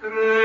Credo 0.00 0.37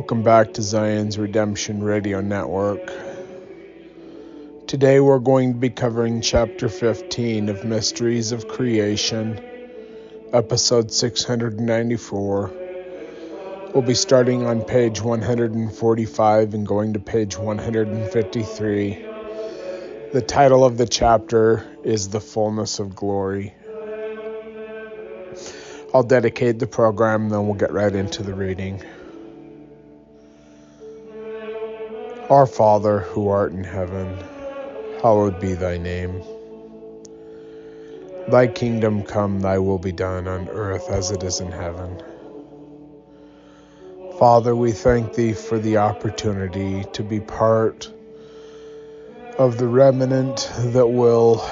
Welcome 0.00 0.22
back 0.22 0.54
to 0.54 0.62
Zion's 0.62 1.18
Redemption 1.18 1.82
Radio 1.82 2.22
Network. 2.22 2.80
Today 4.66 4.98
we're 4.98 5.18
going 5.18 5.52
to 5.52 5.58
be 5.58 5.68
covering 5.68 6.22
Chapter 6.22 6.70
15 6.70 7.50
of 7.50 7.66
Mysteries 7.66 8.32
of 8.32 8.48
Creation, 8.48 9.38
Episode 10.32 10.90
694. 10.90 12.50
We'll 13.74 13.82
be 13.82 13.92
starting 13.92 14.46
on 14.46 14.62
page 14.62 15.02
145 15.02 16.54
and 16.54 16.66
going 16.66 16.94
to 16.94 16.98
page 16.98 17.36
153. 17.36 19.04
The 20.14 20.22
title 20.22 20.64
of 20.64 20.78
the 20.78 20.86
chapter 20.86 21.76
is 21.84 22.08
The 22.08 22.22
Fullness 22.22 22.78
of 22.78 22.96
Glory. 22.96 23.52
I'll 25.92 26.04
dedicate 26.04 26.58
the 26.58 26.66
program, 26.66 27.28
then 27.28 27.44
we'll 27.44 27.52
get 27.52 27.74
right 27.74 27.94
into 27.94 28.22
the 28.22 28.32
reading. 28.32 28.82
Our 32.30 32.46
Father, 32.46 33.00
who 33.00 33.26
art 33.26 33.50
in 33.50 33.64
heaven, 33.64 34.16
hallowed 35.02 35.40
be 35.40 35.54
thy 35.54 35.78
name. 35.78 36.22
Thy 38.28 38.46
kingdom 38.46 39.02
come, 39.02 39.40
thy 39.40 39.58
will 39.58 39.80
be 39.80 39.90
done 39.90 40.28
on 40.28 40.48
earth 40.48 40.88
as 40.90 41.10
it 41.10 41.24
is 41.24 41.40
in 41.40 41.50
heaven. 41.50 42.00
Father, 44.20 44.54
we 44.54 44.70
thank 44.70 45.14
thee 45.14 45.32
for 45.32 45.58
the 45.58 45.78
opportunity 45.78 46.84
to 46.92 47.02
be 47.02 47.18
part 47.18 47.92
of 49.36 49.58
the 49.58 49.66
remnant 49.66 50.48
that 50.66 50.86
will 50.86 51.44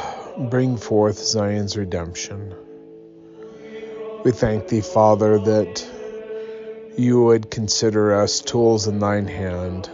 bring 0.49 0.77
forth 0.77 1.19
Zion's 1.19 1.77
redemption. 1.77 2.55
We 4.25 4.31
thank 4.31 4.69
thee, 4.69 4.83
Father, 4.83 5.41
that 5.41 5.85
you 6.97 7.25
would 7.25 7.51
consider 7.51 8.15
us 8.15 8.39
tools 8.39 8.87
in 8.87 9.01
thine 9.01 9.27
hand 9.27 9.91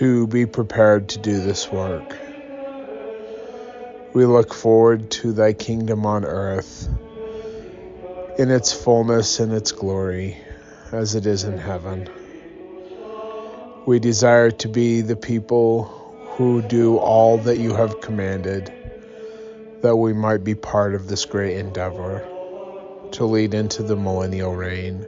to 0.00 0.26
be 0.26 0.46
prepared 0.46 1.10
to 1.10 1.18
do 1.18 1.42
this 1.42 1.70
work. 1.70 2.16
We 4.14 4.24
look 4.24 4.54
forward 4.54 5.10
to 5.10 5.34
thy 5.34 5.52
kingdom 5.52 6.06
on 6.06 6.24
earth 6.24 6.88
in 8.38 8.50
its 8.50 8.72
fullness 8.72 9.40
and 9.40 9.52
its 9.52 9.72
glory 9.72 10.38
as 10.90 11.16
it 11.16 11.26
is 11.26 11.44
in 11.44 11.58
heaven. 11.58 12.08
We 13.84 13.98
desire 13.98 14.50
to 14.50 14.68
be 14.68 15.02
the 15.02 15.16
people 15.16 15.84
who 16.38 16.62
do 16.62 16.96
all 16.96 17.36
that 17.36 17.58
you 17.58 17.74
have 17.74 18.00
commanded, 18.00 18.72
that 19.82 19.96
we 19.96 20.14
might 20.14 20.42
be 20.42 20.54
part 20.54 20.94
of 20.94 21.08
this 21.08 21.26
great 21.26 21.58
endeavor 21.58 22.26
to 23.12 23.26
lead 23.26 23.52
into 23.52 23.82
the 23.82 23.96
millennial 23.96 24.56
reign 24.56 25.06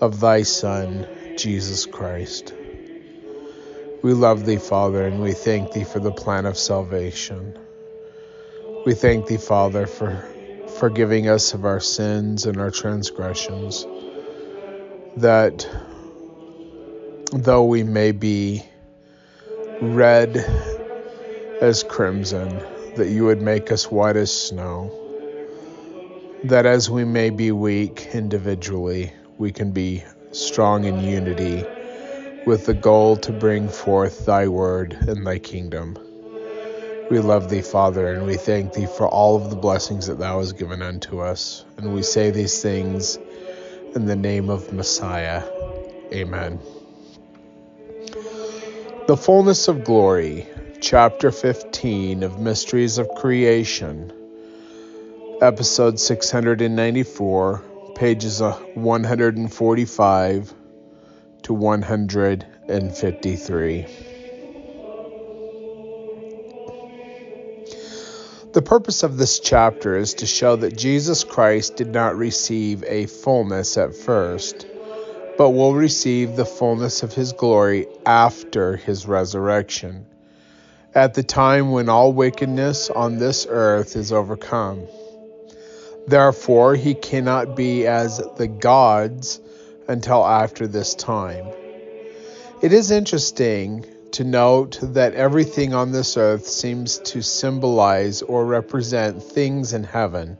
of 0.00 0.20
thy 0.20 0.40
Son, 0.40 1.06
Jesus 1.36 1.84
Christ. 1.84 2.54
We 4.06 4.12
love 4.12 4.46
thee, 4.46 4.58
Father, 4.58 5.04
and 5.04 5.20
we 5.20 5.32
thank 5.32 5.72
thee 5.72 5.82
for 5.82 5.98
the 5.98 6.12
plan 6.12 6.46
of 6.46 6.56
salvation. 6.56 7.58
We 8.84 8.94
thank 8.94 9.26
thee, 9.26 9.36
Father, 9.36 9.88
for 9.88 10.24
forgiving 10.78 11.28
us 11.28 11.54
of 11.54 11.64
our 11.64 11.80
sins 11.80 12.46
and 12.46 12.56
our 12.58 12.70
transgressions, 12.70 13.84
that 15.16 15.68
though 17.32 17.64
we 17.64 17.82
may 17.82 18.12
be 18.12 18.62
red 19.82 20.36
as 21.60 21.82
crimson, 21.82 22.60
that 22.94 23.08
you 23.08 23.24
would 23.24 23.42
make 23.42 23.72
us 23.72 23.90
white 23.90 24.14
as 24.14 24.32
snow, 24.32 24.88
that 26.44 26.64
as 26.64 26.88
we 26.88 27.04
may 27.04 27.30
be 27.30 27.50
weak 27.50 28.10
individually, 28.14 29.12
we 29.36 29.50
can 29.50 29.72
be 29.72 30.04
strong 30.30 30.84
in 30.84 31.00
unity 31.00 31.64
with 32.46 32.64
the 32.64 32.74
goal 32.74 33.16
to 33.16 33.32
bring 33.32 33.68
forth 33.68 34.24
thy 34.24 34.46
word 34.46 34.92
and 34.92 35.26
thy 35.26 35.36
kingdom. 35.36 35.98
We 37.10 37.18
love 37.18 37.50
thee, 37.50 37.60
Father, 37.60 38.12
and 38.12 38.24
we 38.24 38.36
thank 38.36 38.72
thee 38.72 38.86
for 38.86 39.08
all 39.08 39.34
of 39.34 39.50
the 39.50 39.56
blessings 39.56 40.06
that 40.06 40.20
thou 40.20 40.38
hast 40.38 40.56
given 40.56 40.80
unto 40.80 41.18
us. 41.18 41.64
And 41.76 41.92
we 41.92 42.04
say 42.04 42.30
these 42.30 42.62
things 42.62 43.18
in 43.96 44.06
the 44.06 44.14
name 44.14 44.48
of 44.48 44.72
Messiah. 44.72 45.42
Amen. 46.12 46.60
The 49.08 49.16
Fullness 49.16 49.66
of 49.66 49.82
Glory, 49.82 50.46
Chapter 50.80 51.32
15 51.32 52.22
of 52.22 52.38
Mysteries 52.38 52.98
of 52.98 53.08
Creation, 53.16 54.12
Episode 55.42 55.98
694, 55.98 57.62
pages 57.96 58.40
145 58.40 60.54
to 61.46 61.54
153. 61.54 63.86
The 68.52 68.62
purpose 68.62 69.02
of 69.04 69.16
this 69.16 69.38
chapter 69.38 69.96
is 69.96 70.14
to 70.14 70.26
show 70.26 70.56
that 70.56 70.76
Jesus 70.76 71.22
Christ 71.22 71.76
did 71.76 71.92
not 71.92 72.16
receive 72.16 72.82
a 72.82 73.06
fullness 73.06 73.76
at 73.76 73.94
first, 73.94 74.66
but 75.38 75.50
will 75.50 75.76
receive 75.76 76.34
the 76.34 76.44
fullness 76.44 77.04
of 77.04 77.12
his 77.12 77.32
glory 77.32 77.86
after 78.04 78.76
his 78.76 79.06
resurrection, 79.06 80.04
at 80.96 81.14
the 81.14 81.22
time 81.22 81.70
when 81.70 81.88
all 81.88 82.12
wickedness 82.12 82.90
on 82.90 83.18
this 83.18 83.46
earth 83.48 83.94
is 83.94 84.10
overcome. 84.10 84.84
Therefore, 86.08 86.74
he 86.74 86.94
cannot 86.94 87.54
be 87.54 87.86
as 87.86 88.20
the 88.36 88.48
gods 88.48 89.38
until 89.88 90.24
after 90.24 90.66
this 90.66 90.94
time. 90.94 91.46
It 92.62 92.72
is 92.72 92.90
interesting 92.90 93.84
to 94.12 94.24
note 94.24 94.78
that 94.82 95.14
everything 95.14 95.74
on 95.74 95.92
this 95.92 96.16
earth 96.16 96.46
seems 96.46 96.98
to 96.98 97.22
symbolize 97.22 98.22
or 98.22 98.46
represent 98.46 99.22
things 99.22 99.72
in 99.72 99.84
heaven. 99.84 100.38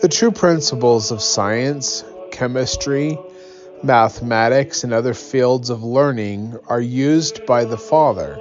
The 0.00 0.08
true 0.08 0.30
principles 0.30 1.10
of 1.10 1.20
science, 1.22 2.04
chemistry, 2.30 3.18
mathematics, 3.82 4.84
and 4.84 4.92
other 4.92 5.14
fields 5.14 5.70
of 5.70 5.82
learning 5.82 6.58
are 6.66 6.80
used 6.80 7.44
by 7.46 7.64
the 7.64 7.78
Father. 7.78 8.38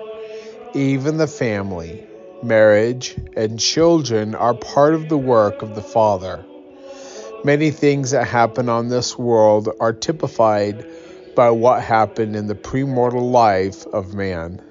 Even 0.73 1.17
the 1.17 1.27
family, 1.27 2.05
marriage, 2.41 3.15
and 3.35 3.59
children 3.59 4.35
are 4.35 4.53
part 4.53 4.93
of 4.93 5.09
the 5.09 5.17
work 5.17 5.61
of 5.61 5.75
the 5.75 5.81
Father. 5.81 6.45
Many 7.45 7.69
things 7.69 8.09
that 8.09 8.25
happen 8.25 8.69
on 8.69 8.87
this 8.87 9.19
world 9.19 9.69
are 9.79 9.93
typified 9.93 10.83
by 11.35 11.51
what 11.51 11.83
happened 11.83 12.35
in 12.35 12.47
the 12.47 12.55
premortal 12.55 13.29
life 13.29 13.85
of 13.85 14.15
man. 14.15 14.63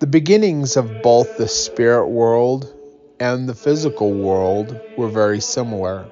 The 0.00 0.08
beginnings 0.08 0.76
of 0.76 1.02
both 1.02 1.36
the 1.36 1.46
spirit 1.46 2.08
world 2.08 2.74
and 3.20 3.48
the 3.48 3.54
physical 3.54 4.12
world 4.12 4.76
were 4.98 5.06
very 5.06 5.38
similar. 5.38 6.08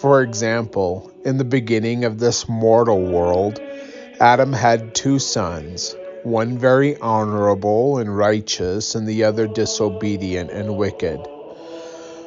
For 0.00 0.22
example, 0.22 1.12
in 1.26 1.36
the 1.36 1.44
beginning 1.44 2.06
of 2.06 2.18
this 2.18 2.48
mortal 2.48 3.02
world, 3.02 3.60
Adam 4.18 4.54
had 4.54 4.94
two 4.94 5.18
sons, 5.18 5.94
one 6.22 6.56
very 6.56 6.96
honorable 6.96 7.98
and 7.98 8.16
righteous, 8.16 8.94
and 8.94 9.06
the 9.06 9.24
other 9.24 9.46
disobedient 9.46 10.50
and 10.50 10.78
wicked. 10.78 11.20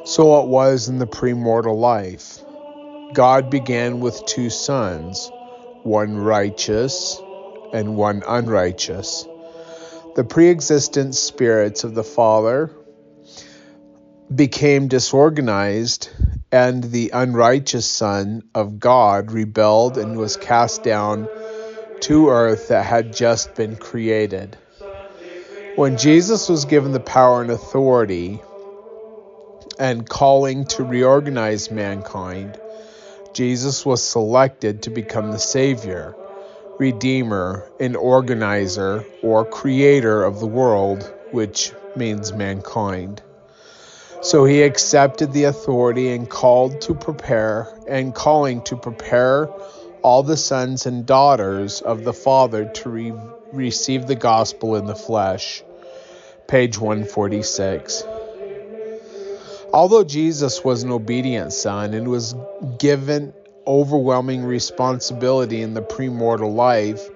So 0.04 0.42
it 0.42 0.48
was 0.48 0.90
in 0.90 0.98
the 0.98 1.08
premortal 1.08 1.78
life. 1.78 2.40
God 3.14 3.50
began 3.50 4.00
with 4.00 4.26
two 4.26 4.50
sons 4.50 5.30
one 5.84 6.18
righteous 6.18 7.20
and 7.74 7.96
one 7.96 8.24
unrighteous. 8.28 9.28
The 10.16 10.24
pre 10.24 10.50
existent 10.50 11.16
spirits 11.16 11.84
of 11.84 11.96
the 11.96 12.04
Father 12.04 12.72
became 14.34 14.88
disorganized, 14.88 16.10
and 16.52 16.84
the 16.84 17.12
unrighteous 17.14 17.86
Son 17.86 18.44
of 18.56 18.80
God 18.80 19.32
rebelled 19.32 19.98
and 19.98 20.18
was 20.18 20.38
cast 20.38 20.84
down 20.84 21.28
to 22.02 22.30
earth 22.30 22.70
that 22.70 22.86
had 22.86 23.14
just 23.14 23.56
been 23.56 23.76
created. 23.76 24.58
When 25.76 25.98
Jesus 25.98 26.50
was 26.50 26.66
given 26.66 26.92
the 26.92 27.00
power 27.00 27.42
and 27.42 27.52
authority 27.52 28.42
and 29.82 30.08
calling 30.08 30.64
to 30.64 30.84
reorganize 30.84 31.72
mankind, 31.72 32.56
Jesus 33.34 33.84
was 33.84 34.04
selected 34.04 34.84
to 34.84 34.92
become 34.92 35.32
the 35.32 35.40
Savior, 35.40 36.16
Redeemer, 36.78 37.68
and 37.80 37.96
organizer 37.98 39.04
or 39.24 39.44
creator 39.44 40.24
of 40.24 40.40
the 40.40 40.46
world, 40.46 41.12
which 41.32 41.72
means 41.96 42.32
mankind. 42.32 43.24
So 44.22 44.46
he 44.46 44.62
accepted 44.62 45.34
the 45.34 45.46
authority 45.46 46.12
and 46.12 46.30
called 46.30 46.82
to 46.82 46.94
prepare 46.94 47.68
and 47.88 48.14
calling 48.14 48.62
to 48.66 48.78
prepare 48.78 49.48
all 50.04 50.22
the 50.22 50.38
sons 50.38 50.86
and 50.86 51.08
daughters 51.08 51.82
of 51.82 52.04
the 52.04 52.14
Father 52.14 52.66
to 52.66 52.90
re- 52.90 53.14
receive 53.52 54.06
the 54.06 54.16
gospel 54.16 54.76
in 54.76 54.86
the 54.86 54.96
flesh. 54.96 55.64
Page 56.48 56.78
146. 56.78 58.04
Although 59.74 60.04
Jesus 60.04 60.64
was 60.64 60.84
an 60.84 60.92
obedient 60.92 61.54
son 61.54 61.94
and 61.94 62.10
was 62.10 62.36
given 62.78 63.34
overwhelming 63.66 64.44
responsibility 64.44 65.62
in 65.62 65.74
the 65.74 65.82
premortal 65.82 66.54
life, 66.54 67.08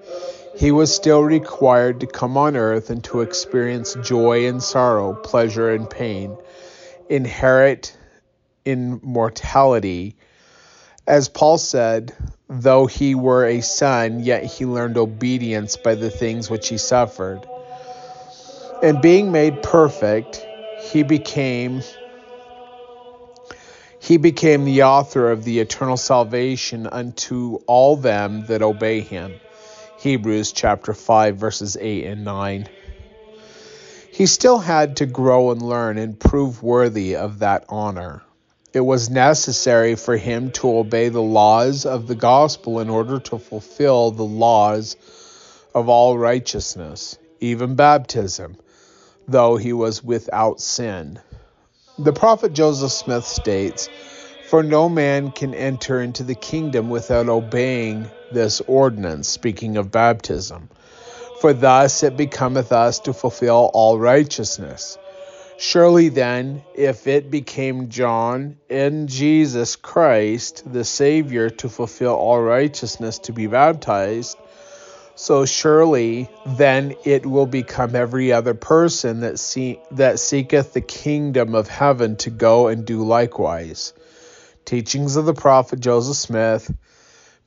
he 0.57 0.71
was 0.71 0.93
still 0.93 1.21
required 1.21 1.99
to 1.99 2.07
come 2.07 2.37
on 2.37 2.55
earth 2.55 2.89
and 2.89 3.03
to 3.05 3.21
experience 3.21 3.97
joy 4.03 4.47
and 4.47 4.63
sorrow, 4.63 5.13
pleasure 5.13 5.69
and 5.71 5.89
pain, 5.89 6.37
inherit 7.09 7.97
immortality. 8.63 10.15
As 11.05 11.27
Paul 11.27 11.57
said, 11.57 12.15
though 12.47 12.85
he 12.85 13.15
were 13.15 13.45
a 13.45 13.59
son, 13.61 14.21
yet 14.21 14.45
he 14.45 14.65
learned 14.65 14.97
obedience 14.97 15.75
by 15.75 15.95
the 15.95 16.09
things 16.09 16.49
which 16.49 16.69
he 16.69 16.77
suffered. 16.77 17.45
And 18.81 19.01
being 19.01 19.31
made 19.33 19.61
perfect, 19.61 20.45
he 20.79 21.03
became 21.03 21.81
he 24.05 24.17
became 24.17 24.65
the 24.65 24.83
author 24.83 25.31
of 25.31 25.43
the 25.43 25.59
eternal 25.59 25.97
salvation 25.97 26.85
unto 26.85 27.55
all 27.65 27.95
them 27.95 28.45
that 28.45 28.61
obey 28.61 29.01
him. 29.01 29.33
Hebrews 29.97 30.51
chapter 30.51 30.93
5 30.93 31.37
verses 31.37 31.75
8 31.75 32.05
and 32.05 32.23
9. 32.23 32.69
He 34.11 34.27
still 34.27 34.59
had 34.59 34.97
to 34.97 35.07
grow 35.07 35.49
and 35.49 35.59
learn 35.59 35.97
and 35.97 36.19
prove 36.19 36.61
worthy 36.61 37.15
of 37.15 37.39
that 37.39 37.65
honor. 37.67 38.21
It 38.73 38.81
was 38.81 39.09
necessary 39.09 39.95
for 39.95 40.15
him 40.15 40.51
to 40.51 40.77
obey 40.77 41.09
the 41.09 41.23
laws 41.23 41.87
of 41.87 42.05
the 42.05 42.13
gospel 42.13 42.81
in 42.81 42.91
order 42.91 43.17
to 43.21 43.39
fulfill 43.39 44.11
the 44.11 44.21
laws 44.21 44.97
of 45.73 45.89
all 45.89 46.15
righteousness, 46.15 47.17
even 47.39 47.73
baptism, 47.73 48.57
though 49.27 49.57
he 49.57 49.73
was 49.73 50.03
without 50.03 50.61
sin. 50.61 51.19
The 51.97 52.11
prophet 52.11 52.51
Joseph 52.51 52.91
Smith 52.91 53.25
states, 53.25 53.87
For 54.49 54.61
no 54.63 54.89
man 54.89 55.31
can 55.31 55.53
enter 55.53 56.01
into 56.01 56.23
the 56.23 56.35
kingdom 56.35 56.89
without 56.89 57.29
obeying 57.29 58.09
this 58.33 58.59
ordinance, 58.59 59.29
speaking 59.29 59.77
of 59.77 59.91
baptism. 59.91 60.67
For 61.39 61.53
thus 61.53 62.03
it 62.03 62.17
becometh 62.17 62.73
us 62.73 62.99
to 62.99 63.13
fulfill 63.13 63.71
all 63.73 63.97
righteousness. 63.97 64.97
Surely 65.57 66.09
then, 66.09 66.63
if 66.73 67.07
it 67.07 67.31
became 67.31 67.87
John 67.87 68.57
in 68.67 69.07
Jesus 69.07 69.77
Christ, 69.77 70.63
the 70.69 70.83
Savior, 70.83 71.49
to 71.49 71.69
fulfill 71.69 72.15
all 72.15 72.41
righteousness 72.41 73.19
to 73.19 73.31
be 73.31 73.47
baptized, 73.47 74.35
so 75.15 75.45
surely 75.45 76.29
then 76.45 76.95
it 77.05 77.25
will 77.25 77.45
become 77.45 77.95
every 77.95 78.33
other 78.33 78.53
person 78.53 79.21
that 79.21 79.39
see, 79.39 79.79
that 79.91 80.19
seeketh 80.19 80.73
the 80.73 80.81
kingdom 80.81 81.55
of 81.55 81.69
heaven 81.69 82.17
to 82.17 82.29
go 82.29 82.67
and 82.67 82.85
do 82.85 83.03
likewise. 83.03 83.93
Teachings 84.65 85.15
of 85.15 85.25
the 85.25 85.33
Prophet 85.33 85.79
Joseph 85.79 86.17
Smith, 86.17 86.73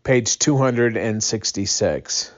page 0.03 0.39
266. 0.39 2.33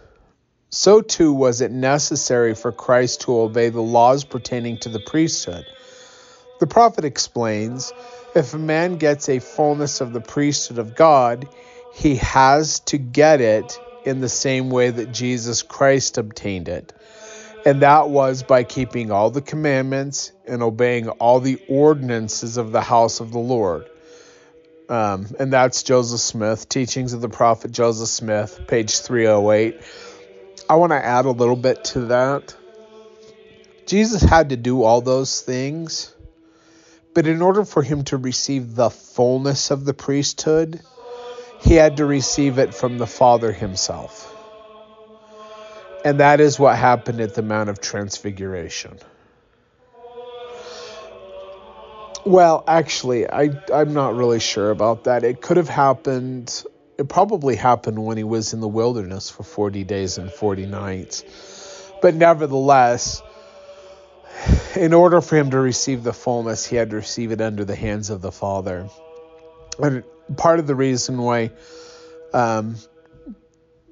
So 0.71 1.01
too 1.01 1.33
was 1.33 1.61
it 1.61 1.71
necessary 1.71 2.55
for 2.55 2.73
Christ 2.73 3.23
to 3.23 3.39
obey 3.39 3.69
the 3.69 3.81
laws 3.81 4.25
pertaining 4.25 4.79
to 4.79 4.89
the 4.89 5.01
priesthood. 5.01 5.65
The 6.59 6.67
prophet 6.67 7.05
explains 7.05 7.93
if 8.35 8.55
a 8.55 8.59
man 8.59 8.97
gets 8.97 9.29
a 9.29 9.39
fullness 9.39 10.01
of 10.01 10.13
the 10.13 10.21
priesthood 10.21 10.79
of 10.79 10.95
God, 10.95 11.49
he 11.95 12.17
has 12.17 12.81
to 12.81 12.99
get 12.99 13.41
it 13.41 13.81
in 14.05 14.21
the 14.21 14.29
same 14.29 14.71
way 14.71 14.91
that 14.91 15.13
Jesus 15.13 15.63
Christ 15.63 16.19
obtained 16.19 16.69
it. 16.69 16.93
And 17.65 17.83
that 17.83 18.09
was 18.09 18.43
by 18.43 18.65
keeping 18.65 19.11
all 19.11 19.31
the 19.31 19.43
commandments 19.43 20.33
and 20.47 20.63
obeying 20.63 21.09
all 21.09 21.41
the 21.41 21.61
ordinances 21.69 22.57
of 22.57 22.73
the 22.73 22.81
house 22.81 23.21
of 23.21 23.33
the 23.33 23.39
Lord. 23.39 23.89
Um, 24.89 25.27
and 25.39 25.53
that's 25.53 25.83
Joseph 25.83 26.21
Smith, 26.21 26.69
Teachings 26.69 27.13
of 27.13 27.21
the 27.21 27.29
Prophet 27.29 27.71
Joseph 27.71 28.09
Smith, 28.09 28.63
page 28.67 28.99
308. 29.01 29.81
I 30.69 30.77
want 30.77 30.93
to 30.93 31.05
add 31.05 31.27
a 31.27 31.31
little 31.31 31.57
bit 31.57 31.85
to 31.87 32.07
that. 32.07 32.57
Jesus 33.87 34.23
had 34.23 34.51
to 34.51 34.57
do 34.57 34.83
all 34.83 35.01
those 35.01 35.41
things, 35.41 36.15
but 37.13 37.27
in 37.27 37.43
order 37.43 37.65
for 37.65 37.83
him 37.83 38.05
to 38.05 38.17
receive 38.17 38.75
the 38.75 38.91
fullness 38.91 39.71
of 39.71 39.85
the 39.85 39.95
priesthood, 39.95 40.81
he 41.63 41.75
had 41.75 41.99
to 41.99 42.07
receive 42.07 42.59
it 42.59 42.75
from 42.75 42.99
the 42.99 43.07
Father 43.07 43.53
himself. 43.53 44.35
And 46.05 46.21
that 46.21 46.41
is 46.41 46.59
what 46.59 46.77
happened 46.77 47.21
at 47.21 47.35
the 47.35 47.43
Mount 47.43 47.69
of 47.69 47.81
Transfiguration. 47.81 48.99
Well, 52.25 52.65
actually, 52.67 53.29
I, 53.29 53.51
I'm 53.73 53.95
not 53.95 54.15
really 54.15 54.41
sure 54.41 54.71
about 54.71 55.05
that. 55.05 55.25
It 55.25 55.41
could 55.41 55.57
have 55.57 55.69
happened, 55.69 56.65
it 56.99 57.09
probably 57.09 57.57
happened 57.57 58.05
when 58.05 58.17
he 58.17 58.25
was 58.25 58.53
in 58.53 58.61
the 58.61 58.69
wilderness 58.69 59.31
for 59.31 59.43
40 59.43 59.85
days 59.85 60.19
and 60.19 60.31
40 60.31 60.67
nights. 60.67 61.25
But 62.03 62.15
nevertheless, 62.15 63.23
in 64.77 64.95
order 64.95 65.21
for 65.21 65.37
him 65.37 65.51
to 65.51 65.59
receive 65.59 66.03
the 66.03 66.13
fullness, 66.13 66.65
he 66.67 66.77
had 66.77 66.91
to 66.91 66.97
receive 66.97 67.33
it 67.33 67.41
under 67.41 67.65
the 67.65 67.77
hands 67.77 68.11
of 68.11 68.23
the 68.23 68.33
Father. 68.33 68.89
And 69.83 70.05
part 70.37 70.59
of 70.59 70.67
the 70.67 70.75
reason 70.75 71.19
why 71.19 71.51
um, 72.33 72.77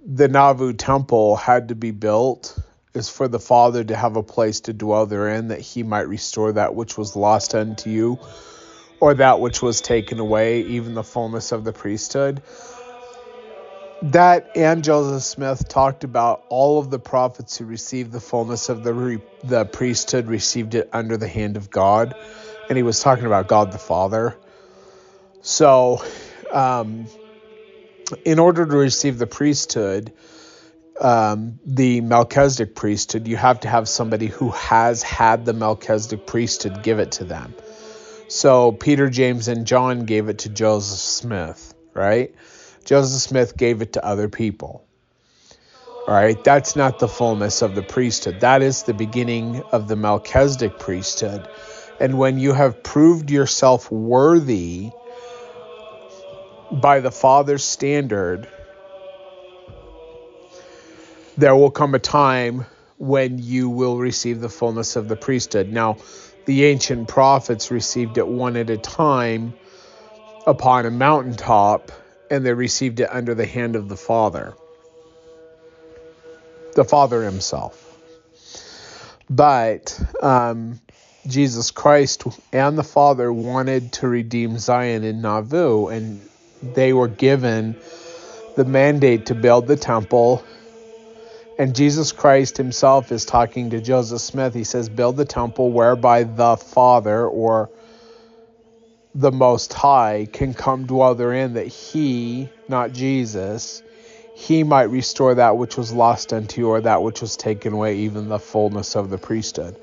the 0.04 0.28
Nauvoo 0.28 0.72
temple 0.72 1.36
had 1.36 1.68
to 1.68 1.74
be 1.74 1.90
built 1.90 2.58
is 2.94 3.08
for 3.08 3.28
the 3.28 3.38
Father 3.38 3.84
to 3.84 3.96
have 3.96 4.16
a 4.16 4.22
place 4.22 4.60
to 4.60 4.72
dwell 4.72 5.06
therein, 5.06 5.48
that 5.48 5.60
he 5.60 5.82
might 5.82 6.08
restore 6.08 6.52
that 6.52 6.74
which 6.74 6.96
was 6.96 7.16
lost 7.16 7.54
unto 7.54 7.90
you, 7.90 8.18
or 9.00 9.14
that 9.14 9.40
which 9.40 9.62
was 9.62 9.80
taken 9.80 10.18
away, 10.18 10.62
even 10.62 10.94
the 10.94 11.04
fullness 11.04 11.52
of 11.52 11.64
the 11.64 11.72
priesthood. 11.72 12.42
That 14.00 14.52
and 14.54 14.84
Joseph 14.84 15.22
Smith 15.24 15.68
talked 15.68 16.04
about 16.04 16.44
all 16.48 16.78
of 16.78 16.88
the 16.88 17.00
prophets 17.00 17.58
who 17.58 17.64
received 17.64 18.12
the 18.12 18.20
fullness 18.20 18.68
of 18.68 18.84
the 18.84 18.94
re- 18.94 19.22
the 19.42 19.64
priesthood 19.64 20.26
received 20.28 20.74
it 20.74 20.88
under 20.92 21.16
the 21.16 21.28
hand 21.28 21.56
of 21.56 21.68
God, 21.68 22.14
and 22.68 22.76
he 22.76 22.82
was 22.82 23.00
talking 23.00 23.26
about 23.26 23.48
God 23.48 23.72
the 23.72 23.78
Father. 23.78 24.36
So, 25.42 26.02
um, 26.50 27.06
in 28.24 28.38
order 28.38 28.66
to 28.66 28.76
receive 28.76 29.18
the 29.18 29.26
priesthood, 29.26 30.12
um, 31.00 31.58
the 31.64 32.00
Melchizedek 32.00 32.74
priesthood, 32.74 33.28
you 33.28 33.36
have 33.36 33.60
to 33.60 33.68
have 33.68 33.88
somebody 33.88 34.26
who 34.26 34.50
has 34.50 35.02
had 35.02 35.44
the 35.44 35.52
Melchizedek 35.52 36.26
priesthood 36.26 36.82
give 36.82 36.98
it 36.98 37.12
to 37.12 37.24
them. 37.24 37.54
So 38.28 38.72
Peter, 38.72 39.08
James, 39.08 39.48
and 39.48 39.66
John 39.66 40.04
gave 40.04 40.28
it 40.28 40.38
to 40.40 40.48
Joseph 40.48 40.98
Smith, 40.98 41.74
right? 41.94 42.34
Joseph 42.84 43.22
Smith 43.22 43.56
gave 43.56 43.80
it 43.80 43.94
to 43.94 44.04
other 44.04 44.28
people. 44.28 44.84
All 46.06 46.14
right, 46.14 46.42
that's 46.42 46.74
not 46.74 46.98
the 46.98 47.08
fullness 47.08 47.60
of 47.62 47.74
the 47.74 47.82
priesthood. 47.82 48.40
That 48.40 48.62
is 48.62 48.84
the 48.84 48.94
beginning 48.94 49.62
of 49.72 49.88
the 49.88 49.96
Melchizedek 49.96 50.78
priesthood. 50.78 51.46
And 52.00 52.18
when 52.18 52.38
you 52.38 52.52
have 52.54 52.82
proved 52.82 53.30
yourself 53.30 53.90
worthy 53.90 54.90
by 56.70 57.00
the 57.00 57.10
Father's 57.10 57.64
standard, 57.64 58.48
there 61.36 61.54
will 61.54 61.70
come 61.70 61.94
a 61.94 61.98
time 61.98 62.66
when 62.98 63.38
you 63.38 63.70
will 63.70 63.96
receive 63.96 64.40
the 64.40 64.48
fullness 64.48 64.96
of 64.96 65.08
the 65.08 65.16
priesthood. 65.16 65.72
Now, 65.72 65.98
the 66.46 66.64
ancient 66.64 67.08
prophets 67.08 67.70
received 67.70 68.18
it 68.18 68.26
one 68.26 68.56
at 68.56 68.70
a 68.70 68.76
time 68.76 69.54
upon 70.46 70.86
a 70.86 70.90
mountaintop, 70.90 71.92
and 72.30 72.44
they 72.44 72.52
received 72.52 73.00
it 73.00 73.08
under 73.10 73.34
the 73.34 73.46
hand 73.46 73.76
of 73.76 73.88
the 73.88 73.96
Father, 73.96 74.54
the 76.74 76.84
Father 76.84 77.22
Himself. 77.22 77.84
But 79.30 80.00
um, 80.22 80.80
Jesus 81.26 81.70
Christ 81.70 82.24
and 82.52 82.78
the 82.78 82.84
Father 82.84 83.32
wanted 83.32 83.92
to 83.94 84.08
redeem 84.08 84.58
Zion 84.58 85.04
in 85.04 85.20
Nauvoo, 85.20 85.88
and 85.88 86.20
they 86.62 86.92
were 86.92 87.08
given 87.08 87.76
the 88.56 88.64
mandate 88.64 89.26
to 89.26 89.34
build 89.34 89.66
the 89.66 89.76
temple 89.76 90.44
and 91.58 91.74
Jesus 91.74 92.12
Christ 92.12 92.56
himself 92.56 93.10
is 93.10 93.24
talking 93.24 93.70
to 93.70 93.80
Joseph 93.80 94.20
Smith. 94.20 94.54
He 94.54 94.62
says, 94.62 94.88
Build 94.88 95.16
the 95.16 95.24
temple 95.24 95.72
whereby 95.72 96.22
the 96.22 96.56
Father, 96.56 97.26
or 97.26 97.68
the 99.12 99.32
Most 99.32 99.72
High 99.72 100.28
can 100.32 100.54
come 100.54 100.86
dwell 100.86 101.16
therein, 101.16 101.54
that 101.54 101.66
he, 101.66 102.48
not 102.68 102.92
Jesus, 102.92 103.82
he 104.36 104.62
might 104.62 104.84
restore 104.84 105.34
that 105.34 105.56
which 105.56 105.76
was 105.76 105.92
lost 105.92 106.32
unto 106.32 106.60
you, 106.60 106.68
or 106.68 106.80
that 106.80 107.02
which 107.02 107.20
was 107.20 107.36
taken 107.36 107.72
away, 107.72 107.96
even 107.96 108.28
the 108.28 108.38
fullness 108.38 108.94
of 108.94 109.10
the 109.10 109.18
priesthood. 109.18 109.76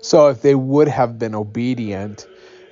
So 0.00 0.26
if 0.26 0.42
they 0.42 0.56
would 0.56 0.88
have 0.88 1.20
been 1.20 1.36
obedient 1.36 2.26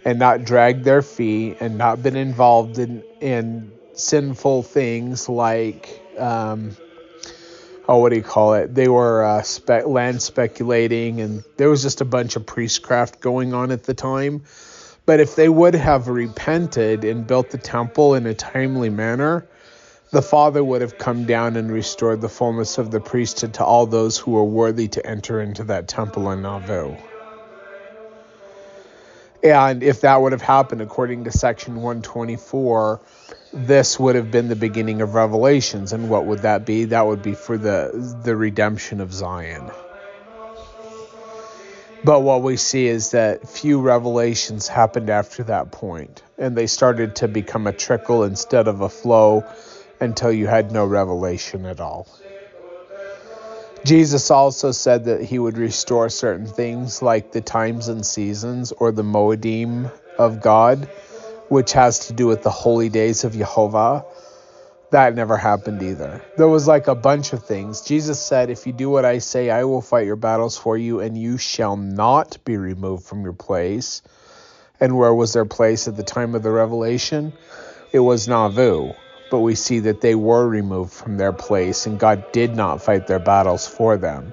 and 0.04 0.18
not 0.18 0.44
dragged 0.44 0.84
their 0.84 1.02
feet 1.02 1.58
and 1.60 1.76
not 1.76 2.02
been 2.02 2.16
involved 2.16 2.78
in, 2.78 3.02
in 3.20 3.72
sinful 3.92 4.62
things 4.62 5.28
like, 5.28 6.02
um, 6.18 6.76
oh, 7.88 7.98
what 7.98 8.10
do 8.10 8.16
you 8.16 8.22
call 8.22 8.54
it? 8.54 8.74
They 8.74 8.88
were 8.88 9.24
uh, 9.24 9.42
spe- 9.42 9.86
land 9.86 10.22
speculating, 10.22 11.20
and 11.20 11.44
there 11.56 11.68
was 11.68 11.82
just 11.82 12.00
a 12.00 12.04
bunch 12.04 12.36
of 12.36 12.46
priestcraft 12.46 13.20
going 13.20 13.52
on 13.52 13.70
at 13.70 13.84
the 13.84 13.94
time. 13.94 14.42
But 15.06 15.20
if 15.20 15.34
they 15.34 15.48
would 15.48 15.74
have 15.74 16.08
repented 16.08 17.04
and 17.04 17.26
built 17.26 17.50
the 17.50 17.58
temple 17.58 18.14
in 18.14 18.26
a 18.26 18.34
timely 18.34 18.90
manner, 18.90 19.46
the 20.12 20.22
Father 20.22 20.62
would 20.62 20.82
have 20.82 20.98
come 20.98 21.24
down 21.24 21.56
and 21.56 21.70
restored 21.70 22.20
the 22.20 22.28
fullness 22.28 22.78
of 22.78 22.90
the 22.90 23.00
priesthood 23.00 23.54
to 23.54 23.64
all 23.64 23.86
those 23.86 24.18
who 24.18 24.32
were 24.32 24.44
worthy 24.44 24.88
to 24.88 25.06
enter 25.06 25.40
into 25.40 25.64
that 25.64 25.88
temple 25.88 26.30
in 26.30 26.42
Nauvoo. 26.42 26.96
And 29.42 29.82
if 29.82 30.02
that 30.02 30.20
would 30.20 30.32
have 30.32 30.42
happened 30.42 30.82
according 30.82 31.24
to 31.24 31.32
section 31.32 31.76
124, 31.76 33.00
this 33.52 33.98
would 33.98 34.14
have 34.14 34.30
been 34.30 34.48
the 34.48 34.56
beginning 34.56 35.00
of 35.00 35.14
Revelations. 35.14 35.92
And 35.92 36.10
what 36.10 36.26
would 36.26 36.40
that 36.40 36.66
be? 36.66 36.84
That 36.86 37.06
would 37.06 37.22
be 37.22 37.34
for 37.34 37.56
the 37.56 38.20
the 38.24 38.36
redemption 38.36 39.00
of 39.00 39.12
Zion. 39.12 39.70
But 42.02 42.20
what 42.20 42.42
we 42.42 42.56
see 42.56 42.86
is 42.86 43.10
that 43.10 43.46
few 43.46 43.80
revelations 43.80 44.68
happened 44.68 45.10
after 45.10 45.42
that 45.44 45.70
point, 45.70 46.22
and 46.38 46.56
they 46.56 46.66
started 46.66 47.16
to 47.16 47.28
become 47.28 47.66
a 47.66 47.72
trickle 47.72 48.24
instead 48.24 48.68
of 48.68 48.80
a 48.80 48.88
flow 48.88 49.44
until 50.00 50.32
you 50.32 50.46
had 50.46 50.72
no 50.72 50.86
revelation 50.86 51.66
at 51.66 51.78
all. 51.78 52.08
Jesus 53.84 54.30
also 54.30 54.72
said 54.72 55.06
that 55.06 55.22
he 55.22 55.38
would 55.38 55.56
restore 55.56 56.10
certain 56.10 56.46
things 56.46 57.00
like 57.00 57.32
the 57.32 57.40
times 57.40 57.88
and 57.88 58.04
seasons 58.04 58.72
or 58.72 58.92
the 58.92 59.02
Moedim 59.02 59.90
of 60.18 60.42
God, 60.42 60.84
which 61.48 61.72
has 61.72 62.08
to 62.08 62.12
do 62.12 62.26
with 62.26 62.42
the 62.42 62.50
holy 62.50 62.90
days 62.90 63.24
of 63.24 63.32
Jehovah. 63.32 64.04
That 64.90 65.14
never 65.14 65.36
happened 65.36 65.82
either. 65.82 66.22
There 66.36 66.48
was 66.48 66.68
like 66.68 66.88
a 66.88 66.94
bunch 66.94 67.32
of 67.32 67.44
things. 67.44 67.80
Jesus 67.80 68.20
said, 68.20 68.50
If 68.50 68.66
you 68.66 68.72
do 68.72 68.90
what 68.90 69.04
I 69.04 69.18
say, 69.18 69.48
I 69.48 69.64
will 69.64 69.80
fight 69.80 70.04
your 70.04 70.16
battles 70.16 70.58
for 70.58 70.76
you, 70.76 71.00
and 71.00 71.16
you 71.16 71.38
shall 71.38 71.76
not 71.76 72.44
be 72.44 72.56
removed 72.56 73.06
from 73.06 73.22
your 73.22 73.32
place. 73.32 74.02
And 74.78 74.98
where 74.98 75.14
was 75.14 75.32
their 75.32 75.44
place 75.44 75.88
at 75.88 75.96
the 75.96 76.02
time 76.02 76.34
of 76.34 76.42
the 76.42 76.50
revelation? 76.50 77.32
It 77.92 78.00
was 78.00 78.28
Nauvoo. 78.28 78.92
But 79.30 79.40
we 79.40 79.54
see 79.54 79.80
that 79.80 80.00
they 80.00 80.14
were 80.14 80.48
removed 80.48 80.92
from 80.92 81.16
their 81.16 81.32
place, 81.32 81.86
and 81.86 81.98
God 81.98 82.32
did 82.32 82.56
not 82.56 82.82
fight 82.82 83.06
their 83.06 83.18
battles 83.20 83.66
for 83.66 83.96
them. 83.96 84.32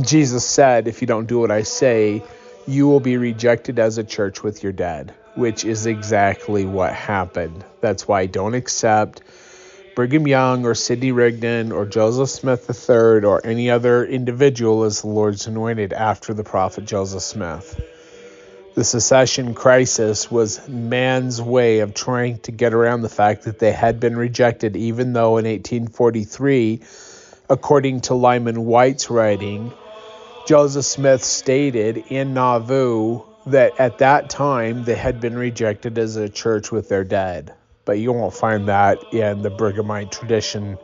Jesus 0.00 0.46
said, 0.46 0.88
If 0.88 1.02
you 1.02 1.06
don't 1.06 1.26
do 1.26 1.38
what 1.38 1.50
I 1.50 1.62
say, 1.62 2.22
you 2.66 2.88
will 2.88 3.00
be 3.00 3.18
rejected 3.18 3.78
as 3.78 3.98
a 3.98 4.04
church 4.04 4.42
with 4.42 4.62
your 4.62 4.72
dead, 4.72 5.12
which 5.34 5.64
is 5.64 5.84
exactly 5.86 6.64
what 6.64 6.94
happened. 6.94 7.64
That's 7.80 8.08
why 8.08 8.22
I 8.22 8.26
don't 8.26 8.54
accept 8.54 9.20
Brigham 9.94 10.26
Young 10.26 10.64
or 10.64 10.74
Sidney 10.74 11.12
Rigdon 11.12 11.70
or 11.70 11.84
Joseph 11.84 12.30
Smith 12.30 12.70
III 12.70 13.24
or 13.24 13.42
any 13.44 13.70
other 13.70 14.06
individual 14.06 14.84
as 14.84 15.02
the 15.02 15.08
Lord's 15.08 15.46
anointed 15.46 15.92
after 15.92 16.32
the 16.32 16.44
prophet 16.44 16.86
Joseph 16.86 17.22
Smith. 17.22 17.78
The 18.74 18.84
succession 18.84 19.54
crisis 19.54 20.30
was 20.30 20.66
man's 20.66 21.42
way 21.42 21.80
of 21.80 21.92
trying 21.92 22.38
to 22.40 22.52
get 22.52 22.72
around 22.72 23.02
the 23.02 23.10
fact 23.10 23.44
that 23.44 23.58
they 23.58 23.70
had 23.70 24.00
been 24.00 24.16
rejected, 24.16 24.76
even 24.76 25.12
though 25.12 25.36
in 25.36 25.44
1843, 25.44 26.80
according 27.50 28.00
to 28.02 28.14
Lyman 28.14 28.64
Wight's 28.64 29.10
writing, 29.10 29.74
Joseph 30.46 30.86
Smith 30.86 31.22
stated 31.22 31.98
in 32.08 32.32
Nauvoo 32.32 33.20
that 33.44 33.78
at 33.78 33.98
that 33.98 34.30
time 34.30 34.84
they 34.84 34.94
had 34.94 35.20
been 35.20 35.36
rejected 35.36 35.98
as 35.98 36.16
a 36.16 36.30
church 36.30 36.72
with 36.72 36.88
their 36.88 37.04
dead. 37.04 37.52
But 37.84 37.98
you 37.98 38.10
won't 38.12 38.32
find 38.32 38.68
that 38.68 39.12
in 39.12 39.42
the 39.42 39.50
Brighamite 39.50 40.10
tradition 40.10 40.78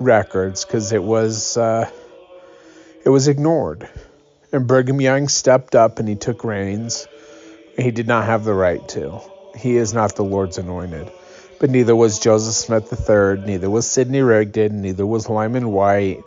records 0.00 0.64
because 0.64 0.90
it 0.90 1.04
was 1.04 1.56
uh, 1.56 1.88
it 3.04 3.10
was 3.10 3.28
ignored. 3.28 3.88
And 4.52 4.66
Brigham 4.66 5.00
Young 5.00 5.28
stepped 5.28 5.74
up 5.74 5.98
and 5.98 6.06
he 6.06 6.14
took 6.14 6.44
reins. 6.44 7.08
He 7.74 7.90
did 7.90 8.06
not 8.06 8.26
have 8.26 8.44
the 8.44 8.52
right 8.52 8.86
to. 8.88 9.20
He 9.56 9.76
is 9.76 9.94
not 9.94 10.14
the 10.14 10.24
Lord's 10.24 10.58
anointed. 10.58 11.10
But 11.58 11.70
neither 11.70 11.96
was 11.96 12.18
Joseph 12.18 12.54
Smith 12.54 12.92
III, 12.92 13.46
neither 13.46 13.70
was 13.70 13.86
Sidney 13.86 14.20
Rigdon, 14.20 14.82
neither 14.82 15.06
was 15.06 15.30
Lyman 15.30 15.70
Wight, 15.70 16.24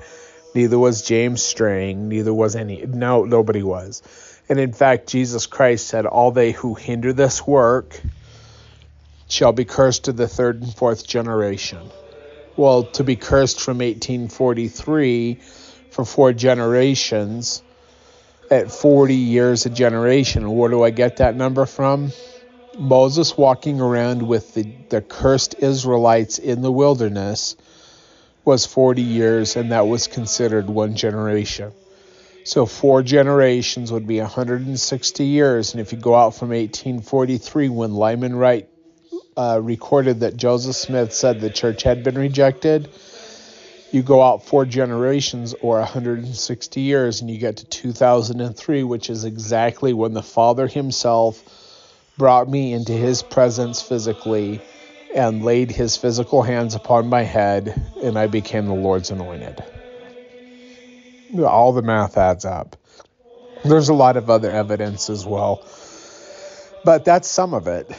neither 0.55 0.79
was 0.79 1.03
James 1.03 1.43
Strang, 1.43 2.09
neither 2.09 2.33
was 2.33 2.55
any. 2.55 2.83
No, 2.85 3.25
nobody 3.25 3.61
was. 3.61 4.01
And 4.49 4.59
in 4.59 4.73
fact, 4.73 5.07
Jesus 5.07 5.45
Christ 5.45 5.87
said, 5.87 6.07
All 6.07 6.31
they 6.31 6.51
who 6.51 6.73
hinder 6.73 7.13
this 7.13 7.45
work 7.45 8.01
shall 9.27 9.51
be 9.51 9.65
cursed 9.65 10.05
to 10.05 10.13
the 10.13 10.27
third 10.27 10.63
and 10.63 10.73
fourth 10.73 11.05
generation. 11.05 11.91
Well, 12.55 12.83
to 12.83 13.03
be 13.03 13.17
cursed 13.17 13.59
from 13.59 13.79
1843 13.79 15.41
for 15.91 16.05
four 16.05 16.33
generations 16.33 17.61
at 18.49 18.71
40 18.71 19.15
years 19.15 19.65
a 19.65 19.69
generation. 19.69 20.49
Where 20.49 20.69
do 20.69 20.83
I 20.83 20.89
get 20.89 21.17
that 21.17 21.35
number 21.35 21.65
from? 21.65 22.11
Moses 22.77 23.37
walking 23.37 23.79
around 23.79 24.21
with 24.21 24.53
the, 24.53 24.63
the 24.89 25.01
cursed 25.01 25.55
Israelites 25.59 26.39
in 26.39 26.61
the 26.61 26.71
wilderness 26.71 27.55
was 28.43 28.65
40 28.65 29.01
years, 29.01 29.55
and 29.55 29.71
that 29.71 29.87
was 29.87 30.07
considered 30.07 30.69
one 30.69 30.95
generation. 30.95 31.71
So 32.43 32.67
four 32.67 33.01
generations 33.01 33.91
would 33.91 34.05
be 34.05 34.19
160 34.19 35.25
years. 35.25 35.73
And 35.73 35.81
if 35.81 35.91
you 35.91 35.97
go 35.97 36.13
out 36.13 36.35
from 36.35 36.49
1843, 36.49 37.69
when 37.69 37.95
Lyman 37.95 38.37
Wight 38.37 38.69
uh, 39.35 39.59
recorded 39.61 40.19
that 40.19 40.37
Joseph 40.37 40.75
Smith 40.75 41.11
said 41.11 41.39
the 41.39 41.49
church 41.49 41.81
had 41.81 42.03
been 42.03 42.15
rejected, 42.15 42.87
you 43.95 44.03
go 44.03 44.21
out 44.21 44.45
four 44.45 44.65
generations 44.65 45.55
or 45.61 45.79
160 45.79 46.81
years 46.81 47.21
and 47.21 47.31
you 47.31 47.37
get 47.39 47.57
to 47.57 47.65
2003, 47.65 48.83
which 48.83 49.09
is 49.09 49.23
exactly 49.23 49.93
when 49.93 50.13
the 50.13 50.21
Father 50.21 50.67
Himself 50.67 51.41
brought 52.17 52.49
me 52.49 52.73
into 52.73 52.91
His 52.91 53.23
presence 53.23 53.81
physically 53.81 54.61
and 55.15 55.45
laid 55.45 55.71
His 55.71 55.95
physical 55.95 56.43
hands 56.43 56.75
upon 56.75 57.07
my 57.07 57.23
head, 57.23 57.81
and 58.03 58.19
I 58.19 58.27
became 58.27 58.67
the 58.67 58.73
Lord's 58.73 59.11
anointed. 59.11 59.63
All 61.39 61.71
the 61.71 61.81
math 61.81 62.17
adds 62.17 62.43
up. 62.43 62.75
There's 63.63 63.89
a 63.89 63.93
lot 63.93 64.17
of 64.17 64.29
other 64.29 64.51
evidence 64.51 65.09
as 65.09 65.25
well, 65.25 65.65
but 66.83 67.05
that's 67.05 67.29
some 67.29 67.53
of 67.53 67.67
it. 67.67 67.89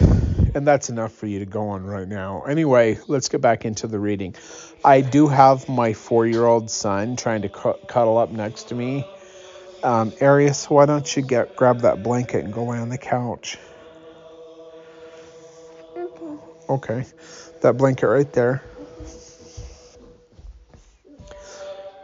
And 0.56 0.66
that's 0.66 0.88
enough 0.88 1.12
for 1.12 1.26
you 1.26 1.40
to 1.40 1.44
go 1.44 1.68
on 1.68 1.84
right 1.84 2.08
now. 2.08 2.44
Anyway, 2.44 2.98
let's 3.08 3.28
get 3.28 3.42
back 3.42 3.66
into 3.66 3.88
the 3.88 3.98
reading. 3.98 4.34
I 4.82 5.02
do 5.02 5.28
have 5.28 5.68
my 5.68 5.92
four 5.92 6.26
year 6.26 6.46
old 6.46 6.70
son 6.70 7.16
trying 7.16 7.42
to 7.42 7.50
cu- 7.50 7.76
cuddle 7.86 8.16
up 8.16 8.30
next 8.30 8.68
to 8.68 8.74
me. 8.74 9.06
Um, 9.82 10.14
Arius, 10.18 10.70
why 10.70 10.86
don't 10.86 11.14
you 11.14 11.20
get 11.20 11.54
grab 11.56 11.80
that 11.80 12.02
blanket 12.02 12.42
and 12.42 12.54
go 12.54 12.64
lay 12.64 12.78
on 12.78 12.88
the 12.88 12.96
couch? 12.96 13.58
Okay, 16.70 17.04
that 17.60 17.76
blanket 17.76 18.06
right 18.06 18.32
there. 18.32 18.62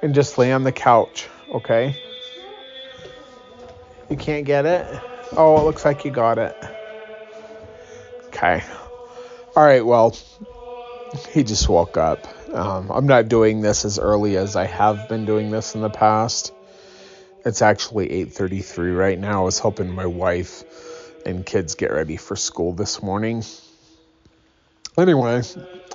And 0.02 0.14
just 0.14 0.36
lay 0.36 0.52
on 0.52 0.62
the 0.62 0.72
couch, 0.72 1.26
okay? 1.54 1.96
You 4.10 4.18
can't 4.18 4.44
get 4.44 4.66
it? 4.66 5.00
Oh, 5.38 5.58
it 5.58 5.64
looks 5.64 5.86
like 5.86 6.04
you 6.04 6.10
got 6.10 6.36
it. 6.36 6.54
Okay. 8.32 8.62
All 9.54 9.62
right, 9.62 9.84
well, 9.84 10.16
he 11.32 11.44
just 11.44 11.68
woke 11.68 11.98
up. 11.98 12.26
Um, 12.54 12.90
I'm 12.90 13.06
not 13.06 13.28
doing 13.28 13.60
this 13.60 13.84
as 13.84 13.98
early 13.98 14.38
as 14.38 14.56
I 14.56 14.64
have 14.64 15.06
been 15.06 15.26
doing 15.26 15.50
this 15.50 15.74
in 15.74 15.82
the 15.82 15.90
past. 15.90 16.52
It's 17.44 17.60
actually 17.60 18.10
8:33 18.10 18.96
right 18.96 19.18
now. 19.18 19.42
I 19.42 19.44
was 19.44 19.58
helping 19.58 19.94
my 19.94 20.06
wife 20.06 20.64
and 21.26 21.44
kids 21.44 21.74
get 21.74 21.92
ready 21.92 22.16
for 22.16 22.34
school 22.34 22.72
this 22.72 23.02
morning. 23.02 23.44
Anyway, 24.96 25.42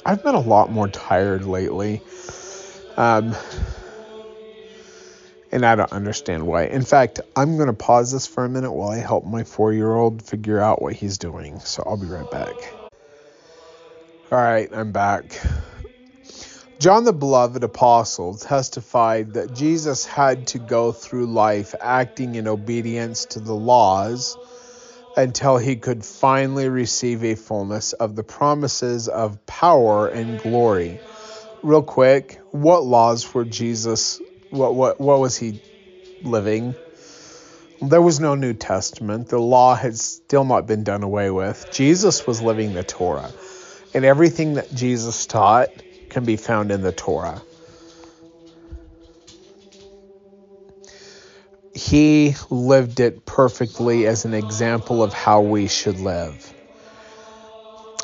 I've 0.06 0.24
been 0.24 0.36
a 0.36 0.40
lot 0.40 0.72
more 0.72 0.88
tired 0.88 1.44
lately. 1.46 2.02
Um, 2.98 3.36
and 5.58 5.66
I 5.66 5.76
don't 5.76 5.92
understand 5.92 6.46
why. 6.46 6.66
In 6.66 6.84
fact, 6.84 7.20
I'm 7.36 7.58
going 7.58 7.68
to 7.68 7.74
pause 7.74 8.12
this 8.12 8.28
for 8.28 8.46
a 8.46 8.50
minute 8.50 8.72
while 8.72 8.90
I 8.90 8.98
help 8.98 9.26
my 9.26 9.44
four 9.44 9.74
year 9.74 9.92
old 9.92 10.22
figure 10.22 10.60
out 10.60 10.84
what 10.84 10.94
he's 10.94 11.18
doing. 11.18 11.60
So 11.62 11.84
I'll 11.84 11.98
be 11.98 12.06
right 12.06 12.30
back. 12.30 12.54
All 14.32 14.38
right, 14.38 14.70
I'm 14.72 14.92
back. 14.92 15.42
John 16.80 17.06
the 17.06 17.14
beloved 17.14 17.64
apostle 17.64 18.36
testified 18.36 19.34
that 19.34 19.56
Jesus 19.56 20.06
had 20.06 20.46
to 20.48 20.60
go 20.60 20.92
through 20.92 21.26
life 21.26 21.74
acting 21.82 22.36
in 22.36 22.48
obedience 22.48 23.26
to 23.26 23.40
the 23.40 23.56
laws 23.56 24.38
until 25.16 25.58
he 25.58 25.76
could 25.76 26.06
finally 26.06 26.70
receive 26.70 27.24
a 27.24 27.34
fullness 27.34 27.94
of 27.94 28.16
the 28.16 28.24
promises 28.24 29.08
of 29.08 29.44
power 29.48 30.08
and 30.08 30.40
glory. 30.40 31.00
Real 31.64 31.82
quick, 31.82 32.40
what 32.52 32.84
laws 32.84 33.34
were 33.34 33.44
Jesus 33.44 34.22
what 34.50 34.76
what 34.76 35.00
what 35.00 35.20
was 35.20 35.38
he 35.38 35.62
living? 36.24 36.76
There 37.82 38.02
was 38.02 38.20
no 38.20 38.36
New 38.36 38.54
Testament. 38.54 39.28
The 39.30 39.40
law 39.40 39.76
had 39.76 39.98
still 39.98 40.44
not 40.44 40.66
been 40.66 40.84
done 40.84 41.04
away 41.04 41.30
with. 41.30 41.68
Jesus 41.72 42.26
was 42.26 42.42
living 42.42 42.74
the 42.74 42.84
Torah. 42.84 43.32
And 43.94 44.04
everything 44.04 44.56
that 44.56 44.74
Jesus 44.74 45.26
taught 45.26 45.70
can 46.10 46.26
be 46.26 46.38
found 46.38 46.72
in 46.72 46.82
the 46.82 46.92
Torah. 46.92 47.42
He 51.74 52.36
lived 52.50 53.00
it 53.00 53.26
perfectly 53.26 54.08
as 54.08 54.26
an 54.26 54.34
example 54.34 55.04
of 55.04 55.14
how 55.14 55.42
we 55.42 55.68
should 55.68 56.00
live. 56.00 56.54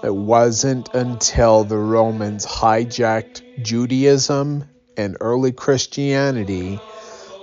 It 0.04 0.14
wasn't 0.14 0.94
until 0.94 1.64
the 1.64 1.78
Romans 1.78 2.46
hijacked 2.46 3.64
Judaism 3.64 4.66
and 4.98 5.18
early 5.20 5.52
Christianity 5.52 6.80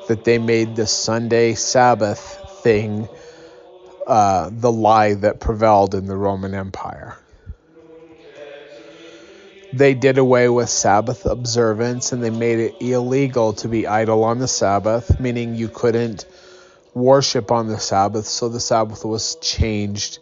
that 0.09 0.25
they 0.25 0.39
made 0.39 0.77
the 0.77 0.87
Sunday 0.87 1.55
Sabbath 1.55 2.61
thing 2.63 3.09
uh, 4.07 4.51
the 4.53 4.73
lie 4.73 5.15
that 5.15 5.41
prevailed 5.41 5.95
in 5.95 6.07
the 6.07 6.17
Roman 6.17 6.55
Empire. 6.55 7.17
They 9.73 9.95
did 9.95 10.19
away 10.19 10.49
with 10.49 10.69
Sabbath 10.69 11.27
observance 11.27 12.11
and 12.11 12.23
they 12.23 12.31
made 12.31 12.59
it 12.59 12.75
illegal 12.81 13.53
to 13.55 13.69
be 13.69 13.87
idle 13.87 14.25
on 14.25 14.41
the 14.41 14.49
Sabbath, 14.49 15.21
meaning 15.21 15.55
you 15.55 15.69
couldn't 15.69 16.27
worship 16.93 17.53
on 17.53 17.69
the 17.69 17.79
Sabbath, 17.79 18.27
so 18.27 18.49
the 18.49 18.59
Sabbath 18.59 19.05
was 19.05 19.37
changed 19.37 20.19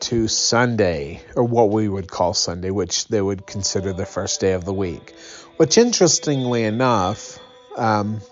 to 0.00 0.26
Sunday, 0.26 1.20
or 1.36 1.44
what 1.44 1.70
we 1.70 1.88
would 1.88 2.08
call 2.08 2.34
Sunday, 2.34 2.70
which 2.70 3.06
they 3.08 3.20
would 3.20 3.46
consider 3.46 3.92
the 3.92 4.06
first 4.06 4.40
day 4.40 4.52
of 4.52 4.64
the 4.64 4.72
week. 4.72 5.14
Which, 5.60 5.76
interestingly 5.76 6.64
enough, 6.64 7.38
um, 7.76 8.22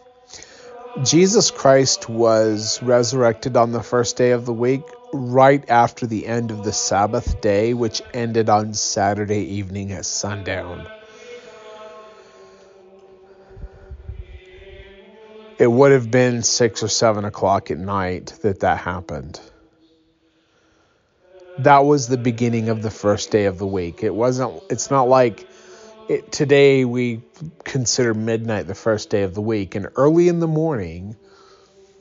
Jesus 1.04 1.50
Christ 1.50 2.08
was 2.08 2.82
resurrected 2.82 3.54
on 3.54 3.70
the 3.70 3.82
first 3.82 4.16
day 4.16 4.30
of 4.30 4.47
the 4.47 4.54
week, 4.54 4.80
right 5.12 5.62
after 5.68 6.06
the 6.06 6.26
end 6.26 6.50
of 6.50 6.64
the 6.64 6.73
Sabbath 6.73 7.42
day, 7.42 7.75
which 7.75 8.00
ended 8.14 8.49
on 8.49 8.73
Saturday 8.73 9.42
evening 9.56 9.92
at 9.92 10.06
sundown. 10.06 10.88
It 15.58 15.70
would 15.70 15.92
have 15.92 16.11
been 16.11 16.42
six 16.42 16.82
or 16.82 16.88
seven 16.88 17.26
o'clock 17.26 17.70
at 17.70 17.76
night 17.76 18.38
that 18.40 18.61
that 18.61 18.78
happened. 18.78 19.38
That 21.58 21.85
was 21.85 22.08
the 22.08 22.16
beginning 22.16 22.70
of 22.70 22.80
the 22.80 22.90
first 22.90 23.30
day 23.30 23.44
of 23.44 23.58
the 23.58 23.66
week. 23.66 24.02
It 24.02 24.14
wasn't. 24.14 24.62
It's 24.70 24.90
not 24.90 25.11
like 25.11 25.47
it, 26.08 26.32
today 26.32 26.84
we 26.84 27.22
consider 27.64 28.14
midnight 28.14 28.66
the 28.66 28.74
first 28.74 29.10
day 29.10 29.22
of 29.22 29.34
the 29.34 29.42
week, 29.42 29.74
and 29.74 29.88
early 29.96 30.28
in 30.28 30.40
the 30.40 30.48
morning 30.48 31.16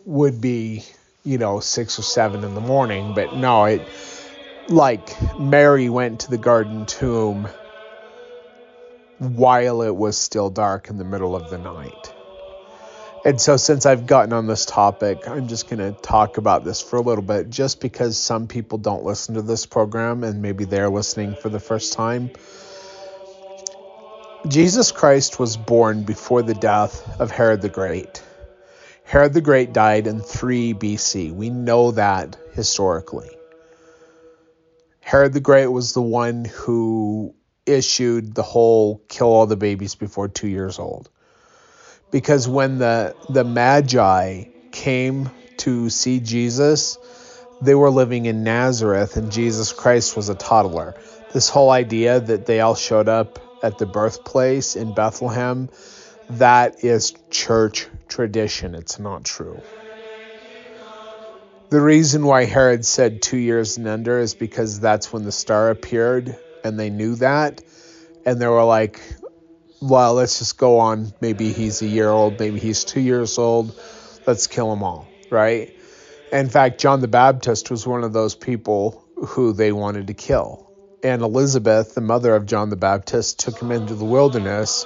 would 0.05 0.39
be, 0.39 0.83
you 1.23 1.37
know, 1.37 1.59
six 1.59 1.99
or 1.99 2.03
seven 2.03 2.43
in 2.43 2.55
the 2.55 2.61
morning. 2.61 3.13
But 3.13 3.35
no, 3.35 3.65
it 3.65 3.81
like 4.69 5.15
Mary 5.37 5.89
went 5.89 6.21
to 6.21 6.29
the 6.29 6.37
garden 6.37 6.85
tomb 6.85 7.49
while 9.19 9.81
it 9.81 9.95
was 9.95 10.17
still 10.17 10.49
dark 10.49 10.89
in 10.89 10.97
the 10.97 11.03
middle 11.03 11.35
of 11.35 11.49
the 11.49 11.57
night. 11.57 12.13
And 13.25 13.41
so, 13.41 13.57
since 13.57 13.85
I've 13.85 14.05
gotten 14.05 14.31
on 14.31 14.47
this 14.47 14.65
topic, 14.65 15.27
I'm 15.27 15.49
just 15.49 15.69
going 15.69 15.79
to 15.79 15.91
talk 15.99 16.37
about 16.37 16.63
this 16.63 16.79
for 16.79 16.95
a 16.95 17.01
little 17.01 17.23
bit, 17.23 17.49
just 17.49 17.81
because 17.81 18.17
some 18.17 18.47
people 18.47 18.77
don't 18.77 19.03
listen 19.03 19.35
to 19.35 19.41
this 19.41 19.65
program 19.65 20.23
and 20.23 20.41
maybe 20.41 20.63
they're 20.63 20.89
listening 20.89 21.35
for 21.35 21.49
the 21.49 21.59
first 21.59 21.91
time. 21.91 22.31
Jesus 24.46 24.91
Christ 24.91 25.39
was 25.39 25.58
born 25.58 26.03
before 26.03 26.43
the 26.43 26.54
death 26.54 27.19
of 27.19 27.32
Herod 27.32 27.62
the 27.62 27.69
Great. 27.69 28.23
Herod 29.04 29.34
the 29.34 29.41
Great 29.41 29.73
died 29.73 30.06
in 30.06 30.21
3 30.21 30.73
BC. 30.76 31.34
We 31.34 31.50
know 31.50 31.91
that 31.91 32.38
historically. 32.54 33.30
Herod 35.02 35.34
the 35.34 35.39
Great 35.39 35.67
was 35.67 35.93
the 35.93 36.04
one 36.04 36.45
who 36.45 37.34
issued 37.65 38.36
the 38.36 38.43
whole 38.43 39.02
kill 39.10 39.28
all 39.28 39.47
the 39.47 39.58
babies 39.58 39.95
before 39.95 40.28
two 40.28 40.47
years 40.47 40.78
old. 40.78 41.10
Because 42.12 42.47
when 42.47 42.78
the, 42.78 43.15
the 43.30 43.43
Magi 43.43 44.45
came 44.71 45.30
to 45.58 45.89
see 45.89 46.19
Jesus, 46.19 46.97
they 47.60 47.76
were 47.76 47.89
living 47.89 48.28
in 48.28 48.43
Nazareth 48.43 49.17
and 49.17 49.32
Jesus 49.32 49.73
Christ 49.73 50.15
was 50.15 50.30
a 50.30 50.36
toddler. 50.36 50.95
This 51.34 51.50
whole 51.50 51.71
idea 51.71 52.19
that 52.19 52.45
they 52.45 52.62
all 52.62 52.76
showed 52.76 53.10
up 53.10 53.39
at 53.63 53.78
the 53.78 53.86
birthplace 53.86 54.76
in 54.76 54.93
Bethlehem, 54.93 55.70
that 56.32 56.84
is 56.84 57.13
church 57.30 57.88
tradition. 58.08 58.76
It's 58.76 59.00
not 59.00 59.24
true. 59.24 59.62
The 61.70 61.82
reason 61.82 62.26
why 62.26 62.46
Herod 62.46 62.86
said 62.86 63.22
two 63.22 63.38
years 63.38 63.78
and 63.78 63.88
under 63.88 64.20
is 64.20 64.34
because 64.34 64.80
that's 64.80 65.12
when 65.12 65.24
the 65.24 65.32
star 65.32 65.70
appeared 65.70 66.38
and 66.63 66.80
they 66.80 66.89
knew 66.89 67.15
that. 67.15 67.62
And 68.26 68.41
they 68.41 68.48
were 68.48 68.63
like, 68.63 69.02
well, 69.82 70.13
let's 70.13 70.39
just 70.39 70.58
go 70.58 70.80
on. 70.80 71.12
Maybe 71.20 71.52
he's 71.52 71.82
a 71.82 71.88
year 71.88 72.10
old, 72.10 72.39
maybe 72.39 72.60
he's 72.60 72.84
two 72.84 73.02
years 73.02 73.38
old. 73.38 73.78
Let's 74.26 74.48
kill 74.48 74.70
them 74.70 74.84
all, 74.84 75.08
right? 75.30 75.74
In 76.32 76.50
fact, 76.50 76.80
John 76.80 77.02
the 77.02 77.08
Baptist 77.08 77.70
was 77.72 77.88
one 77.88 78.04
of 78.04 78.13
those 78.13 78.36
people 78.36 79.04
who 79.15 79.54
they 79.54 79.72
wanted 79.72 80.08
to 80.08 80.13
kill 80.13 80.66
and 81.03 81.21
Elizabeth, 81.21 81.95
the 81.95 82.01
mother 82.01 82.36
of 82.36 82.45
John 82.45 82.69
the 82.69 82.75
Baptist, 82.75 83.39
took 83.39 83.60
him 83.60 83.71
into 83.71 83.93
the 83.95 84.05
wilderness. 84.05 84.86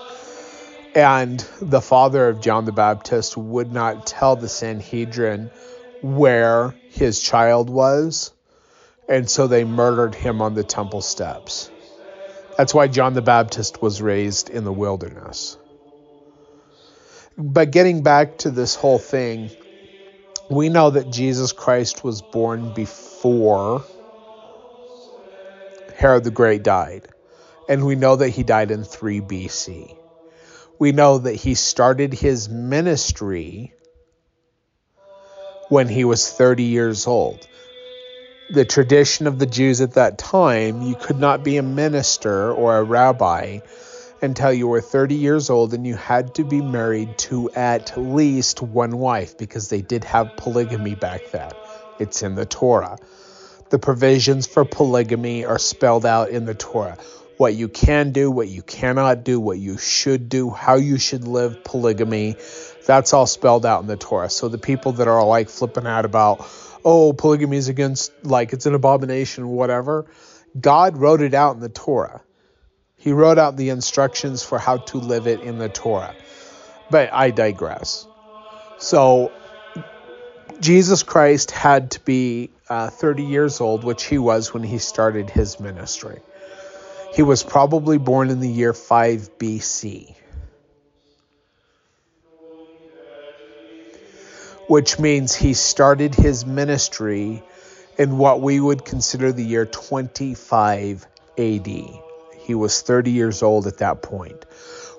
And 0.94 1.40
the 1.62 1.82
father 1.82 2.28
of 2.28 2.42
John 2.42 2.66
the 2.66 2.74
Baptist 2.74 3.38
would 3.38 3.72
not 3.72 4.06
tell 4.06 4.36
the 4.36 4.50
Sanhedrin 4.50 5.50
where 6.02 6.76
his 6.90 7.22
child 7.22 7.70
was. 7.70 8.32
And 9.08 9.30
so 9.30 9.48
they 9.48 9.64
murdered 9.64 10.16
him 10.16 10.42
on 10.42 10.54
the 10.54 10.64
temple 10.64 11.02
steps. 11.02 11.72
That's 12.58 12.74
why 12.74 12.88
John 12.88 13.14
the 13.14 13.22
Baptist 13.22 13.82
was 13.82 14.02
raised 14.02 14.50
in 14.50 14.66
the 14.66 14.74
wilderness. 14.74 15.58
But 17.38 17.72
getting 17.72 18.04
back 18.04 18.40
to 18.40 18.52
this 18.52 18.76
whole 18.76 19.00
thing, 19.00 19.50
we 20.50 20.68
know 20.68 20.90
that 20.90 21.10
Jesus 21.10 21.54
Christ 21.54 22.04
was 22.04 22.22
born 22.22 22.74
before 22.74 23.84
Herod 26.02 26.24
the 26.24 26.32
Great 26.32 26.64
died. 26.64 27.08
And 27.70 27.86
we 27.86 27.94
know 27.94 28.16
that 28.16 28.30
he 28.30 28.42
died 28.42 28.72
in 28.72 28.84
3 28.84 29.22
BC. 29.22 29.96
We 30.80 30.94
know 30.94 31.20
that 31.20 31.36
he 31.36 31.54
started 31.54 32.12
his 32.12 32.50
ministry 32.50 33.76
when 35.70 35.88
he 35.88 36.04
was 36.04 36.28
30 36.28 36.64
years 36.64 37.06
old. 37.06 37.48
The 38.50 38.66
tradition 38.66 39.28
of 39.28 39.38
the 39.38 39.46
Jews 39.46 39.80
at 39.80 39.94
that 39.94 40.18
time, 40.18 40.82
you 40.82 40.96
could 40.96 41.20
not 41.20 41.44
be 41.44 41.58
a 41.58 41.64
minister 41.64 42.52
or 42.52 42.78
a 42.78 42.84
rabbi 42.84 43.60
until 44.24 44.52
you 44.52 44.68
were 44.68 44.82
30 44.82 45.14
years 45.14 45.52
old 45.52 45.76
and 45.76 45.86
you 45.86 45.96
had 45.96 46.34
to 46.34 46.44
be 46.44 46.64
married 46.64 47.16
to 47.30 47.52
at 47.52 47.96
least 47.96 48.60
one 48.60 48.98
wife 48.98 49.38
because 49.38 49.70
they 49.70 49.84
did 49.84 50.04
have 50.06 50.36
polygamy 50.36 50.96
back 50.96 51.30
then. 51.32 51.52
It's 52.00 52.24
in 52.24 52.34
the 52.34 52.48
Torah. 52.48 52.98
The 53.72 53.80
provisions 53.80 54.48
for 54.48 54.66
polygamy 54.66 55.46
are 55.46 55.58
spelled 55.58 56.06
out 56.06 56.30
in 56.30 56.46
the 56.46 56.54
Torah. 56.54 56.98
What 57.38 57.56
you 57.56 57.70
can 57.70 58.12
do, 58.12 58.30
what 58.30 58.50
you 58.50 58.62
cannot 58.62 59.24
do, 59.24 59.40
what 59.40 59.58
you 59.58 59.78
should 59.78 60.28
do, 60.28 60.50
how 60.50 60.76
you 60.76 60.98
should 60.98 61.26
live 61.26 61.64
polygamy, 61.64 62.36
that's 62.86 63.14
all 63.14 63.26
spelled 63.26 63.66
out 63.66 63.82
in 63.82 63.88
the 63.88 63.96
Torah. 63.96 64.30
So 64.30 64.50
the 64.50 64.58
people 64.58 64.92
that 64.94 65.08
are 65.08 65.26
like 65.26 65.50
flipping 65.50 65.88
out 65.88 66.04
about, 66.04 66.46
oh, 66.84 67.14
polygamy 67.14 67.56
is 67.56 67.70
against, 67.70 68.12
like 68.26 68.52
it's 68.52 68.66
an 68.66 68.76
abomination, 68.76 69.48
whatever, 69.48 70.06
God 70.60 70.98
wrote 70.98 71.22
it 71.22 71.34
out 71.34 71.56
in 71.56 71.62
the 71.62 71.70
Torah. 71.70 72.22
He 72.98 73.14
wrote 73.14 73.38
out 73.38 73.56
the 73.56 73.70
instructions 73.70 74.44
for 74.44 74.60
how 74.60 74.78
to 74.78 74.98
live 74.98 75.28
it 75.28 75.40
in 75.40 75.60
the 75.60 75.70
Torah. 75.70 76.14
But 76.90 77.14
I 77.14 77.32
digress. 77.32 78.06
So 78.80 79.32
Jesus 80.60 81.04
Christ 81.04 81.52
had 81.52 81.92
to 81.92 82.02
be 82.02 82.52
uh, 82.72 82.90
30 82.90 83.24
years 83.24 83.60
old, 83.60 83.84
which 83.84 84.06
he 84.06 84.18
was 84.18 84.54
when 84.54 84.64
he 84.64 84.78
started 84.78 85.30
his 85.30 85.60
ministry. 85.60 86.22
He 87.14 87.22
was 87.22 87.44
probably 87.44 87.98
born 87.98 88.30
in 88.30 88.40
the 88.40 88.48
year 88.48 88.72
5 88.72 89.38
BC, 89.38 90.16
which 94.68 94.98
means 95.00 95.36
he 95.36 95.54
started 95.54 96.16
his 96.16 96.46
ministry 96.46 97.44
in 97.98 98.18
what 98.18 98.40
we 98.40 98.62
would 98.62 98.86
consider 98.86 99.34
the 99.34 99.44
year 99.44 99.66
25 99.66 101.06
AD. 101.38 101.68
He 101.68 102.56
was 102.56 102.82
30 102.82 103.12
years 103.12 103.44
old 103.44 103.68
at 103.68 103.80
that 103.80 104.02
point, 104.02 104.46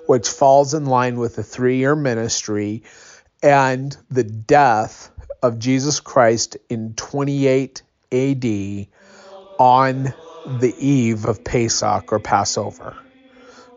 which 0.05 0.29
falls 0.29 0.75
in 0.75 0.85
line 0.85 1.17
with 1.17 1.37
the 1.37 1.43
three 1.43 1.77
year 1.77 1.95
ministry 1.95 2.83
and 3.41 3.97
the 4.11 4.23
death 4.23 5.09
of 5.43 5.59
Jesus 5.59 5.99
Christ 5.99 6.57
in 6.69 6.93
28 6.95 7.83
AD 8.11 8.45
on 9.59 10.13
the 10.59 10.73
eve 10.79 11.25
of 11.25 11.43
Pesach 11.43 12.11
or 12.11 12.19
Passover, 12.19 12.95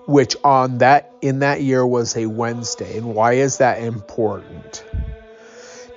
which 0.07 0.37
on 0.45 0.79
that 0.79 1.13
in 1.21 1.41
that 1.41 1.61
year 1.61 1.85
was 1.85 2.17
a 2.17 2.27
Wednesday. 2.27 2.97
And 2.97 3.15
why 3.15 3.35
is 3.35 3.59
that 3.59 3.83
important? 3.83 4.85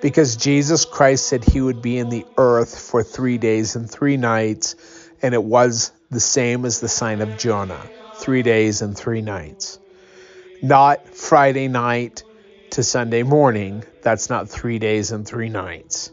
Because 0.01 0.35
Jesus 0.35 0.85
Christ 0.85 1.27
said 1.27 1.43
he 1.45 1.61
would 1.61 1.81
be 1.81 1.99
in 1.99 2.09
the 2.09 2.25
earth 2.37 2.79
for 2.79 3.03
3 3.03 3.37
days 3.37 3.75
and 3.75 3.89
3 3.89 4.17
nights 4.17 4.75
and 5.21 5.33
it 5.33 5.43
was 5.43 5.91
the 6.09 6.19
same 6.19 6.65
as 6.65 6.79
the 6.79 6.87
sign 6.87 7.21
of 7.21 7.37
Jonah, 7.37 7.89
3 8.15 8.41
days 8.41 8.81
and 8.81 8.97
3 8.97 9.21
nights. 9.21 9.77
Not 10.61 11.07
Friday 11.15 11.67
night 11.67 12.23
to 12.71 12.83
Sunday 12.83 13.23
morning. 13.23 13.83
That's 14.01 14.29
not 14.29 14.49
3 14.49 14.79
days 14.79 15.11
and 15.11 15.25
3 15.25 15.49
nights. 15.49 16.11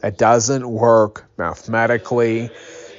That 0.00 0.18
doesn't 0.18 0.68
work 0.68 1.24
mathematically. 1.36 2.50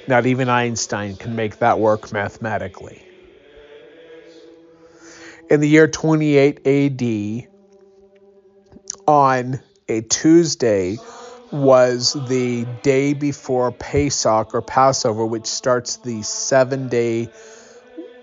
Not 0.08 0.26
even 0.26 0.50
Einstein 0.50 1.16
can 1.16 1.36
make 1.36 1.60
that 1.60 1.80
work 1.80 2.12
mathematically. 2.12 3.02
In 5.50 5.60
the 5.60 5.70
year 5.70 5.88
28 5.88 6.66
AD, 6.66 7.48
on 9.08 9.60
a 9.88 10.02
Tuesday, 10.02 10.98
was 11.52 12.14
the 12.28 12.66
day 12.82 13.14
before 13.14 13.72
Pesach 13.72 14.54
or 14.54 14.62
Passover, 14.62 15.26
which 15.26 15.46
starts 15.46 15.98
the 15.98 16.22
seven 16.24 16.90
day 16.90 17.30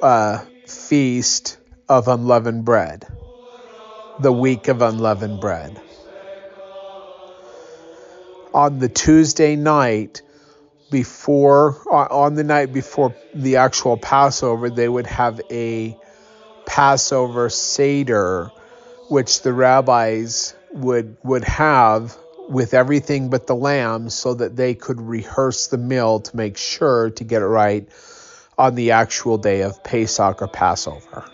uh, 0.02 0.44
feast 0.66 1.58
of 1.88 2.08
unleavened 2.08 2.64
bread, 2.64 3.06
the 4.20 4.32
week 4.32 4.68
of 4.68 4.82
unleavened 4.82 5.40
bread. 5.40 5.80
On 8.54 8.78
the 8.78 8.88
Tuesday 8.88 9.56
night, 9.56 10.22
before 10.90 11.76
uh, 11.90 12.06
on 12.10 12.34
the 12.34 12.44
night 12.44 12.72
before 12.72 13.16
the 13.34 13.56
actual 13.56 13.96
Passover, 13.96 14.68
they 14.70 14.88
would 14.88 15.06
have 15.06 15.40
a 15.50 15.96
Passover 16.66 17.48
Seder, 17.48 18.50
which 19.08 19.42
the 19.42 19.52
rabbis 19.52 20.54
would 20.72 21.16
would 21.24 21.44
have 21.44 22.16
with 22.48 22.74
everything 22.74 23.30
but 23.30 23.46
the 23.46 23.54
lamb 23.54 24.10
so 24.10 24.34
that 24.34 24.56
they 24.56 24.74
could 24.74 25.00
rehearse 25.00 25.68
the 25.68 25.78
meal 25.78 26.20
to 26.20 26.36
make 26.36 26.56
sure 26.56 27.10
to 27.10 27.24
get 27.24 27.40
it 27.40 27.46
right 27.46 27.88
on 28.58 28.74
the 28.74 28.90
actual 28.90 29.38
day 29.38 29.62
of 29.62 29.82
Pesach 29.82 30.42
or 30.42 30.48
Passover. 30.48 31.24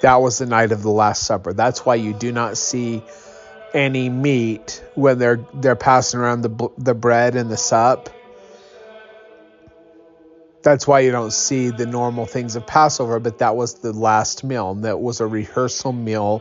That 0.00 0.22
was 0.22 0.38
the 0.38 0.46
night 0.46 0.72
of 0.72 0.82
the 0.82 0.90
Last 0.90 1.24
Supper. 1.24 1.52
That's 1.52 1.84
why 1.84 1.96
you 1.96 2.14
do 2.14 2.32
not 2.32 2.56
see 2.56 3.02
any 3.74 4.08
meat 4.08 4.82
when 4.94 5.18
they're 5.18 5.44
they're 5.54 5.76
passing 5.76 6.20
around 6.20 6.42
the 6.42 6.68
the 6.78 6.94
bread 6.94 7.36
and 7.36 7.50
the 7.50 7.56
sup. 7.56 8.10
That's 10.62 10.86
why 10.86 11.00
you 11.00 11.10
don't 11.10 11.32
see 11.32 11.70
the 11.70 11.86
normal 11.86 12.26
things 12.26 12.54
of 12.54 12.66
Passover, 12.66 13.18
but 13.18 13.38
that 13.38 13.56
was 13.56 13.74
the 13.76 13.92
last 13.92 14.44
meal. 14.44 14.72
And 14.72 14.84
that 14.84 15.00
was 15.00 15.20
a 15.20 15.26
rehearsal 15.26 15.92
meal 15.92 16.40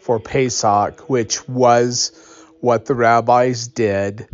for 0.00 0.20
Pesach, 0.20 1.08
which 1.08 1.48
was 1.48 2.12
what 2.60 2.84
the 2.84 2.94
rabbis 2.94 3.66
did 3.68 4.28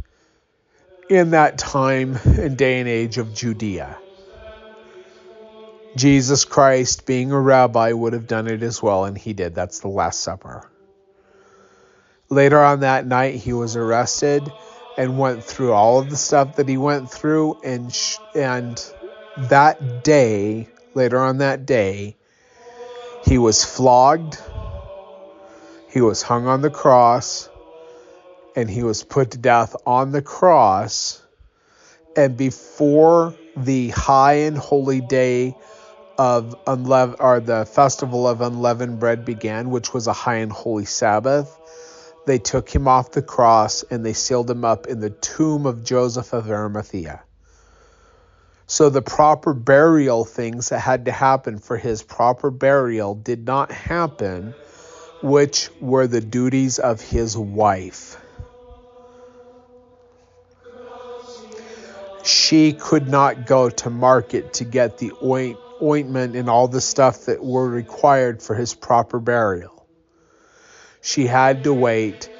in 1.08 1.30
that 1.30 1.58
time 1.58 2.18
and 2.24 2.56
day 2.56 2.80
and 2.80 2.88
age 2.88 3.18
of 3.18 3.32
Judea. 3.32 3.96
Jesus 5.96 6.44
Christ, 6.44 7.06
being 7.06 7.32
a 7.32 7.40
rabbi, 7.40 7.92
would 7.92 8.14
have 8.14 8.26
done 8.26 8.48
it 8.48 8.62
as 8.62 8.82
well, 8.82 9.04
and 9.04 9.16
he 9.16 9.32
did. 9.32 9.54
That's 9.54 9.80
the 9.80 9.88
Last 9.88 10.20
Supper. 10.20 10.68
Later 12.30 12.58
on 12.58 12.80
that 12.80 13.06
night, 13.06 13.34
he 13.34 13.52
was 13.52 13.76
arrested 13.76 14.50
and 14.96 15.18
went 15.18 15.44
through 15.44 15.72
all 15.72 15.98
of 15.98 16.08
the 16.08 16.16
stuff 16.16 16.56
that 16.56 16.68
he 16.68 16.78
went 16.78 17.10
through, 17.10 17.60
and 17.62 17.92
sh- 17.92 18.18
and 18.34 18.82
that 19.36 20.02
day, 20.02 20.68
later 20.94 21.18
on 21.18 21.38
that 21.38 21.66
day, 21.66 22.16
he 23.24 23.38
was 23.38 23.64
flogged, 23.64 24.38
he 25.90 26.00
was 26.00 26.22
hung 26.22 26.46
on 26.46 26.62
the 26.62 26.70
cross, 26.70 27.50
and 28.56 28.68
he 28.68 28.82
was 28.82 29.04
put 29.04 29.32
to 29.32 29.38
death 29.38 29.76
on 29.86 30.12
the 30.12 30.22
cross. 30.22 31.22
And 32.16 32.36
before 32.36 33.34
the 33.56 33.88
high 33.90 34.44
and 34.44 34.56
holy 34.56 35.00
day 35.00 35.54
of 36.18 36.54
unleavened 36.66 37.20
or 37.20 37.40
the 37.40 37.64
festival 37.66 38.26
of 38.28 38.40
unleavened 38.40 38.98
bread 38.98 39.24
began, 39.24 39.70
which 39.70 39.92
was 39.92 40.06
a 40.06 40.12
high 40.12 40.36
and 40.36 40.52
holy 40.52 40.84
Sabbath, 40.84 41.58
they 42.26 42.38
took 42.38 42.68
him 42.68 42.86
off 42.86 43.10
the 43.10 43.22
cross 43.22 43.82
and 43.90 44.04
they 44.04 44.12
sealed 44.12 44.50
him 44.50 44.64
up 44.64 44.86
in 44.86 45.00
the 45.00 45.10
tomb 45.10 45.66
of 45.66 45.84
Joseph 45.84 46.32
of 46.32 46.50
Arimathea. 46.50 47.22
So 48.66 48.88
the 48.88 49.02
proper 49.02 49.52
burial 49.52 50.24
things 50.24 50.70
that 50.70 50.78
had 50.78 51.04
to 51.06 51.12
happen 51.12 51.58
for 51.58 51.76
his 51.76 52.02
proper 52.02 52.50
burial 52.50 53.14
did 53.14 53.44
not 53.44 53.70
happen, 53.70 54.54
which 55.20 55.68
were 55.80 56.06
the 56.06 56.20
duties 56.20 56.78
of 56.78 57.00
his 57.00 57.36
wife. 57.36 58.16
She 62.24 62.72
could 62.72 63.08
not 63.08 63.46
go 63.46 63.68
to 63.68 63.90
market 63.90 64.54
to 64.54 64.64
get 64.64 64.98
the 64.98 65.12
oint, 65.22 65.58
ointment 65.82 66.36
and 66.36 66.48
all 66.48 66.68
the 66.68 66.80
stuff 66.80 67.26
that 67.26 67.42
were 67.42 67.68
required 67.68 68.42
for 68.42 68.54
his 68.54 68.74
proper 68.74 69.18
burial. 69.18 69.86
She 71.00 71.26
had 71.26 71.64
to 71.64 71.74
wait. 71.74 72.30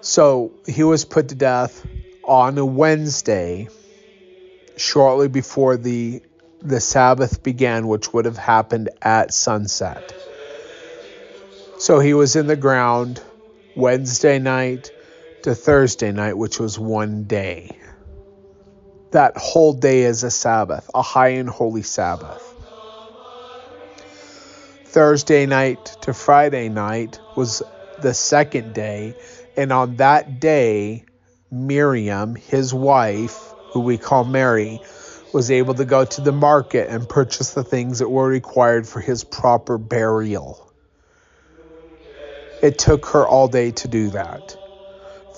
So 0.00 0.52
he 0.66 0.82
was 0.82 1.04
put 1.04 1.28
to 1.28 1.34
death 1.34 1.86
on 2.24 2.58
a 2.58 2.66
Wednesday, 2.66 3.68
shortly 4.76 5.28
before 5.28 5.76
the 5.76 6.22
the 6.60 6.80
Sabbath 6.80 7.42
began, 7.42 7.88
which 7.88 8.12
would 8.12 8.24
have 8.24 8.38
happened 8.38 8.88
at 9.00 9.34
sunset. 9.34 10.14
So 11.78 11.98
he 11.98 12.14
was 12.14 12.36
in 12.36 12.46
the 12.46 12.56
ground 12.56 13.20
Wednesday 13.74 14.38
night 14.38 14.92
to 15.42 15.54
Thursday 15.54 16.12
night, 16.12 16.38
which 16.38 16.60
was 16.60 16.78
one 16.78 17.24
day. 17.24 17.76
That 19.10 19.36
whole 19.36 19.72
day 19.72 20.02
is 20.02 20.22
a 20.22 20.30
Sabbath, 20.30 20.88
a 20.94 21.02
high 21.02 21.30
and 21.30 21.48
holy 21.48 21.82
Sabbath. 21.82 22.51
Thursday 24.92 25.46
night 25.46 25.96
to 26.02 26.12
Friday 26.12 26.68
night 26.68 27.18
was 27.34 27.62
the 28.02 28.12
second 28.12 28.74
day, 28.74 29.14
and 29.56 29.72
on 29.72 29.96
that 29.96 30.38
day, 30.38 31.06
Miriam, 31.50 32.34
his 32.34 32.74
wife, 32.74 33.54
who 33.70 33.80
we 33.80 33.96
call 33.96 34.24
Mary, 34.24 34.82
was 35.32 35.50
able 35.50 35.72
to 35.72 35.86
go 35.86 36.04
to 36.04 36.20
the 36.20 36.30
market 36.30 36.90
and 36.90 37.08
purchase 37.08 37.54
the 37.54 37.64
things 37.64 38.00
that 38.00 38.10
were 38.10 38.28
required 38.28 38.86
for 38.86 39.00
his 39.00 39.24
proper 39.24 39.78
burial. 39.78 40.70
It 42.62 42.78
took 42.78 43.06
her 43.06 43.26
all 43.26 43.48
day 43.48 43.70
to 43.70 43.88
do 43.88 44.10
that. 44.10 44.54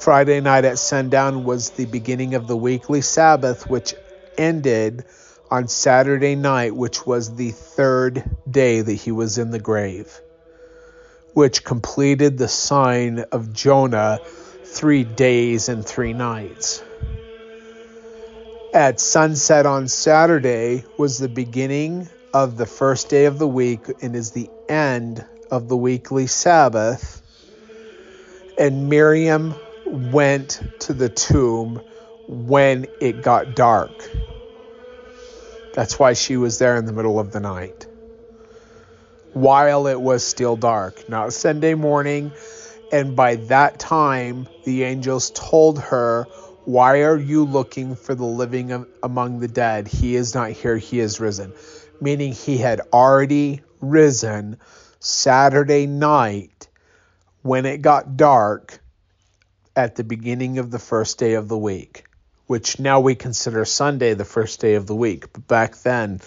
Friday 0.01 0.41
night 0.41 0.65
at 0.65 0.81
sundown 0.81 1.45
was 1.45 1.71
the 1.71 1.87
beginning 1.87 2.35
of 2.35 2.49
the 2.49 2.57
weekly 2.57 3.03
Sabbath, 3.03 3.71
which 3.71 3.95
ended 4.37 5.05
on 5.55 5.69
Saturday 5.69 6.35
night, 6.35 6.75
which 6.75 7.07
was 7.07 7.37
the 7.37 7.53
third 7.53 8.25
day 8.51 8.81
that 8.81 8.93
he 8.93 9.13
was 9.13 9.39
in 9.39 9.53
the 9.53 9.61
grave, 9.61 10.21
which 11.33 11.63
completed 11.63 12.37
the 12.37 12.49
sign 12.49 13.21
of 13.31 13.53
Jonah 13.53 14.19
three 14.65 15.05
days 15.05 15.69
and 15.69 15.87
three 15.87 16.13
nights. 16.13 16.83
At 18.73 18.99
sunset 18.99 19.65
on 19.65 19.87
Saturday 19.87 20.85
was 20.99 21.19
the 21.19 21.29
beginning 21.29 22.09
of 22.33 22.57
the 22.57 22.67
first 22.67 23.09
day 23.09 23.27
of 23.27 23.39
the 23.39 23.47
week 23.47 23.83
and 24.03 24.17
is 24.17 24.33
the 24.33 24.51
end 24.69 25.25
of 25.53 25.69
the 25.69 25.77
weekly 25.77 26.27
Sabbath. 26.27 27.23
And 28.59 28.89
Miriam 28.89 29.55
went 29.87 30.61
to 30.81 30.95
the 30.95 31.11
tomb 31.11 31.81
when 32.27 32.87
it 33.01 33.23
got 33.23 33.55
dark. 33.55 33.93
That's 35.75 35.99
why 35.99 36.13
she 36.13 36.37
was 36.37 36.59
there 36.59 36.77
in 36.77 36.87
the 36.87 36.93
middle 36.93 37.19
of 37.19 37.33
the 37.33 37.41
night. 37.41 37.87
While 39.33 39.89
it 39.89 40.01
was 40.01 40.23
still 40.23 40.57
dark, 40.57 41.09
not 41.09 41.33
Sunday 41.33 41.75
morning. 41.75 42.33
And 42.93 43.17
by 43.17 43.37
that 43.37 43.81
time, 43.81 44.47
the 44.63 44.85
angels 44.85 45.31
told 45.35 45.81
her, 45.81 46.25
Why 46.65 47.03
are 47.03 47.17
you 47.17 47.45
looking 47.45 47.97
for 47.97 48.15
the 48.15 48.25
living 48.25 48.87
among 49.03 49.41
the 49.41 49.49
dead? 49.49 49.89
He 49.89 50.15
is 50.15 50.33
not 50.33 50.51
here, 50.51 50.77
he 50.77 51.01
is 51.01 51.19
risen. 51.19 51.53
Meaning 52.01 52.33
he 52.33 52.59
had 52.59 52.81
already 52.93 53.63
risen 53.81 54.59
Saturday 55.01 55.87
night 55.87 56.69
when 57.43 57.67
it 57.67 57.83
got 57.83 58.17
dark 58.17 58.81
at 59.77 59.97
the 59.97 60.05
beginning 60.05 60.59
of 60.59 60.71
the 60.71 60.79
first 60.79 61.19
day 61.19 61.35
of 61.35 61.49
the 61.49 61.59
week, 61.59 62.05
which 62.47 62.79
now 62.79 63.01
we 63.01 63.15
consider 63.15 63.65
Sunday 63.65 64.15
the 64.15 64.25
first 64.25 64.61
day 64.61 64.75
of 64.75 64.87
the 64.87 64.95
week. 64.95 65.33
But 65.33 65.47
back 65.49 65.77
then, 65.79 66.21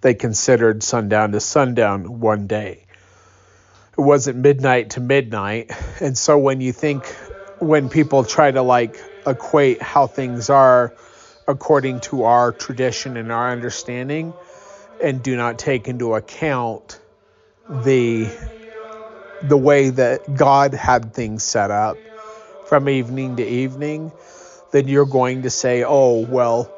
they 0.00 0.14
considered 0.14 0.82
sundown 0.82 1.32
to 1.32 1.40
sundown 1.40 2.20
one 2.20 2.46
day. 2.46 2.84
It 3.96 4.00
wasn't 4.00 4.38
midnight 4.38 4.90
to 4.90 5.00
midnight. 5.00 5.70
And 6.00 6.16
so 6.16 6.36
when 6.38 6.60
you 6.60 6.72
think 6.72 7.06
when 7.58 7.88
people 7.88 8.24
try 8.24 8.50
to 8.50 8.62
like 8.62 9.00
equate 9.26 9.80
how 9.80 10.06
things 10.06 10.50
are 10.50 10.94
according 11.48 12.00
to 12.00 12.24
our 12.24 12.52
tradition 12.52 13.16
and 13.16 13.32
our 13.32 13.50
understanding 13.50 14.34
and 15.02 15.22
do 15.22 15.36
not 15.36 15.58
take 15.58 15.88
into 15.88 16.14
account 16.14 17.00
the 17.68 18.28
the 19.42 19.56
way 19.56 19.90
that 19.90 20.34
God 20.34 20.74
had 20.74 21.14
things 21.14 21.42
set 21.42 21.70
up 21.70 21.98
from 22.66 22.88
evening 22.88 23.36
to 23.36 23.46
evening, 23.46 24.10
then 24.76 24.88
you're 24.88 25.06
going 25.06 25.42
to 25.42 25.50
say, 25.50 25.84
"Oh, 25.84 26.20
well, 26.20 26.70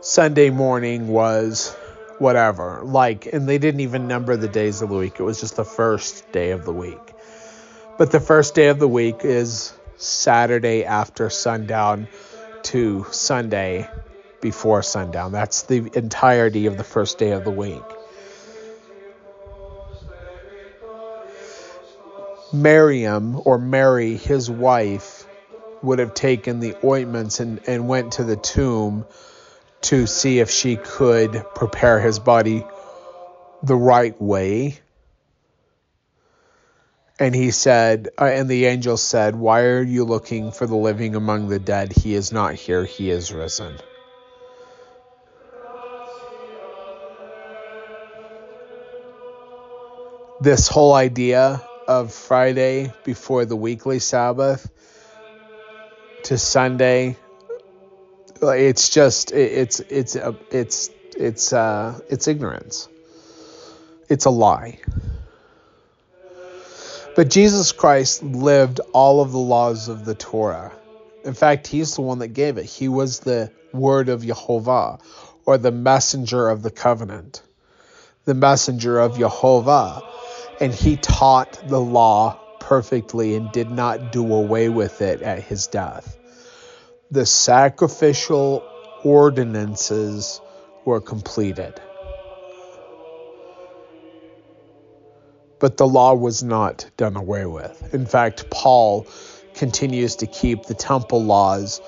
Sunday 0.00 0.48
morning 0.48 1.08
was 1.08 1.76
whatever." 2.18 2.80
Like, 2.82 3.26
and 3.26 3.46
they 3.46 3.58
didn't 3.58 3.80
even 3.80 4.08
number 4.08 4.36
the 4.36 4.48
days 4.48 4.80
of 4.80 4.88
the 4.88 4.96
week. 4.96 5.20
It 5.20 5.22
was 5.22 5.38
just 5.40 5.56
the 5.56 5.64
first 5.64 6.32
day 6.32 6.52
of 6.52 6.64
the 6.64 6.72
week. 6.72 6.98
But 7.98 8.10
the 8.10 8.20
first 8.20 8.54
day 8.54 8.68
of 8.68 8.78
the 8.78 8.88
week 8.88 9.16
is 9.22 9.74
Saturday 9.98 10.84
after 10.84 11.28
sundown 11.28 12.08
to 12.62 13.04
Sunday 13.10 13.86
before 14.40 14.82
sundown. 14.82 15.32
That's 15.32 15.62
the 15.62 15.90
entirety 15.94 16.66
of 16.66 16.78
the 16.78 16.84
first 16.84 17.18
day 17.18 17.32
of 17.32 17.44
the 17.44 17.50
week. 17.50 17.82
Miriam 22.52 23.40
or 23.44 23.58
Mary, 23.58 24.16
his 24.16 24.50
wife, 24.50 25.21
would 25.82 25.98
have 25.98 26.14
taken 26.14 26.60
the 26.60 26.76
ointments 26.84 27.40
and, 27.40 27.60
and 27.66 27.88
went 27.88 28.12
to 28.12 28.24
the 28.24 28.36
tomb 28.36 29.04
to 29.82 30.06
see 30.06 30.38
if 30.38 30.50
she 30.50 30.76
could 30.76 31.44
prepare 31.54 32.00
his 32.00 32.18
body 32.18 32.64
the 33.62 33.76
right 33.76 34.20
way. 34.20 34.78
And 37.18 37.34
he 37.34 37.50
said, 37.50 38.08
uh, 38.18 38.24
and 38.24 38.48
the 38.48 38.66
angel 38.66 38.96
said, 38.96 39.36
Why 39.36 39.62
are 39.62 39.82
you 39.82 40.04
looking 40.04 40.50
for 40.50 40.66
the 40.66 40.76
living 40.76 41.14
among 41.14 41.48
the 41.48 41.58
dead? 41.58 41.92
He 41.92 42.14
is 42.14 42.32
not 42.32 42.54
here, 42.54 42.84
he 42.84 43.10
is 43.10 43.32
risen. 43.32 43.76
This 50.40 50.66
whole 50.66 50.92
idea 50.92 51.62
of 51.86 52.12
Friday 52.12 52.92
before 53.04 53.44
the 53.44 53.54
weekly 53.54 54.00
Sabbath 54.00 54.68
to 56.24 56.38
Sunday, 56.38 57.16
it's 58.40 58.88
just 58.88 59.32
it's 59.32 59.80
it's 59.80 60.16
it's 60.50 60.90
it's 61.16 61.52
uh, 61.52 62.00
it's 62.08 62.28
ignorance. 62.28 62.88
It's 64.08 64.24
a 64.24 64.30
lie. 64.30 64.78
But 67.14 67.28
Jesus 67.28 67.72
Christ 67.72 68.22
lived 68.22 68.80
all 68.92 69.20
of 69.20 69.32
the 69.32 69.38
laws 69.38 69.88
of 69.88 70.04
the 70.04 70.14
Torah. 70.14 70.72
In 71.24 71.34
fact, 71.34 71.66
he's 71.66 71.94
the 71.94 72.00
one 72.00 72.18
that 72.20 72.28
gave 72.28 72.56
it. 72.56 72.64
He 72.64 72.88
was 72.88 73.20
the 73.20 73.52
word 73.72 74.08
of 74.08 74.24
Jehovah 74.24 74.98
or 75.44 75.58
the 75.58 75.70
messenger 75.70 76.48
of 76.48 76.62
the 76.62 76.70
covenant, 76.70 77.42
the 78.24 78.34
messenger 78.34 78.98
of 78.98 79.18
Jehovah. 79.18 80.02
And 80.60 80.72
he 80.72 80.96
taught 80.96 81.68
the 81.68 81.80
law 81.80 82.38
perfectly 82.62 83.34
and 83.34 83.52
did 83.52 83.70
not 83.70 84.12
do 84.12 84.34
away 84.34 84.68
with 84.68 85.02
it 85.02 85.22
at 85.22 85.40
his 85.40 85.66
death. 85.66 86.16
The 87.10 87.26
sacrificial 87.26 88.64
ordinances 89.04 90.40
were 90.84 91.00
completed. 91.00 91.80
but 95.62 95.76
the 95.76 95.86
law 95.86 96.12
was 96.12 96.42
not 96.42 96.90
done 96.96 97.16
away 97.16 97.46
with. 97.46 97.94
In 97.94 98.04
fact, 98.04 98.50
Paul 98.50 99.06
continues 99.54 100.16
to 100.16 100.26
keep 100.26 100.64
the 100.64 100.74
temple 100.74 101.22
laws. 101.22 101.80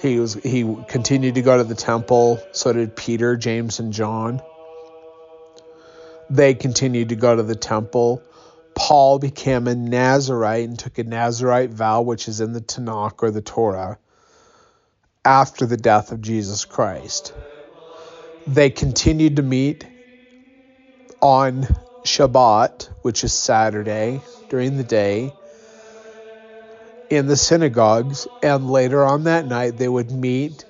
He 0.00 0.18
was 0.18 0.32
he 0.32 0.64
continued 0.88 1.34
to 1.34 1.42
go 1.42 1.58
to 1.58 1.64
the 1.64 1.74
temple, 1.74 2.42
so 2.52 2.72
did 2.72 2.96
Peter, 2.96 3.36
James, 3.36 3.80
and 3.80 3.92
John. 3.92 4.40
They 6.30 6.54
continued 6.54 7.10
to 7.10 7.16
go 7.16 7.36
to 7.36 7.42
the 7.42 7.54
temple. 7.54 8.22
Paul 8.78 9.18
became 9.18 9.66
a 9.66 9.74
Nazarite 9.74 10.68
and 10.68 10.78
took 10.78 10.98
a 10.98 11.04
Nazarite 11.04 11.70
vow, 11.70 12.02
which 12.02 12.28
is 12.28 12.40
in 12.40 12.52
the 12.52 12.60
Tanakh 12.60 13.24
or 13.24 13.32
the 13.32 13.42
Torah, 13.42 13.98
after 15.24 15.66
the 15.66 15.76
death 15.76 16.12
of 16.12 16.22
Jesus 16.22 16.64
Christ. 16.64 17.34
They 18.46 18.70
continued 18.70 19.36
to 19.36 19.42
meet 19.42 19.84
on 21.20 21.66
Shabbat, 22.04 22.88
which 23.02 23.24
is 23.24 23.32
Saturday, 23.32 24.20
during 24.48 24.76
the 24.76 24.84
day, 24.84 25.32
in 27.10 27.26
the 27.26 27.36
synagogues, 27.36 28.28
and 28.44 28.70
later 28.70 29.04
on 29.04 29.24
that 29.24 29.44
night 29.44 29.76
they 29.76 29.88
would 29.88 30.12
meet 30.12 30.64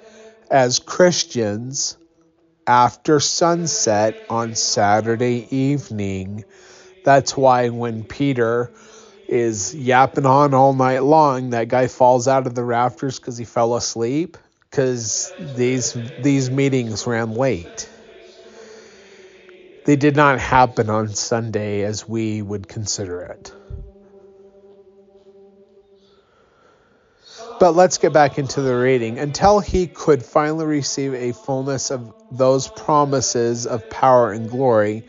as 0.51 0.79
Christians 0.79 1.99
after 2.67 3.21
sunset 3.21 4.17
on 4.31 4.55
Saturday 4.55 5.47
evening. 5.51 6.45
That's 7.09 7.35
why 7.35 7.71
when 7.71 8.05
Peter 8.05 8.71
is 9.27 9.75
yapping 9.75 10.27
on 10.27 10.53
all 10.53 10.75
night 10.75 11.03
long, 11.03 11.51
that 11.51 11.69
guy 11.69 11.87
falls 11.87 12.29
out 12.29 12.47
of 12.47 12.55
the 12.55 12.63
rafters 12.63 13.19
because 13.19 13.39
he 13.39 13.47
fell 13.47 13.75
asleep. 13.75 14.37
Because 14.71 15.33
these 15.57 15.97
these 16.21 16.51
meetings 16.51 17.07
ran 17.07 17.33
late 17.33 17.89
they 19.89 19.97
did 19.97 20.17
not 20.17 20.39
happen 20.39 20.91
on 20.91 21.09
Sunday 21.15 21.81
as 21.81 22.07
we 22.07 22.43
would 22.43 22.69
consider 22.69 23.23
it. 23.23 23.51
But 27.59 27.71
let's 27.73 27.97
get 27.97 28.13
back 28.13 28.39
into 28.39 28.61
the 28.61 28.77
reading. 28.77 29.19
Until 29.19 29.61
he 29.61 29.87
could 29.87 30.23
finally 30.23 30.67
receive 30.67 31.15
a 31.15 31.33
fullness 31.33 31.91
of 31.91 32.13
those 32.31 32.69
promises 32.69 33.67
of 33.67 33.89
power 33.89 34.31
and 34.31 34.51
glory. 34.51 35.05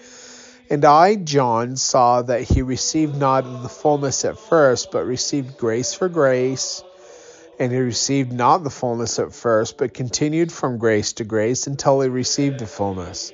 And 0.72 0.86
I, 0.86 1.16
John, 1.16 1.78
saw 1.78 2.22
that 2.22 2.44
he 2.44 2.62
received 2.62 3.18
not 3.18 3.44
of 3.46 3.64
the 3.64 3.70
fullness 3.70 4.24
at 4.24 4.38
first, 4.38 4.92
but 4.92 5.04
received 5.04 5.58
grace 5.58 5.96
for 5.96 6.10
grace. 6.10 6.84
And 7.58 7.72
he 7.72 7.80
received 7.80 8.32
not 8.32 8.64
the 8.64 8.70
fullness 8.70 9.18
at 9.18 9.34
first, 9.34 9.78
but 9.78 9.96
continued 9.96 10.52
from 10.52 10.78
grace 10.78 11.14
to 11.14 11.24
grace 11.24 11.66
until 11.66 12.02
he 12.02 12.08
received 12.08 12.60
the 12.60 12.68
fullness. 12.68 13.34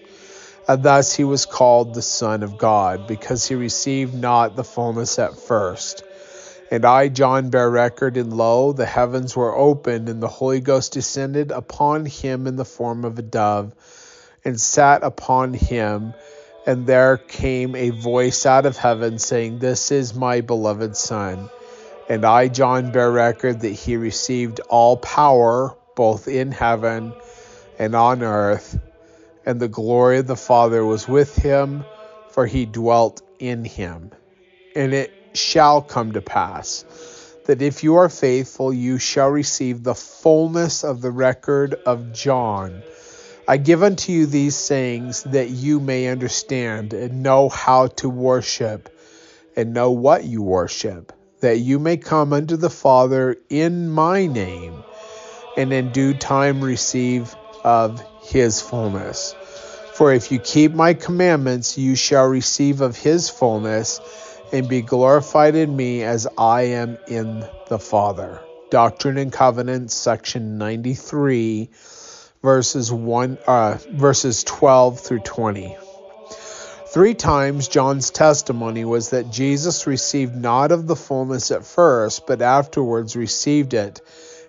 And 0.67 0.81
thus 0.81 1.13
he 1.13 1.25
was 1.25 1.45
called 1.45 1.93
the 1.93 2.01
Son 2.01 2.41
of 2.41 2.57
God, 2.57 3.05
because 3.05 3.45
he 3.45 3.55
received 3.55 4.13
not 4.15 4.55
the 4.55 4.63
fullness 4.63 5.19
at 5.19 5.37
first. 5.37 6.03
And 6.71 6.85
I, 6.85 7.09
John, 7.09 7.49
bear 7.51 7.69
record, 7.69 8.17
and 8.17 8.35
lo, 8.35 8.71
the 8.71 8.87
heavens 8.87 9.35
were 9.35 9.55
opened, 9.55 10.09
and 10.09 10.23
the 10.23 10.27
Holy 10.27 10.61
Ghost 10.61 10.93
descended 10.93 11.51
upon 11.51 12.05
him 12.05 12.47
in 12.47 12.55
the 12.55 12.65
form 12.65 13.05
of 13.05 13.19
a 13.19 13.21
dove, 13.21 13.75
and 14.43 14.59
sat 14.59 15.03
upon 15.03 15.53
him. 15.53 16.13
And 16.65 16.87
there 16.87 17.17
came 17.17 17.75
a 17.75 17.91
voice 17.91 18.45
out 18.45 18.65
of 18.65 18.77
heaven, 18.77 19.19
saying, 19.19 19.59
This 19.59 19.91
is 19.91 20.15
my 20.15 20.41
beloved 20.41 20.95
Son. 20.95 21.49
And 22.09 22.25
I, 22.25 22.47
John, 22.47 22.91
bear 22.91 23.11
record 23.11 23.61
that 23.61 23.69
he 23.69 23.97
received 23.97 24.59
all 24.69 24.97
power, 24.97 25.75
both 25.95 26.27
in 26.27 26.51
heaven 26.51 27.13
and 27.77 27.95
on 27.95 28.23
earth 28.23 28.79
and 29.45 29.59
the 29.59 29.67
glory 29.67 30.17
of 30.17 30.27
the 30.27 30.35
Father 30.35 30.83
was 30.83 31.07
with 31.07 31.35
him, 31.35 31.83
for 32.29 32.45
he 32.45 32.65
dwelt 32.65 33.21
in 33.39 33.63
him. 33.63 34.11
And 34.75 34.93
it 34.93 35.13
shall 35.33 35.81
come 35.81 36.13
to 36.13 36.21
pass 36.21 36.83
that 37.45 37.61
if 37.61 37.83
you 37.83 37.95
are 37.97 38.09
faithful, 38.09 38.73
you 38.73 38.97
shall 38.97 39.29
receive 39.29 39.83
the 39.83 39.93
fullness 39.93 40.83
of 40.83 41.01
the 41.01 41.11
record 41.11 41.75
of 41.85 42.11
John. 42.11 42.81
I 43.47 43.57
give 43.57 43.83
unto 43.83 44.11
you 44.11 44.25
these 44.25 44.55
sayings 44.55 45.21
that 45.23 45.49
you 45.49 45.79
may 45.79 46.07
understand 46.07 46.93
and 46.93 47.21
know 47.21 47.47
how 47.47 47.87
to 47.87 48.09
worship 48.09 48.89
and 49.55 49.71
know 49.71 49.91
what 49.91 50.23
you 50.23 50.41
worship, 50.41 51.13
that 51.41 51.59
you 51.59 51.77
may 51.77 51.97
come 51.97 52.33
unto 52.33 52.57
the 52.57 52.71
Father 52.71 53.37
in 53.49 53.89
my 53.89 54.25
name, 54.25 54.83
and 55.55 55.71
in 55.71 55.91
due 55.91 56.15
time 56.15 56.63
receive 56.63 57.35
of 57.63 58.03
his 58.23 58.61
fullness. 58.61 59.35
For 59.93 60.11
if 60.11 60.31
you 60.31 60.39
keep 60.39 60.73
my 60.73 60.95
commandments, 60.95 61.77
you 61.77 61.95
shall 61.95 62.25
receive 62.25 62.81
of 62.81 62.97
his 62.97 63.29
fullness 63.29 64.01
and 64.51 64.67
be 64.67 64.81
glorified 64.81 65.55
in 65.55 65.75
me 65.75 66.01
as 66.01 66.27
I 66.35 66.63
am 66.63 66.97
in 67.07 67.47
the 67.67 67.79
Father. 67.79 68.41
Doctrine 68.71 69.17
and 69.17 69.31
Covenants, 69.31 69.93
section 69.93 70.57
93, 70.57 71.69
verses 72.45 72.91
1 72.91 73.39
uh, 73.47 73.75
verses 73.89 74.43
12 74.43 74.99
through 74.99 75.19
20. 75.21 75.75
Three 76.89 77.15
times 77.15 77.67
John's 77.67 78.11
testimony 78.11 78.85
was 78.85 79.09
that 79.09 79.31
Jesus 79.31 79.87
received 79.87 80.35
not 80.35 80.71
of 80.71 80.85
the 80.85 80.95
fullness 80.95 81.49
at 81.49 81.65
first, 81.65 82.27
but 82.27 82.43
afterwards 82.43 83.15
received 83.15 83.73
it. 83.73 83.99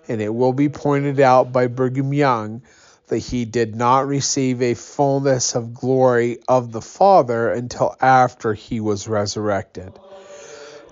And 0.07 0.21
it 0.21 0.31
will 0.33 0.53
be 0.53 0.69
pointed 0.69 1.19
out 1.19 1.51
by 1.51 1.65
Brigham 1.65 2.13
Young 2.13 2.61
that 3.07 3.17
he 3.17 3.45
did 3.45 3.75
not 3.75 4.05
receive 4.05 4.61
a 4.61 4.75
fullness 4.75 5.55
of 5.55 5.73
glory 5.73 6.37
of 6.47 6.71
the 6.71 6.81
Father 6.81 7.51
until 7.51 7.95
after 7.99 8.53
he 8.53 8.79
was 8.79 9.07
resurrected. 9.07 9.91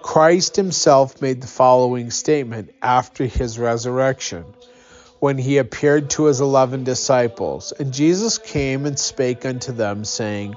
Christ 0.02 0.56
himself 0.56 1.22
made 1.22 1.41
the 1.41 1.48
following 1.48 2.10
statement 2.10 2.74
after 2.82 3.26
his 3.26 3.60
resurrection 3.60 4.46
when 5.26 5.40
he 5.40 5.58
appeared 5.58 6.12
to 6.12 6.26
his 6.26 6.40
eleven 6.40 6.84
disciples. 6.84 7.72
And 7.72 7.92
Jesus 7.92 8.38
came 8.38 8.86
and 8.86 9.00
spake 9.00 9.44
unto 9.44 9.72
them, 9.72 10.06
saying, 10.06 10.54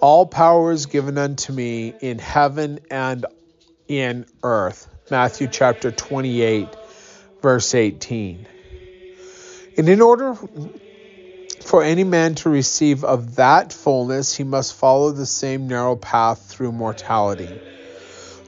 All 0.00 0.24
power 0.24 0.72
is 0.72 0.86
given 0.86 1.18
unto 1.18 1.52
me 1.52 1.92
in 2.00 2.18
heaven 2.18 2.80
and 2.90 3.26
in 3.88 4.24
earth. 4.42 4.88
Matthew 5.10 5.48
chapter 5.48 5.90
28, 5.90 6.66
verse 7.42 7.74
18. 7.74 8.46
And 9.76 9.86
in 9.86 10.00
order 10.00 10.34
for 11.60 11.82
any 11.82 12.04
man 12.04 12.36
to 12.36 12.48
receive 12.48 13.04
of 13.04 13.36
that 13.36 13.70
fullness, 13.70 14.34
he 14.34 14.44
must 14.44 14.72
follow 14.76 15.10
the 15.10 15.26
same 15.26 15.68
narrow 15.68 15.94
path 15.94 16.46
through 16.46 16.72
mortality. 16.72 17.52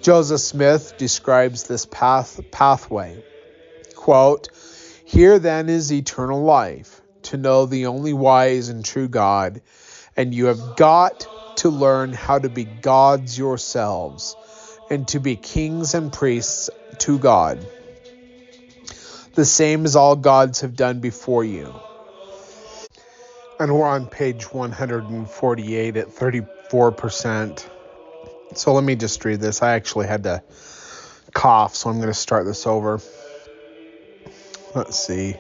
Joseph 0.01 0.41
Smith 0.41 0.97
describes 0.97 1.65
this 1.65 1.85
path 1.85 2.41
pathway. 2.51 3.23
Quote, 3.95 4.49
Here 5.13 5.39
then 5.39 5.69
is 5.69 5.93
eternal 5.93 6.43
life, 6.43 7.03
to 7.25 7.37
know 7.37 7.67
the 7.67 7.85
only 7.85 8.15
wise 8.15 8.71
and 8.71 8.83
true 8.83 9.09
God, 9.09 9.61
and 10.17 10.35
you 10.35 10.47
have 10.47 10.77
got 10.77 11.27
to 11.57 11.69
learn 11.69 12.15
how 12.15 12.39
to 12.39 12.49
be 12.49 12.65
gods 12.65 13.37
yourselves, 13.37 14.35
and 14.89 15.07
to 15.09 15.21
be 15.21 15.37
kings 15.37 15.93
and 15.93 16.11
priests 16.11 16.71
to 17.01 17.19
God. 17.19 17.59
The 19.35 19.45
same 19.45 19.85
as 19.85 19.97
all 19.97 20.17
gods 20.17 20.63
have 20.63 20.77
done 20.77 21.01
before 21.01 21.45
you. 21.45 21.75
And 23.61 23.75
we're 23.75 23.87
on 23.87 24.07
page 24.07 24.51
148 24.51 25.97
at 25.99 26.09
34%. 26.09 27.69
So 28.55 28.73
let 28.73 28.83
me 28.83 28.97
just 28.97 29.23
read 29.27 29.41
this. 29.41 29.61
I 29.61 29.73
actually 29.73 30.07
had 30.07 30.23
to 30.23 30.43
cough, 31.35 31.75
so 31.75 31.91
I'm 31.91 31.97
going 31.97 32.09
to 32.09 32.15
start 32.15 32.47
this 32.47 32.67
over. 32.67 32.99
Let's 34.75 34.99
see. 34.99 35.37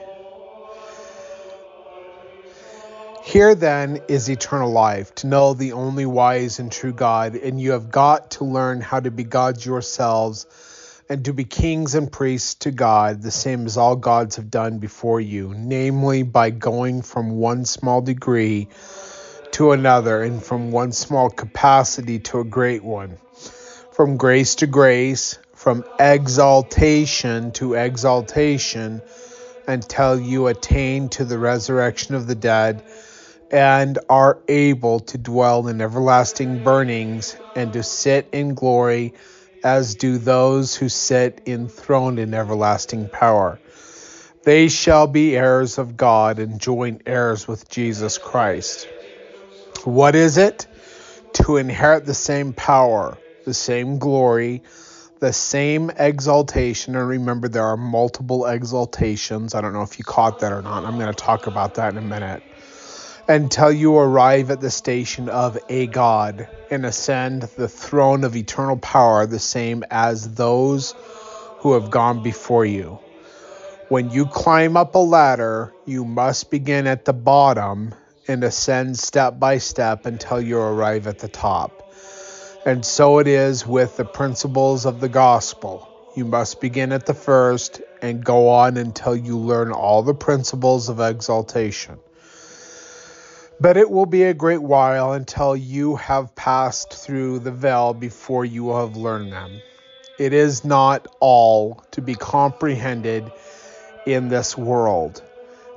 Here 3.24 3.54
then 3.54 4.02
is 4.08 4.28
eternal 4.28 4.70
life, 4.70 5.14
to 5.16 5.26
know 5.26 5.54
the 5.54 5.72
only 5.72 6.04
wise 6.04 6.58
and 6.58 6.70
true 6.70 6.92
God, 6.92 7.34
and 7.36 7.58
you 7.58 7.72
have 7.72 7.90
got 7.90 8.32
to 8.32 8.44
learn 8.44 8.82
how 8.82 9.00
to 9.00 9.10
be 9.10 9.24
gods 9.24 9.64
yourselves, 9.64 10.46
and 11.08 11.24
to 11.24 11.32
be 11.32 11.44
kings 11.44 11.94
and 11.94 12.12
priests 12.12 12.56
to 12.56 12.72
God, 12.72 13.22
the 13.22 13.30
same 13.30 13.64
as 13.64 13.78
all 13.78 13.96
gods 13.96 14.36
have 14.36 14.50
done 14.50 14.80
before 14.80 15.20
you, 15.20 15.54
namely 15.56 16.24
by 16.24 16.50
going 16.50 17.00
from 17.00 17.30
one 17.30 17.64
small 17.64 18.02
degree 18.02 18.68
to 19.52 19.72
another, 19.72 20.22
and 20.22 20.42
from 20.42 20.72
one 20.72 20.92
small 20.92 21.30
capacity 21.30 22.18
to 22.18 22.40
a 22.40 22.44
great 22.44 22.84
one, 22.84 23.16
from 23.92 24.18
grace 24.18 24.56
to 24.56 24.66
grace, 24.66 25.38
from 25.54 25.84
exaltation 25.98 27.52
to 27.52 27.74
exaltation, 27.74 29.00
until 29.66 30.20
you 30.20 30.46
attain 30.46 31.08
to 31.10 31.24
the 31.24 31.38
resurrection 31.38 32.14
of 32.14 32.26
the 32.26 32.34
dead 32.34 32.82
and 33.50 33.98
are 34.08 34.38
able 34.48 35.00
to 35.00 35.18
dwell 35.18 35.68
in 35.68 35.80
everlasting 35.80 36.62
burnings 36.62 37.36
and 37.54 37.72
to 37.74 37.82
sit 37.82 38.28
in 38.32 38.54
glory 38.54 39.12
as 39.62 39.94
do 39.94 40.18
those 40.18 40.74
who 40.74 40.88
sit 40.88 41.42
enthroned 41.46 42.18
in 42.18 42.34
everlasting 42.34 43.08
power. 43.08 43.60
They 44.44 44.68
shall 44.68 45.06
be 45.06 45.36
heirs 45.36 45.78
of 45.78 45.96
God 45.96 46.38
and 46.38 46.60
joint 46.60 47.02
heirs 47.06 47.46
with 47.46 47.68
Jesus 47.68 48.18
Christ. 48.18 48.88
What 49.84 50.16
is 50.16 50.38
it? 50.38 50.66
To 51.34 51.58
inherit 51.58 52.06
the 52.06 52.14
same 52.14 52.52
power, 52.52 53.18
the 53.44 53.54
same 53.54 53.98
glory, 53.98 54.62
the 55.22 55.32
same 55.32 55.88
exaltation. 55.98 56.96
And 56.96 57.08
remember, 57.08 57.46
there 57.46 57.64
are 57.64 57.76
multiple 57.76 58.40
exaltations. 58.40 59.54
I 59.54 59.60
don't 59.60 59.72
know 59.72 59.82
if 59.82 59.96
you 59.96 60.04
caught 60.04 60.40
that 60.40 60.50
or 60.50 60.62
not. 60.62 60.84
I'm 60.84 60.98
going 60.98 61.14
to 61.14 61.14
talk 61.14 61.46
about 61.46 61.76
that 61.76 61.92
in 61.92 61.98
a 61.98 62.02
minute 62.02 62.42
until 63.28 63.70
you 63.70 63.96
arrive 63.96 64.50
at 64.50 64.60
the 64.60 64.68
station 64.68 65.28
of 65.28 65.56
a 65.68 65.86
God 65.86 66.48
and 66.72 66.84
ascend 66.84 67.42
the 67.42 67.68
throne 67.68 68.24
of 68.24 68.34
eternal 68.34 68.76
power, 68.78 69.24
the 69.26 69.38
same 69.38 69.84
as 69.92 70.34
those 70.34 70.92
who 71.58 71.74
have 71.74 71.88
gone 71.88 72.24
before 72.24 72.64
you. 72.64 72.98
When 73.90 74.10
you 74.10 74.26
climb 74.26 74.76
up 74.76 74.96
a 74.96 74.98
ladder, 74.98 75.72
you 75.86 76.04
must 76.04 76.50
begin 76.50 76.88
at 76.88 77.04
the 77.04 77.12
bottom 77.12 77.94
and 78.26 78.42
ascend 78.42 78.98
step 78.98 79.38
by 79.38 79.58
step 79.58 80.04
until 80.04 80.40
you 80.40 80.58
arrive 80.58 81.06
at 81.06 81.20
the 81.20 81.28
top. 81.28 81.91
And 82.64 82.84
so 82.84 83.18
it 83.18 83.26
is 83.26 83.66
with 83.66 83.96
the 83.96 84.04
principles 84.04 84.86
of 84.86 85.00
the 85.00 85.08
gospel. 85.08 85.88
You 86.14 86.24
must 86.24 86.60
begin 86.60 86.92
at 86.92 87.06
the 87.06 87.14
first 87.14 87.80
and 88.00 88.24
go 88.24 88.50
on 88.50 88.76
until 88.76 89.16
you 89.16 89.36
learn 89.36 89.72
all 89.72 90.02
the 90.02 90.14
principles 90.14 90.88
of 90.88 91.00
exaltation. 91.00 91.98
But 93.58 93.76
it 93.76 93.90
will 93.90 94.06
be 94.06 94.22
a 94.24 94.34
great 94.34 94.62
while 94.62 95.12
until 95.12 95.56
you 95.56 95.96
have 95.96 96.36
passed 96.36 96.92
through 96.92 97.40
the 97.40 97.50
veil 97.50 97.94
before 97.94 98.44
you 98.44 98.76
have 98.76 98.96
learned 98.96 99.32
them. 99.32 99.60
It 100.18 100.32
is 100.32 100.64
not 100.64 101.08
all 101.18 101.82
to 101.92 102.00
be 102.00 102.14
comprehended 102.14 103.32
in 104.06 104.28
this 104.28 104.56
world. 104.56 105.20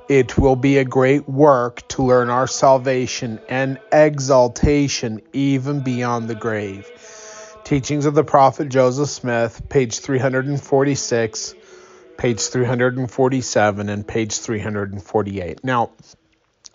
It 0.08 0.38
will 0.38 0.54
be 0.54 0.78
a 0.78 0.84
great 0.84 1.28
work 1.28 1.86
to 1.88 2.02
learn 2.04 2.30
our 2.30 2.46
salvation 2.46 3.40
and 3.48 3.78
exaltation 3.90 5.20
even 5.32 5.80
beyond 5.80 6.28
the 6.28 6.36
grave. 6.36 6.88
Teachings 7.64 8.06
of 8.06 8.14
the 8.14 8.22
Prophet 8.22 8.68
Joseph 8.68 9.08
Smith, 9.08 9.68
page 9.68 9.98
346, 9.98 11.54
page 12.16 12.40
347, 12.40 13.88
and 13.88 14.06
page 14.06 14.38
348. 14.38 15.64
Now, 15.64 15.90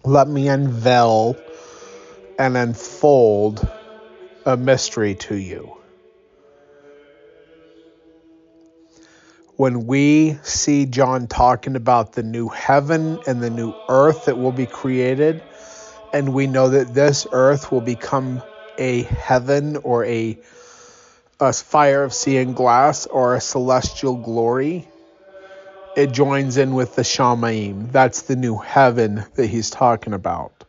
let 0.03 0.27
me 0.27 0.49
unveil 0.49 1.37
and 2.37 2.57
unfold 2.57 3.65
a 4.45 4.57
mystery 4.57 5.15
to 5.15 5.35
you. 5.35 5.80
When 9.61 9.85
we 9.85 10.39
see 10.41 10.87
John 10.87 11.27
talking 11.27 11.75
about 11.75 12.13
the 12.13 12.23
new 12.23 12.49
heaven 12.49 13.19
and 13.27 13.43
the 13.43 13.51
new 13.51 13.75
earth 13.89 14.25
that 14.25 14.39
will 14.39 14.51
be 14.51 14.65
created, 14.65 15.39
and 16.11 16.33
we 16.33 16.47
know 16.47 16.69
that 16.69 16.95
this 16.95 17.27
earth 17.31 17.71
will 17.71 17.81
become 17.81 18.41
a 18.79 19.03
heaven 19.03 19.77
or 19.77 20.03
a, 20.05 20.35
a 21.39 21.53
fire 21.53 22.03
of 22.03 22.11
sea 22.11 22.37
and 22.37 22.55
glass 22.55 23.05
or 23.05 23.35
a 23.35 23.39
celestial 23.39 24.15
glory, 24.15 24.87
it 25.95 26.11
joins 26.11 26.57
in 26.57 26.73
with 26.73 26.95
the 26.95 27.03
Shamaim. 27.03 27.91
That's 27.91 28.23
the 28.23 28.35
new 28.35 28.57
heaven 28.57 29.23
that 29.35 29.45
he's 29.45 29.69
talking 29.69 30.13
about. 30.13 30.63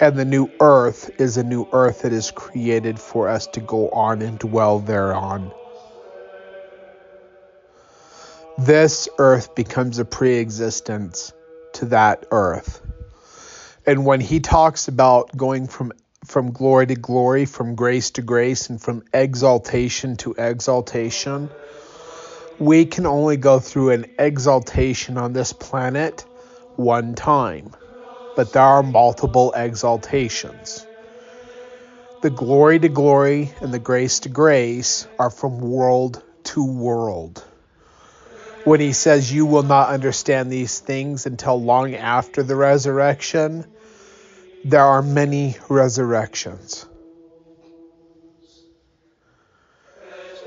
And 0.00 0.16
the 0.16 0.24
new 0.24 0.50
earth 0.58 1.10
is 1.20 1.36
a 1.36 1.44
new 1.44 1.68
earth 1.72 2.00
that 2.00 2.14
is 2.14 2.30
created 2.30 2.98
for 2.98 3.28
us 3.28 3.46
to 3.48 3.60
go 3.60 3.90
on 3.90 4.22
and 4.22 4.38
dwell 4.38 4.78
thereon. 4.78 5.52
This 8.58 9.08
earth 9.18 9.54
becomes 9.54 9.98
a 9.98 10.04
pre 10.04 10.36
existence 10.36 11.32
to 11.74 11.86
that 11.86 12.26
earth. 12.30 12.80
And 13.86 14.04
when 14.04 14.20
he 14.20 14.40
talks 14.40 14.88
about 14.88 15.34
going 15.36 15.66
from 15.66 15.92
from 16.24 16.52
glory 16.52 16.86
to 16.86 16.94
glory, 16.94 17.46
from 17.46 17.74
grace 17.74 18.10
to 18.12 18.22
grace, 18.22 18.68
and 18.70 18.80
from 18.80 19.04
exaltation 19.12 20.16
to 20.16 20.34
exaltation, 20.34 21.50
we 22.58 22.84
can 22.84 23.06
only 23.06 23.36
go 23.36 23.58
through 23.58 23.90
an 23.90 24.06
exaltation 24.18 25.18
on 25.18 25.32
this 25.32 25.52
planet 25.52 26.24
one 26.76 27.14
time, 27.14 27.70
but 28.36 28.52
there 28.52 28.62
are 28.62 28.82
multiple 28.82 29.52
exaltations. 29.56 30.86
The 32.20 32.30
glory 32.30 32.78
to 32.78 32.88
glory 32.88 33.50
and 33.60 33.74
the 33.74 33.80
grace 33.80 34.20
to 34.20 34.28
grace 34.28 35.08
are 35.18 35.30
from 35.30 35.58
world 35.58 36.22
to 36.44 36.64
world. 36.64 37.44
When 38.64 38.80
he 38.80 38.92
says 38.92 39.32
you 39.32 39.46
will 39.46 39.62
not 39.62 39.88
understand 39.88 40.50
these 40.50 40.78
things 40.78 41.26
until 41.26 41.60
long 41.60 41.94
after 41.94 42.42
the 42.42 42.56
resurrection, 42.56 43.66
there 44.64 44.84
are 44.84 45.02
many 45.02 45.56
resurrections. 45.68 46.86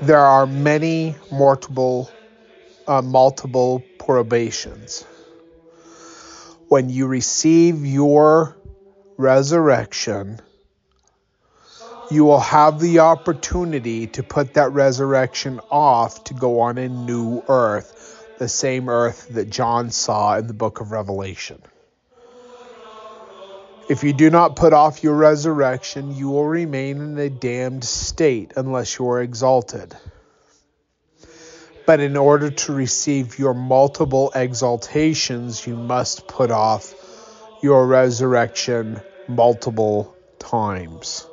there 0.00 0.20
are 0.20 0.46
many 0.46 1.16
multiple 1.32 2.10
uh, 2.86 3.02
multiple 3.02 3.82
probations. 3.98 5.04
When 6.68 6.90
you 6.90 7.06
receive 7.06 7.84
your 7.84 8.56
resurrection, 9.16 10.40
you 12.10 12.24
will 12.24 12.40
have 12.40 12.78
the 12.78 13.00
opportunity 13.00 14.06
to 14.08 14.22
put 14.22 14.54
that 14.54 14.72
resurrection 14.72 15.60
off 15.70 16.24
to 16.24 16.34
go 16.34 16.60
on 16.60 16.78
a 16.78 16.88
new 16.88 17.42
earth, 17.48 17.95
the 18.38 18.48
same 18.48 18.88
earth 18.88 19.28
that 19.30 19.50
John 19.50 19.90
saw 19.90 20.36
in 20.36 20.46
the 20.46 20.54
book 20.54 20.80
of 20.80 20.90
Revelation. 20.90 21.62
If 23.88 24.02
you 24.02 24.12
do 24.12 24.30
not 24.30 24.56
put 24.56 24.72
off 24.72 25.04
your 25.04 25.14
resurrection, 25.14 26.16
you 26.16 26.30
will 26.30 26.46
remain 26.46 27.00
in 27.00 27.18
a 27.18 27.30
damned 27.30 27.84
state 27.84 28.52
unless 28.56 28.98
you 28.98 29.08
are 29.08 29.22
exalted. 29.22 29.96
But 31.86 32.00
in 32.00 32.16
order 32.16 32.50
to 32.50 32.72
receive 32.72 33.38
your 33.38 33.54
multiple 33.54 34.32
exaltations, 34.34 35.64
you 35.68 35.76
must 35.76 36.26
put 36.26 36.50
off 36.50 36.92
your 37.62 37.86
resurrection 37.86 39.00
multiple 39.28 40.16
times 40.40 41.24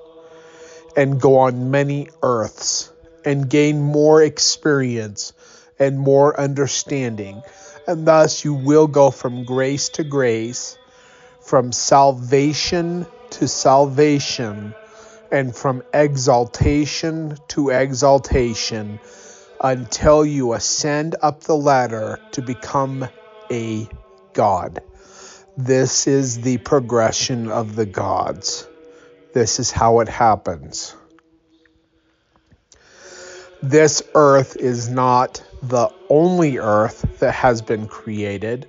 and 0.95 1.19
go 1.19 1.39
on 1.39 1.71
many 1.71 2.09
earths 2.21 2.91
and 3.25 3.49
gain 3.49 3.81
more 3.81 4.21
experience 4.21 5.33
and 5.79 5.99
more 5.99 6.39
understanding. 6.39 7.43
And 7.87 8.07
thus 8.07 8.45
you 8.45 8.53
will 8.53 8.87
go 8.87 9.11
from 9.11 9.43
grace 9.45 9.89
to 9.89 10.03
grace, 10.03 10.77
from 11.41 11.71
salvation 11.71 13.07
to 13.31 13.47
salvation, 13.47 14.75
and 15.31 15.55
from 15.55 15.83
exaltation 15.93 17.37
to 17.49 17.69
exaltation 17.69 18.99
until 19.59 20.25
you 20.25 20.53
ascend 20.53 21.15
up 21.21 21.41
the 21.41 21.55
ladder 21.55 22.19
to 22.31 22.41
become 22.41 23.07
a 23.51 23.89
God. 24.33 24.81
This 25.57 26.07
is 26.07 26.41
the 26.41 26.57
progression 26.57 27.49
of 27.49 27.75
the 27.75 27.85
gods. 27.85 28.67
This 29.33 29.59
is 29.59 29.71
how 29.71 29.99
it 30.01 30.09
happens. 30.09 30.95
This 33.63 34.03
earth 34.13 34.57
is 34.57 34.89
not 34.89 35.41
the 35.61 35.89
only 36.09 36.57
earth 36.57 37.05
that 37.19 37.33
has 37.33 37.61
been 37.61 37.87
created, 37.87 38.67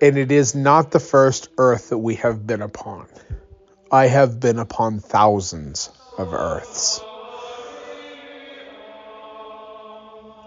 and 0.00 0.18
it 0.18 0.32
is 0.32 0.56
not 0.56 0.90
the 0.90 0.98
first 0.98 1.50
earth 1.56 1.90
that 1.90 1.98
we 1.98 2.16
have 2.16 2.44
been 2.44 2.62
upon. 2.62 3.06
I 3.92 4.08
have 4.08 4.40
been 4.40 4.58
upon 4.58 4.98
thousands 4.98 5.88
of 6.18 6.34
earths. 6.34 7.00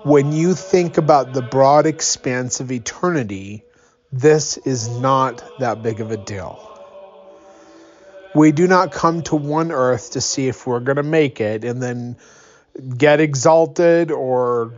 When 0.04 0.34
you 0.34 0.54
think 0.54 0.98
about 0.98 1.32
the 1.32 1.42
broad 1.42 1.86
expanse 1.86 2.60
of 2.60 2.74
eternity, 2.74 3.64
this 4.12 4.58
is 4.58 4.90
not 4.90 5.42
that 5.60 5.82
big 5.82 6.02
of 6.02 6.12
a 6.12 6.18
deal. 6.18 6.60
We 8.36 8.52
do 8.52 8.68
not 8.68 8.92
come 8.92 9.22
to 9.24 9.38
one 9.38 9.72
earth 9.72 10.12
to 10.12 10.20
see 10.20 10.50
if 10.50 10.68
we're 10.68 10.82
going 10.82 10.98
to 10.98 11.04
make 11.04 11.40
it 11.40 11.64
and 11.64 11.82
then 11.82 12.18
get 12.98 13.20
exalted 13.20 14.12
or 14.12 14.74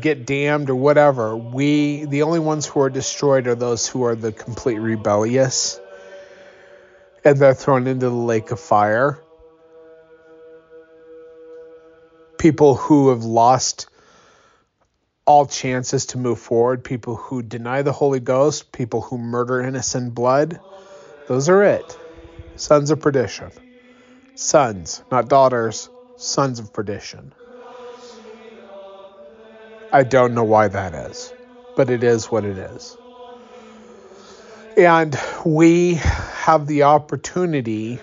get 0.00 0.26
damned 0.26 0.70
or 0.70 0.74
whatever. 0.74 1.36
We 1.36 2.04
the 2.06 2.22
only 2.22 2.40
ones 2.40 2.66
who 2.66 2.80
are 2.80 2.90
destroyed 2.90 3.46
are 3.46 3.54
those 3.54 3.86
who 3.86 4.04
are 4.04 4.14
the 4.14 4.32
complete 4.32 4.78
rebellious 4.78 5.80
and 7.24 7.38
they're 7.38 7.54
thrown 7.54 7.86
into 7.86 8.08
the 8.08 8.14
lake 8.14 8.50
of 8.50 8.60
fire. 8.60 9.18
People 12.38 12.74
who 12.74 13.08
have 13.08 13.24
lost 13.24 13.88
all 15.26 15.46
chances 15.46 16.06
to 16.06 16.18
move 16.18 16.38
forward, 16.38 16.84
people 16.84 17.16
who 17.16 17.42
deny 17.42 17.80
the 17.80 17.92
Holy 17.92 18.20
Ghost, 18.20 18.72
people 18.72 19.00
who 19.00 19.16
murder 19.16 19.62
innocent 19.62 20.14
blood. 20.14 20.60
Those 21.28 21.48
are 21.48 21.62
it. 21.62 21.98
Sons 22.56 22.90
of 22.90 23.00
perdition. 23.00 23.50
Sons, 24.34 25.02
not 25.10 25.28
daughters, 25.28 25.88
sons 26.24 26.58
of 26.58 26.72
perdition. 26.72 27.32
I 29.92 30.02
don't 30.02 30.34
know 30.34 30.44
why 30.44 30.68
that 30.68 30.94
is, 31.10 31.32
but 31.76 31.90
it 31.90 32.02
is 32.02 32.26
what 32.26 32.44
it 32.44 32.58
is. 32.58 32.96
And 34.76 35.16
we 35.44 35.94
have 35.94 36.66
the 36.66 36.84
opportunity 36.84 38.00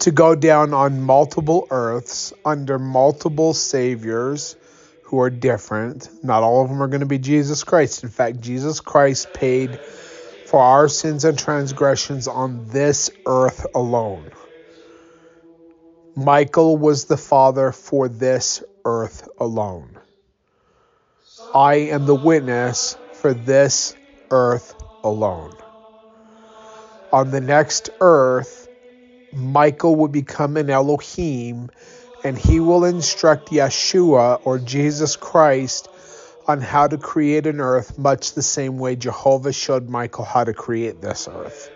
to 0.00 0.10
go 0.10 0.34
down 0.34 0.74
on 0.74 1.00
multiple 1.00 1.66
earths 1.70 2.34
under 2.44 2.78
multiple 2.78 3.54
saviors 3.54 4.54
who 5.02 5.20
are 5.20 5.30
different. 5.30 6.10
Not 6.22 6.42
all 6.42 6.62
of 6.62 6.68
them 6.68 6.82
are 6.82 6.88
going 6.88 7.00
to 7.00 7.06
be 7.06 7.18
Jesus 7.18 7.64
Christ. 7.64 8.02
In 8.02 8.10
fact, 8.10 8.40
Jesus 8.40 8.80
Christ 8.80 9.32
paid 9.32 9.78
for 10.44 10.60
our 10.60 10.88
sins 10.88 11.24
and 11.24 11.38
transgressions 11.38 12.28
on 12.28 12.68
this 12.68 13.10
earth 13.26 13.66
alone. 13.74 14.30
Michael 16.18 16.76
was 16.76 17.04
the 17.04 17.16
father 17.16 17.70
for 17.70 18.08
this 18.08 18.64
earth 18.84 19.28
alone. 19.38 19.96
I 21.54 21.74
am 21.74 22.06
the 22.06 22.14
witness 22.16 22.96
for 23.12 23.32
this 23.32 23.94
earth 24.32 24.74
alone. 25.04 25.52
On 27.12 27.30
the 27.30 27.40
next 27.40 27.90
earth, 28.00 28.68
Michael 29.32 29.94
will 29.94 30.08
become 30.08 30.56
an 30.56 30.70
Elohim 30.70 31.70
and 32.24 32.36
he 32.36 32.58
will 32.58 32.84
instruct 32.84 33.50
Yeshua 33.50 34.40
or 34.42 34.58
Jesus 34.58 35.14
Christ 35.14 35.88
on 36.48 36.60
how 36.60 36.88
to 36.88 36.98
create 36.98 37.46
an 37.46 37.60
earth, 37.60 37.96
much 37.96 38.32
the 38.32 38.42
same 38.42 38.78
way 38.80 38.96
Jehovah 38.96 39.52
showed 39.52 39.88
Michael 39.88 40.24
how 40.24 40.42
to 40.42 40.52
create 40.52 41.00
this 41.00 41.28
earth 41.28 41.70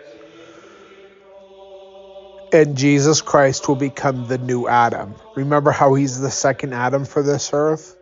and 2.53 2.77
Jesus 2.77 3.21
Christ 3.21 3.67
will 3.67 3.75
become 3.75 4.27
the 4.27 4.37
new 4.37 4.67
Adam. 4.67 5.15
Remember 5.35 5.71
how 5.71 5.95
he's 5.95 6.19
the 6.19 6.29
second 6.29 6.73
Adam 6.73 7.03
for 7.03 7.23
this 7.23 7.49
earth? 7.51 7.97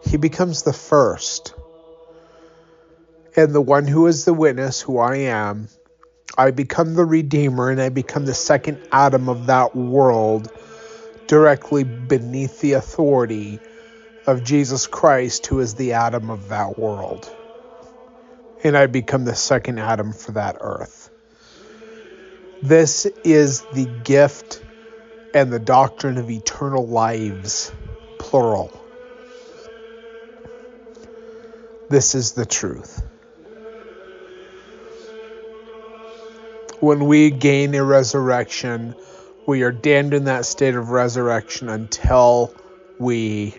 He 0.00 0.16
becomes 0.16 0.62
the 0.62 0.72
first. 0.72 1.54
And 3.36 3.52
the 3.52 3.60
one 3.60 3.88
who 3.88 4.06
is 4.06 4.24
the 4.24 4.32
witness, 4.32 4.80
who 4.80 4.98
I 4.98 5.16
am, 5.16 5.68
I 6.38 6.52
become 6.52 6.94
the 6.94 7.04
Redeemer 7.04 7.68
and 7.68 7.80
I 7.80 7.88
become 7.88 8.26
the 8.26 8.34
second 8.34 8.78
Adam 8.92 9.28
of 9.28 9.46
that 9.46 9.74
world, 9.74 10.52
directly 11.26 11.82
beneath 11.82 12.60
the 12.60 12.74
authority 12.74 13.58
of 14.28 14.44
Jesus 14.44 14.86
Christ, 14.86 15.46
who 15.46 15.58
is 15.58 15.74
the 15.74 15.94
Adam 15.94 16.30
of 16.30 16.48
that 16.50 16.78
world. 16.78 17.28
And 18.62 18.76
I 18.76 18.86
become 18.86 19.24
the 19.24 19.34
second 19.34 19.80
Adam 19.80 20.12
for 20.12 20.32
that 20.32 20.58
earth. 20.60 21.03
This 22.64 23.04
is 23.24 23.60
the 23.74 23.84
gift 23.84 24.62
and 25.34 25.52
the 25.52 25.58
doctrine 25.58 26.16
of 26.16 26.30
eternal 26.30 26.86
lives, 26.86 27.70
plural. 28.16 28.72
This 31.90 32.14
is 32.14 32.32
the 32.32 32.46
truth. 32.46 33.02
When 36.80 37.04
we 37.04 37.30
gain 37.30 37.74
a 37.74 37.84
resurrection, 37.84 38.94
we 39.46 39.60
are 39.62 39.70
damned 39.70 40.14
in 40.14 40.24
that 40.24 40.46
state 40.46 40.74
of 40.74 40.88
resurrection 40.88 41.68
until 41.68 42.56
we 42.98 43.54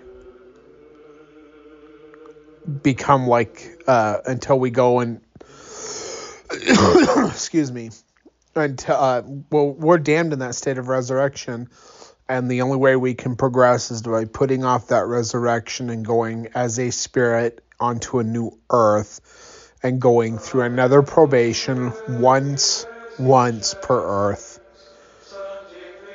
become 2.81 3.27
like, 3.27 3.83
uh, 3.85 4.17
until 4.25 4.57
we 4.57 4.71
go 4.71 4.99
and, 5.01 5.21
excuse 7.29 7.71
me, 7.71 7.91
until 8.55 8.95
uh, 8.95 9.21
well, 9.51 9.71
we're 9.71 9.97
damned 9.97 10.33
in 10.33 10.39
that 10.39 10.55
state 10.55 10.77
of 10.77 10.87
resurrection, 10.87 11.69
and 12.27 12.49
the 12.49 12.61
only 12.61 12.77
way 12.77 12.95
we 12.95 13.13
can 13.13 13.35
progress 13.35 13.91
is 13.91 14.01
by 14.01 14.25
putting 14.25 14.63
off 14.63 14.87
that 14.87 15.05
resurrection 15.05 15.89
and 15.89 16.05
going 16.05 16.49
as 16.55 16.79
a 16.79 16.91
spirit 16.91 17.63
onto 17.79 18.19
a 18.19 18.23
new 18.23 18.57
earth, 18.69 19.73
and 19.83 19.99
going 19.99 20.37
through 20.37 20.61
another 20.61 21.01
probation 21.01 21.93
once, 22.07 22.85
once 23.19 23.73
per 23.73 24.29
earth. 24.29 24.59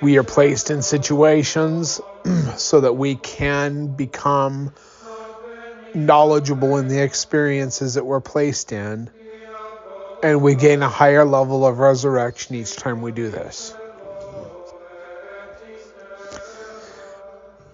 We 0.00 0.16
are 0.16 0.24
placed 0.24 0.70
in 0.70 0.80
situations 0.80 2.00
so 2.56 2.80
that 2.80 2.94
we 2.94 3.16
can 3.16 3.94
become 3.94 4.72
knowledgeable 5.94 6.78
in 6.78 6.88
the 6.88 7.02
experiences 7.02 7.94
that 7.94 8.06
we're 8.06 8.20
placed 8.20 8.72
in 8.72 9.10
and 10.22 10.42
we 10.42 10.54
gain 10.54 10.82
a 10.82 10.88
higher 10.88 11.24
level 11.24 11.66
of 11.66 11.78
resurrection 11.78 12.56
each 12.56 12.76
time 12.76 13.02
we 13.02 13.12
do 13.12 13.30
this. 13.30 13.74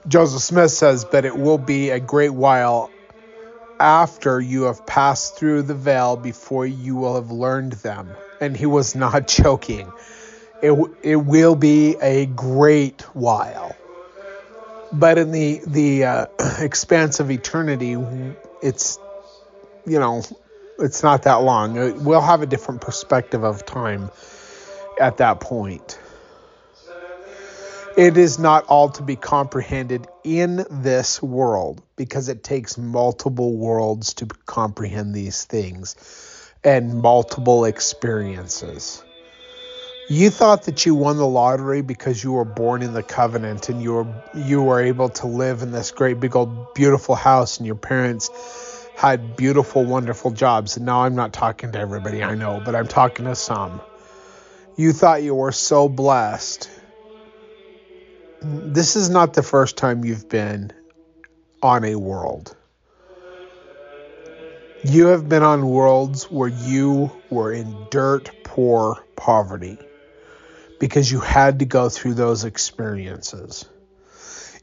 Joseph 0.09 0.43
Smith 0.43 0.71
says, 0.71 1.05
But 1.05 1.25
it 1.25 1.37
will 1.37 1.59
be 1.59 1.91
a 1.91 1.99
great 1.99 2.31
while 2.31 2.93
after 3.81 4.41
you 4.41 4.63
have 4.63 4.87
passed 4.87 5.37
through 5.37 5.63
the 5.63 5.75
veil 5.75 6.17
before 6.17 6.65
you 6.65 6.97
will 6.97 7.17
have 7.17 7.31
learned 7.31 7.73
them. 7.73 8.15
And 8.41 8.57
he 8.57 8.67
was 8.67 8.95
not 8.95 9.27
joking. 9.29 9.93
It, 10.63 10.73
it 11.03 11.17
will 11.17 11.57
be 11.57 11.97
a 12.01 12.27
great 12.27 13.03
while. 13.15 13.77
But 14.93 15.19
in 15.19 15.33
the, 15.33 15.61
the 15.67 16.05
uh, 16.05 16.27
expanse 16.61 17.19
of 17.21 17.31
eternity, 17.31 17.97
it's, 18.63 18.99
you 19.87 19.99
know, 19.99 20.23
it's 20.79 21.03
not 21.03 21.23
that 21.25 21.43
long. 21.43 21.79
Uh, 21.79 21.93
we'll 21.97 22.21
have 22.21 22.43
a 22.43 22.47
different 22.47 22.81
perspective 22.81 23.45
of 23.45 23.65
time 23.67 24.11
at 25.01 25.19
that 25.19 25.41
point. 25.41 25.99
It 27.97 28.19
is 28.19 28.39
not 28.39 28.67
all 28.67 28.91
to 28.91 29.03
be 29.03 29.17
comprehended 29.17 30.07
in 30.23 30.67
this 30.71 31.23
world 31.23 31.83
because 31.97 32.29
it 32.29 32.45
takes 32.45 32.77
multiple 32.77 33.57
worlds 33.57 34.15
to 34.15 34.27
comprehend 34.27 35.15
these 35.15 35.45
things. 35.45 35.97
and 36.65 37.01
multiple 37.01 37.65
experiences. 37.65 39.05
You 40.09 40.31
thought 40.31 40.65
that 40.65 40.85
you 40.85 40.95
won 40.97 41.17
the 41.17 41.27
lottery 41.27 41.81
because 41.81 42.23
you 42.23 42.33
were 42.33 42.45
born 42.45 42.83
in 42.83 42.93
the 42.93 43.03
covenant 43.05 43.69
and 43.69 43.81
you 43.83 43.93
were 43.95 44.07
you 44.35 44.63
were 44.63 44.81
able 44.81 45.09
to 45.11 45.27
live 45.29 45.63
in 45.63 45.71
this 45.73 45.93
great 45.93 46.19
big 46.19 46.35
old 46.35 46.75
beautiful 46.75 47.15
house 47.15 47.59
and 47.59 47.67
your 47.67 47.77
parents 47.77 48.31
had 48.97 49.37
beautiful 49.37 49.85
wonderful 49.85 50.31
jobs. 50.31 50.79
And 50.79 50.87
now 50.87 51.03
I'm 51.03 51.15
not 51.15 51.35
talking 51.35 51.73
to 51.73 51.79
everybody 51.79 52.23
I 52.23 52.35
know, 52.35 52.63
but 52.65 52.75
I'm 52.75 52.89
talking 52.89 53.27
to 53.27 53.35
some. 53.35 53.83
You 54.77 54.93
thought 54.93 55.23
you 55.23 55.35
were 55.35 55.53
so 55.53 55.89
blessed. 55.89 56.71
This 58.41 58.97
is 58.97 59.11
not 59.11 59.35
the 59.35 59.43
first 59.43 59.77
time 59.77 60.05
you've 60.05 60.29
been 60.29 60.73
on 61.63 61.85
a 61.85 61.97
world. 61.97 62.57
You 64.85 65.09
have 65.09 65.29
been 65.29 65.43
on 65.43 65.67
worlds 65.67 66.25
where 66.31 66.49
you 66.49 67.11
were 67.31 67.53
in 67.53 67.89
dirt 67.91 68.31
poor 68.45 69.05
poverty 69.17 69.79
because 70.79 71.11
you 71.11 71.21
had 71.21 71.59
to 71.59 71.65
go 71.65 71.91
through 71.91 72.15
those 72.15 72.45
experiences. 72.45 73.67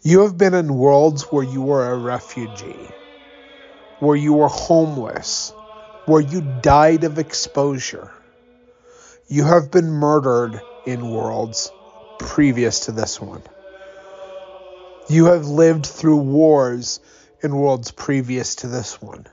You 0.01 0.21
have 0.21 0.37
been 0.37 0.53
in 0.53 0.73
worlds 0.73 1.23
where 1.23 1.43
you 1.43 1.61
were 1.61 1.91
a 1.91 1.97
refugee, 1.97 2.89
where 4.03 4.17
you 4.17 4.33
were 4.33 4.49
homeless, 4.49 5.53
where 6.05 6.21
you 6.21 6.41
died 6.61 7.05
of 7.05 7.19
exposure. 7.19 8.11
You 9.29 9.45
have 9.45 9.71
been 9.71 9.89
murdered 9.89 10.59
in 10.85 11.09
worlds 11.09 11.71
previous 12.19 12.81
to 12.81 12.91
this 12.91 13.21
one. 13.21 13.41
You 15.09 15.25
have 15.27 15.47
lived 15.47 15.85
through 15.85 16.17
wars 16.17 16.99
in 17.41 17.55
worlds 17.55 17.91
previous 17.91 18.55
to 18.55 18.67
this 18.67 19.01
one. 19.01 19.25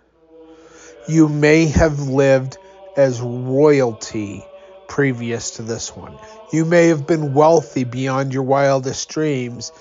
You 1.09 1.29
may 1.29 1.67
have 1.67 1.99
lived 1.99 2.57
as 2.97 3.21
royalty 3.21 4.45
previous 4.87 5.53
to 5.53 5.63
this 5.63 5.97
one. 5.97 6.17
You 6.53 6.65
may 6.65 6.89
have 6.89 7.09
been 7.09 7.35
wealthy 7.35 7.83
beyond 7.83 8.33
your 8.33 8.45
wildest 8.45 9.09
dreams 9.09 9.73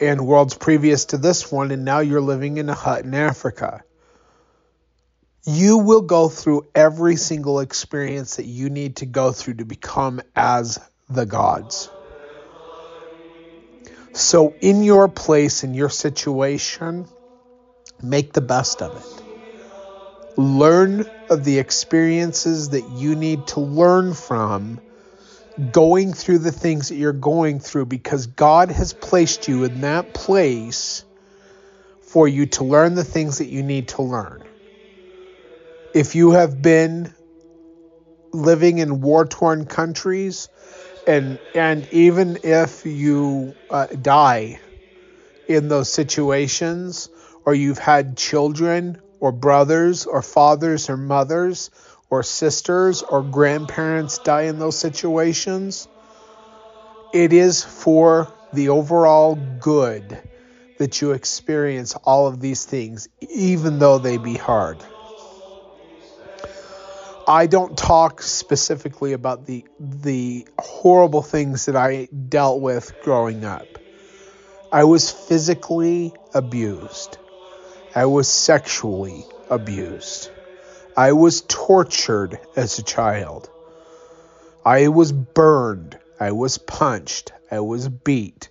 in 0.00 0.24
worlds 0.24 0.54
previous 0.54 1.06
to 1.06 1.18
this 1.18 1.52
one, 1.52 1.70
and 1.70 1.84
now 1.84 1.98
you're 1.98 2.22
living 2.22 2.56
in 2.56 2.70
a 2.70 2.74
hut 2.74 3.04
in 3.04 3.14
Africa. 3.14 3.84
You 5.46 5.78
will 5.78 6.00
go 6.00 6.30
through 6.30 6.66
every 6.74 7.16
single 7.16 7.60
experience 7.60 8.36
that 8.36 8.46
you 8.46 8.70
need 8.70 8.96
to 8.96 9.06
go 9.06 9.30
through 9.30 9.54
to 9.54 9.66
become 9.66 10.22
as 10.34 10.78
the 11.10 11.26
gods. 11.26 11.90
So, 14.14 14.54
in 14.62 14.82
your 14.82 15.08
place, 15.08 15.62
in 15.64 15.74
your 15.74 15.90
situation, 15.90 17.06
make 18.02 18.32
the 18.32 18.40
best 18.40 18.80
of 18.80 18.96
it. 18.96 20.38
Learn 20.38 21.04
of 21.28 21.44
the 21.44 21.58
experiences 21.58 22.70
that 22.70 22.84
you 22.84 23.14
need 23.14 23.48
to 23.48 23.60
learn 23.60 24.14
from 24.14 24.80
going 25.70 26.12
through 26.12 26.38
the 26.38 26.52
things 26.52 26.88
that 26.88 26.96
you're 26.96 27.12
going 27.12 27.60
through 27.60 27.86
because 27.86 28.26
God 28.26 28.70
has 28.70 28.92
placed 28.92 29.46
you 29.46 29.64
in 29.64 29.82
that 29.82 30.14
place 30.14 31.04
for 32.00 32.26
you 32.26 32.46
to 32.46 32.64
learn 32.64 32.94
the 32.94 33.04
things 33.04 33.38
that 33.38 33.48
you 33.48 33.62
need 33.62 33.88
to 33.88 34.02
learn. 34.02 34.42
If 35.94 36.16
you 36.16 36.32
have 36.32 36.60
been 36.60 37.14
living 38.32 38.78
in 38.78 39.00
war 39.00 39.24
torn 39.26 39.64
countries, 39.64 40.48
and 41.06 41.38
and 41.54 41.86
even 41.92 42.40
if 42.42 42.84
you 42.84 43.54
uh, 43.70 43.86
die 43.86 44.58
in 45.46 45.68
those 45.68 45.88
situations, 45.88 47.08
or 47.44 47.54
you've 47.54 47.78
had 47.78 48.16
children 48.16 49.00
or 49.20 49.30
brothers 49.30 50.04
or 50.06 50.20
fathers 50.20 50.90
or 50.90 50.96
mothers 50.96 51.70
or 52.10 52.24
sisters 52.24 53.02
or 53.02 53.22
grandparents 53.22 54.18
die 54.18 54.42
in 54.42 54.58
those 54.58 54.76
situations, 54.76 55.86
it 57.12 57.32
is 57.32 57.62
for 57.62 58.32
the 58.52 58.70
overall 58.70 59.36
good 59.60 60.20
that 60.78 61.00
you 61.00 61.12
experience 61.12 61.94
all 62.02 62.26
of 62.26 62.40
these 62.40 62.64
things, 62.64 63.08
even 63.30 63.78
though 63.78 63.98
they 63.98 64.16
be 64.16 64.34
hard. 64.34 64.84
I 67.26 67.46
don't 67.46 67.76
talk 67.76 68.20
specifically 68.20 69.14
about 69.14 69.46
the 69.46 69.64
the 69.80 70.46
horrible 70.58 71.22
things 71.22 71.66
that 71.66 71.76
I 71.76 72.08
dealt 72.28 72.60
with 72.60 72.92
growing 73.02 73.46
up. 73.46 73.66
I 74.70 74.84
was 74.84 75.10
physically 75.10 76.12
abused. 76.34 77.16
I 77.94 78.04
was 78.06 78.28
sexually 78.28 79.24
abused. 79.48 80.30
I 80.96 81.12
was 81.12 81.42
tortured 81.48 82.38
as 82.56 82.78
a 82.78 82.82
child. 82.82 83.48
I 84.64 84.88
was 84.88 85.10
burned. 85.12 85.98
I 86.20 86.32
was 86.32 86.58
punched. 86.58 87.32
I 87.50 87.60
was 87.60 87.88
beat. 87.88 88.50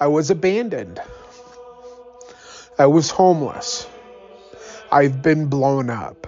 I 0.00 0.08
was 0.08 0.30
abandoned. 0.30 1.00
I 2.78 2.86
was 2.86 3.10
homeless. 3.10 3.86
I've 4.90 5.22
been 5.22 5.46
blown 5.46 5.88
up. 5.88 6.26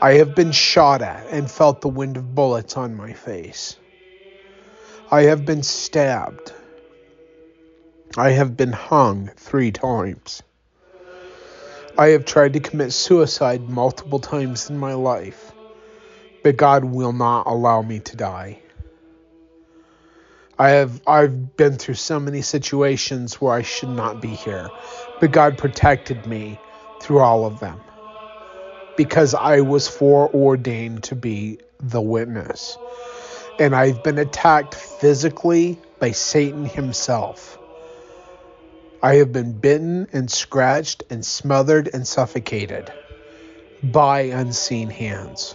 I 0.00 0.12
have 0.14 0.36
been 0.36 0.52
shot 0.52 1.02
at 1.02 1.26
and 1.26 1.50
felt 1.50 1.80
the 1.80 1.88
wind 1.88 2.16
of 2.16 2.32
bullets 2.32 2.76
on 2.76 2.94
my 2.94 3.14
face. 3.14 3.76
I 5.10 5.22
have 5.22 5.44
been 5.44 5.64
stabbed. 5.64 6.52
I 8.16 8.30
have 8.30 8.56
been 8.56 8.72
hung 8.72 9.28
three 9.34 9.72
times. 9.72 10.40
I 11.98 12.08
have 12.08 12.24
tried 12.24 12.52
to 12.52 12.60
commit 12.60 12.92
suicide 12.92 13.68
multiple 13.68 14.20
times 14.20 14.70
in 14.70 14.78
my 14.78 14.94
life, 14.94 15.50
but 16.44 16.56
God 16.56 16.84
will 16.84 17.12
not 17.12 17.48
allow 17.48 17.82
me 17.82 17.98
to 17.98 18.16
die. 18.16 18.60
I 20.60 20.70
have 20.70 21.00
I've 21.08 21.56
been 21.56 21.76
through 21.76 21.94
so 21.94 22.20
many 22.20 22.42
situations 22.42 23.40
where 23.40 23.52
I 23.52 23.62
should 23.62 23.88
not 23.88 24.20
be 24.20 24.28
here, 24.28 24.70
but 25.18 25.32
God 25.32 25.58
protected 25.58 26.24
me 26.26 26.56
through 27.00 27.18
all 27.18 27.46
of 27.46 27.58
them 27.58 27.80
because 28.98 29.32
I 29.32 29.60
was 29.60 29.86
foreordained 29.86 31.04
to 31.04 31.14
be 31.14 31.60
the 31.78 32.00
witness. 32.00 32.76
And 33.60 33.74
I've 33.74 34.02
been 34.02 34.18
attacked 34.18 34.74
physically 34.74 35.78
by 36.00 36.10
Satan 36.10 36.64
himself. 36.64 37.56
I 39.00 39.14
have 39.14 39.32
been 39.32 39.52
bitten 39.52 40.08
and 40.12 40.28
scratched 40.28 41.04
and 41.10 41.24
smothered 41.24 41.88
and 41.94 42.04
suffocated 42.08 42.92
by 43.84 44.22
unseen 44.22 44.90
hands. 44.90 45.54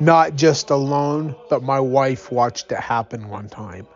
Not 0.00 0.36
just 0.36 0.70
alone, 0.70 1.36
but 1.50 1.62
my 1.62 1.80
wife 1.80 2.32
watched 2.32 2.72
it 2.72 2.80
happen 2.80 3.28
one 3.28 3.50
time. 3.50 3.86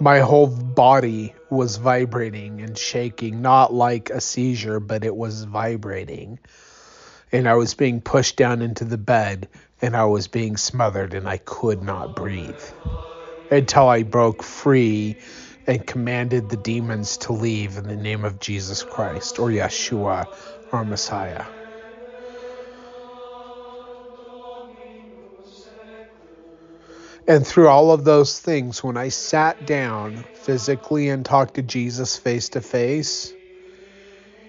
My 0.00 0.18
whole 0.18 0.48
body 0.48 1.32
was 1.48 1.76
vibrating 1.76 2.60
and 2.60 2.76
shaking, 2.76 3.40
not 3.40 3.72
like 3.72 4.10
a 4.10 4.20
seizure, 4.20 4.80
but 4.80 5.04
it 5.04 5.14
was 5.14 5.44
vibrating 5.44 6.40
and 7.32 7.48
I 7.48 7.54
was 7.54 7.74
being 7.74 8.00
pushed 8.00 8.36
down 8.36 8.62
into 8.62 8.84
the 8.84 8.98
bed 8.98 9.48
and 9.82 9.96
I 9.96 10.04
was 10.06 10.28
being 10.28 10.56
smothered 10.56 11.14
and 11.14 11.28
I 11.28 11.38
could 11.38 11.82
not 11.82 12.14
breathe 12.14 12.62
until 13.50 13.88
I 13.88 14.02
broke 14.02 14.42
free 14.42 15.16
and 15.66 15.86
commanded 15.86 16.48
the 16.48 16.56
demons 16.56 17.18
to 17.18 17.32
leave 17.32 17.76
in 17.76 17.86
the 17.86 17.96
name 17.96 18.24
of 18.24 18.40
Jesus 18.40 18.82
Christ 18.82 19.38
or 19.38 19.48
Yeshua 19.50 20.26
or 20.72 20.84
Messiah. 20.84 21.44
And 27.26 27.46
through 27.46 27.68
all 27.68 27.92
of 27.92 28.04
those 28.04 28.40
things, 28.40 28.82
when 28.82 28.96
I 28.96 29.10
sat 29.10 29.66
down 29.66 30.24
physically 30.32 31.10
and 31.10 31.26
talked 31.26 31.54
to 31.54 31.62
Jesus 31.62 32.16
face 32.16 32.48
to 32.50 32.62
face, 32.62 33.34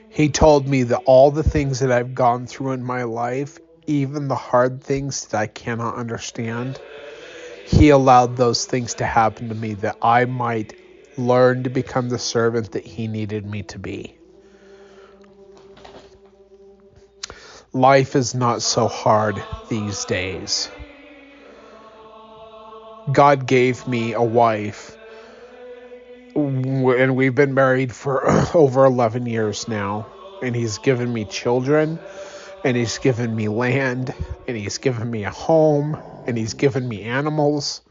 he 0.10 0.30
told 0.30 0.68
me 0.68 0.84
that 0.84 1.04
all 1.06 1.32
the 1.32 1.44
things 1.44 1.80
that 1.80 1.92
I've 1.92 2.16
gone 2.16 2.48
through 2.48 2.72
in 2.72 2.84
my 2.84 3.04
life, 3.04 3.60
even 3.86 4.28
the 4.28 4.36
hard 4.36 4.84
things 4.84 5.28
that 5.28 5.40
I 5.40 5.48
cannot 5.48 5.96
understand, 5.96 6.80
He 7.68 7.90
allowed 7.90 8.36
those 8.36 8.66
things 8.66 8.96
to 8.96 9.06
happen 9.06 9.50
to 9.50 9.56
me 9.56 9.76
that 9.76 9.98
I 10.02 10.26
might 10.26 10.74
learn 11.18 11.64
to 11.64 11.70
become 11.70 12.10
the 12.10 12.20
servant 12.20 12.72
that 12.72 12.86
He 12.86 13.08
needed 13.08 13.46
me 13.46 13.64
to 13.64 13.80
be. 13.80 14.16
Life 17.72 18.16
is 18.16 18.34
not 18.34 18.64
so 18.64 18.88
hard 18.88 19.42
these 19.70 20.04
days. 20.06 20.70
God 23.14 23.46
gave 23.46 23.88
me 23.88 24.14
a 24.14 24.24
wife 24.24 24.99
and 26.48 27.16
we've 27.16 27.36
been 27.36 27.54
married 27.54 27.94
for 27.94 28.30
over 28.56 28.86
11 28.86 29.26
years 29.26 29.68
now 29.68 30.06
and 30.42 30.56
he's 30.56 30.78
given 30.78 31.12
me 31.12 31.26
children 31.26 32.00
and 32.64 32.76
he's 32.76 32.98
given 32.98 33.36
me 33.36 33.48
land 33.48 34.14
and 34.48 34.58
he's 34.58 34.78
given 34.78 35.10
me 35.10 35.24
a 35.24 35.30
home 35.30 35.98
and 36.28 36.38
he's 36.38 36.54
given 36.54 36.88
me 36.88 37.04
animals 37.04 37.82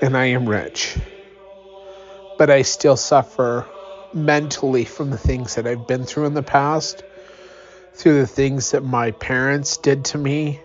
and 0.00 0.16
I 0.16 0.26
am 0.26 0.48
rich. 0.48 0.96
But 2.38 2.50
I 2.50 2.62
still 2.62 2.96
suffer 2.96 3.66
mentally 4.12 4.84
from 4.84 5.10
the 5.10 5.18
things 5.18 5.54
that 5.56 5.66
I've 5.66 5.86
been 5.86 6.04
through 6.04 6.26
in 6.26 6.34
the 6.34 6.42
past 6.42 7.02
through 7.94 8.20
the 8.20 8.26
things 8.26 8.72
that 8.72 8.82
my 8.82 9.12
parents 9.12 9.76
did 9.76 10.04
to 10.06 10.18
me, 10.18 10.60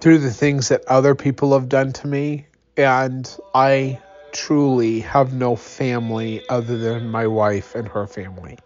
through 0.00 0.18
the 0.18 0.32
things 0.32 0.68
that 0.68 0.84
other 0.86 1.14
people 1.14 1.52
have 1.52 1.68
done 1.68 1.92
to 1.92 2.06
me, 2.06 2.46
and 2.76 3.36
I 3.54 4.00
truly 4.32 5.00
have 5.00 5.32
no 5.32 5.56
family 5.56 6.42
other 6.48 6.78
than 6.78 7.08
my 7.08 7.26
wife 7.26 7.74
and 7.74 7.86
her 7.88 8.06
family. 8.06 8.58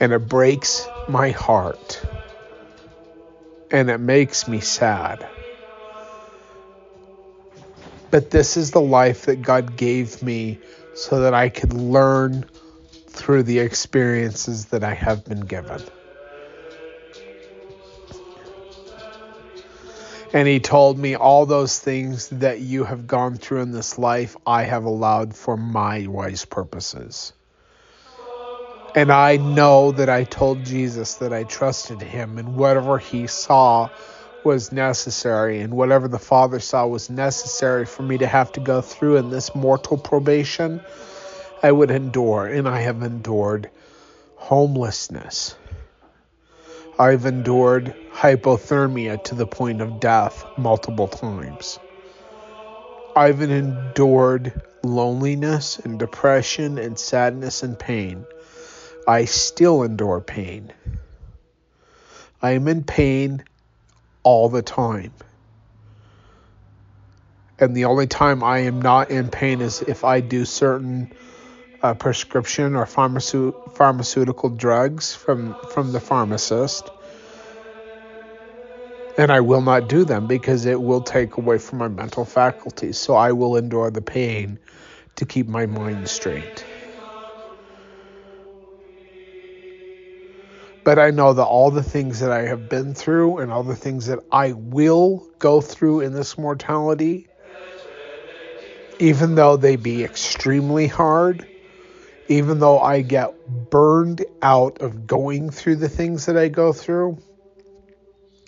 And 0.00 0.12
it 0.12 0.28
breaks 0.28 0.86
my 1.08 1.30
heart. 1.30 2.00
And 3.70 3.90
it 3.90 3.98
makes 3.98 4.46
me 4.46 4.60
sad. 4.60 5.26
But 8.10 8.30
this 8.30 8.56
is 8.56 8.70
the 8.70 8.80
life 8.80 9.26
that 9.26 9.42
God 9.42 9.76
gave 9.76 10.22
me 10.22 10.58
so 10.94 11.20
that 11.20 11.34
I 11.34 11.48
could 11.48 11.72
learn 11.72 12.46
through 13.08 13.42
the 13.42 13.58
experiences 13.58 14.66
that 14.66 14.84
I 14.84 14.94
have 14.94 15.24
been 15.24 15.40
given. 15.40 15.82
And 20.34 20.46
he 20.46 20.60
told 20.60 20.98
me 20.98 21.14
all 21.14 21.46
those 21.46 21.78
things 21.78 22.28
that 22.28 22.60
you 22.60 22.84
have 22.84 23.06
gone 23.06 23.36
through 23.36 23.62
in 23.62 23.72
this 23.72 23.98
life, 23.98 24.36
I 24.46 24.64
have 24.64 24.84
allowed 24.84 25.34
for 25.34 25.56
my 25.56 26.06
wise 26.06 26.44
purposes. 26.44 27.32
And 28.94 29.10
I 29.10 29.36
know 29.36 29.92
that 29.92 30.08
I 30.10 30.24
told 30.24 30.64
Jesus 30.64 31.14
that 31.16 31.32
I 31.32 31.44
trusted 31.44 32.02
him, 32.02 32.38
and 32.38 32.56
whatever 32.56 32.98
he 32.98 33.26
saw 33.26 33.88
was 34.44 34.72
necessary, 34.72 35.60
and 35.60 35.74
whatever 35.74 36.08
the 36.08 36.18
Father 36.18 36.58
saw 36.58 36.86
was 36.86 37.08
necessary 37.08 37.86
for 37.86 38.02
me 38.02 38.18
to 38.18 38.26
have 38.26 38.52
to 38.52 38.60
go 38.60 38.80
through 38.80 39.16
in 39.16 39.30
this 39.30 39.54
mortal 39.54 39.96
probation, 39.96 40.80
I 41.62 41.72
would 41.72 41.90
endure. 41.90 42.46
And 42.46 42.68
I 42.68 42.80
have 42.80 43.02
endured 43.02 43.70
homelessness. 44.36 45.54
I've 47.00 47.26
endured 47.26 47.94
hypothermia 48.12 49.22
to 49.24 49.36
the 49.36 49.46
point 49.46 49.80
of 49.80 50.00
death 50.00 50.44
multiple 50.56 51.06
times. 51.06 51.78
I've 53.14 53.40
endured 53.40 54.60
loneliness 54.82 55.78
and 55.78 55.96
depression 55.96 56.76
and 56.76 56.98
sadness 56.98 57.62
and 57.62 57.78
pain. 57.78 58.26
I 59.06 59.26
still 59.26 59.84
endure 59.84 60.20
pain. 60.20 60.72
I 62.42 62.52
am 62.52 62.66
in 62.66 62.82
pain 62.82 63.44
all 64.24 64.48
the 64.48 64.62
time. 64.62 65.12
And 67.60 67.76
the 67.76 67.84
only 67.84 68.08
time 68.08 68.42
I 68.42 68.60
am 68.60 68.82
not 68.82 69.12
in 69.12 69.28
pain 69.28 69.60
is 69.60 69.82
if 69.82 70.02
I 70.02 70.20
do 70.20 70.44
certain 70.44 71.12
uh, 71.82 71.94
prescription 71.94 72.76
or 72.76 72.86
pharmaceut- 72.86 73.54
pharmaceutical 73.70 74.50
drugs 74.50 75.14
from 75.14 75.56
from 75.66 75.92
the 75.92 76.00
pharmacist. 76.00 76.90
And 79.16 79.32
I 79.32 79.40
will 79.40 79.62
not 79.62 79.88
do 79.88 80.04
them 80.04 80.26
because 80.26 80.64
it 80.64 80.80
will 80.80 81.02
take 81.02 81.36
away 81.38 81.58
from 81.58 81.78
my 81.78 81.88
mental 81.88 82.24
faculties. 82.24 82.98
So 82.98 83.14
I 83.14 83.32
will 83.32 83.56
endure 83.56 83.90
the 83.90 84.02
pain 84.02 84.60
to 85.16 85.26
keep 85.26 85.48
my 85.48 85.66
mind 85.66 86.08
straight. 86.08 86.64
But 90.84 91.00
I 91.00 91.10
know 91.10 91.32
that 91.34 91.44
all 91.44 91.72
the 91.72 91.82
things 91.82 92.20
that 92.20 92.30
I 92.30 92.42
have 92.42 92.68
been 92.68 92.94
through 92.94 93.38
and 93.38 93.52
all 93.52 93.64
the 93.64 93.76
things 93.76 94.06
that 94.06 94.20
I 94.30 94.52
will 94.52 95.26
go 95.40 95.60
through 95.60 96.00
in 96.00 96.12
this 96.12 96.38
mortality 96.38 97.28
even 99.00 99.36
though 99.36 99.56
they 99.56 99.76
be 99.76 100.04
extremely 100.04 100.86
hard 100.86 101.47
even 102.28 102.60
though 102.60 102.78
I 102.78 103.02
get 103.02 103.34
burned 103.70 104.24
out 104.42 104.80
of 104.80 105.06
going 105.06 105.50
through 105.50 105.76
the 105.76 105.88
things 105.88 106.26
that 106.26 106.36
I 106.36 106.48
go 106.48 106.72
through, 106.72 107.18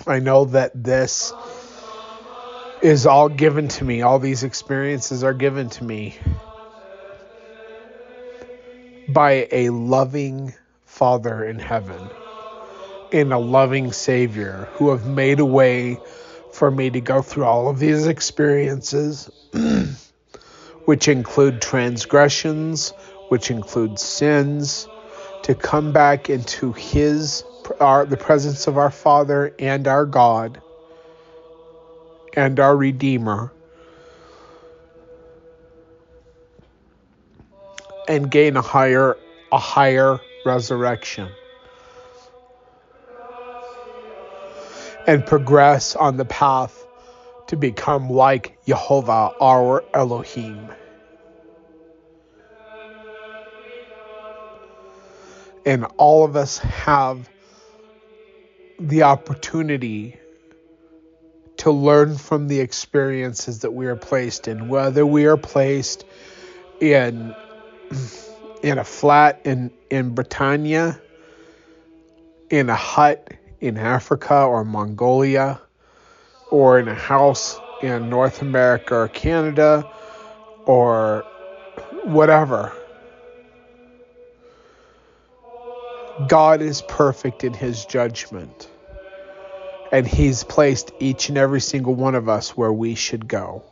I 0.07 0.19
know 0.19 0.45
that 0.47 0.73
this 0.75 1.33
is 2.83 3.07
all 3.07 3.29
given 3.29 3.69
to 3.69 3.85
me. 3.85 4.03
All 4.03 4.19
these 4.19 4.45
experiences 4.45 5.25
are 5.25 5.35
given 5.35 5.71
to 5.71 5.85
me 5.85 6.19
by 9.09 9.49
a 9.51 9.71
loving 9.71 10.55
Father 10.85 11.45
in 11.45 11.59
heaven 11.59 12.11
and 13.13 13.33
a 13.33 13.39
loving 13.39 13.93
Savior 13.93 14.69
who 14.75 14.91
have 14.91 15.07
made 15.07 15.41
a 15.41 15.45
way 15.45 15.99
for 16.53 16.71
me 16.71 16.91
to 16.91 17.01
go 17.01 17.23
through 17.23 17.45
all 17.45 17.69
of 17.69 17.79
these 17.79 18.07
experiences, 18.07 19.31
which 20.85 21.09
include 21.09 21.61
transgressions, 21.61 22.93
which 23.31 23.49
includes 23.49 24.03
sins, 24.03 24.89
to 25.45 25.55
come 25.55 25.93
back 25.93 26.29
into 26.29 26.73
His, 26.73 27.45
our, 27.79 28.05
the 28.05 28.17
presence 28.17 28.67
of 28.67 28.77
our 28.77 28.91
Father 28.91 29.55
and 29.57 29.87
our 29.87 30.05
God 30.05 30.61
and 32.35 32.59
our 32.59 32.77
Redeemer, 32.77 33.53
and 38.09 38.29
gain 38.29 38.57
a 38.57 38.63
higher, 38.63 39.17
a 39.53 39.59
higher 39.59 40.19
resurrection. 40.45 41.29
And 45.07 45.25
progress 45.25 45.95
on 45.95 46.17
the 46.17 46.25
path 46.25 46.85
to 47.47 47.57
become 47.57 48.11
like 48.11 48.59
Jehovah, 48.67 49.35
our 49.41 49.85
Elohim. 49.95 50.71
And 55.65 55.85
all 55.97 56.25
of 56.25 56.37
us 56.37 56.59
have 56.59 57.29
the 58.79 59.03
opportunity 59.03 60.17
to 61.59 61.71
learn 61.71 62.17
from 62.17 62.49
the 62.49 62.61
experiences 62.61 63.61
that 63.61 63.73
we 63.73 63.87
are 63.87 63.97
placed 63.97 64.49
in 64.49 64.69
whether 64.69 65.05
we 65.05 65.27
are 65.27 65.37
placed 65.37 66.05
in 66.81 67.35
in 68.63 68.79
a 68.79 68.85
flat 68.85 69.41
in 69.45 69.71
in 69.91 70.15
Britannia 70.15 70.99
in 72.49 72.71
a 72.71 72.75
hut 72.75 73.33
in 73.61 73.77
Africa 73.77 74.43
or 74.43 74.65
Mongolia 74.65 75.61
or 76.51 76.79
in 76.79 76.89
a 76.89 76.95
house 76.95 77.59
in 77.83 78.09
North 78.09 78.41
America 78.41 78.95
or 78.95 79.09
Canada 79.09 79.87
or 80.65 81.25
whatever 82.05 82.73
God 86.29 86.61
is 86.61 86.83
perfect 86.83 87.45
in 87.45 87.55
his 87.55 87.85
judgment. 87.85 88.69
And 89.93 90.07
he's 90.07 90.45
placed 90.45 90.93
each 91.01 91.29
and 91.29 91.39
every 91.39 91.61
single 91.61 91.95
one 91.95 92.15
of 92.15 92.29
us 92.29 92.57
where 92.57 92.73
we 92.73 92.95
should 92.95 93.27
go. 93.27 93.65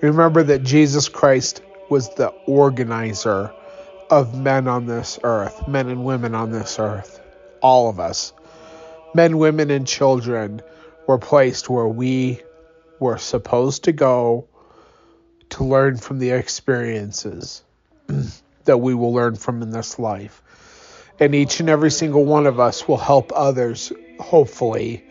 Remember 0.00 0.42
that 0.42 0.62
Jesus 0.62 1.08
Christ 1.08 1.62
was 1.90 2.14
the 2.14 2.28
organizer 2.46 3.52
of 4.10 4.38
men 4.38 4.66
on 4.66 4.86
this 4.86 5.18
earth, 5.22 5.68
men 5.68 5.88
and 5.88 6.04
women 6.04 6.34
on 6.34 6.50
this 6.50 6.78
earth. 6.78 7.20
All 7.60 7.90
of 7.90 8.00
us. 8.00 8.32
Men, 9.14 9.38
women, 9.38 9.70
and 9.70 9.86
children 9.86 10.62
were 11.06 11.18
placed 11.18 11.68
where 11.68 11.86
we 11.86 12.40
were 12.98 13.18
supposed 13.18 13.84
to 13.84 13.92
go 13.92 14.48
to 15.50 15.64
learn 15.64 15.96
from 15.96 16.18
the 16.18 16.30
experiences 16.30 17.62
that 18.64 18.78
we 18.78 18.94
will 18.94 19.12
learn 19.12 19.34
from 19.34 19.62
in 19.62 19.70
this 19.70 19.98
life 19.98 20.42
and 21.20 21.34
each 21.34 21.60
and 21.60 21.68
every 21.68 21.90
single 21.90 22.24
one 22.24 22.46
of 22.46 22.58
us 22.58 22.88
will 22.88 22.96
help 22.96 23.30
others, 23.36 23.92
hopefully, 24.18 25.02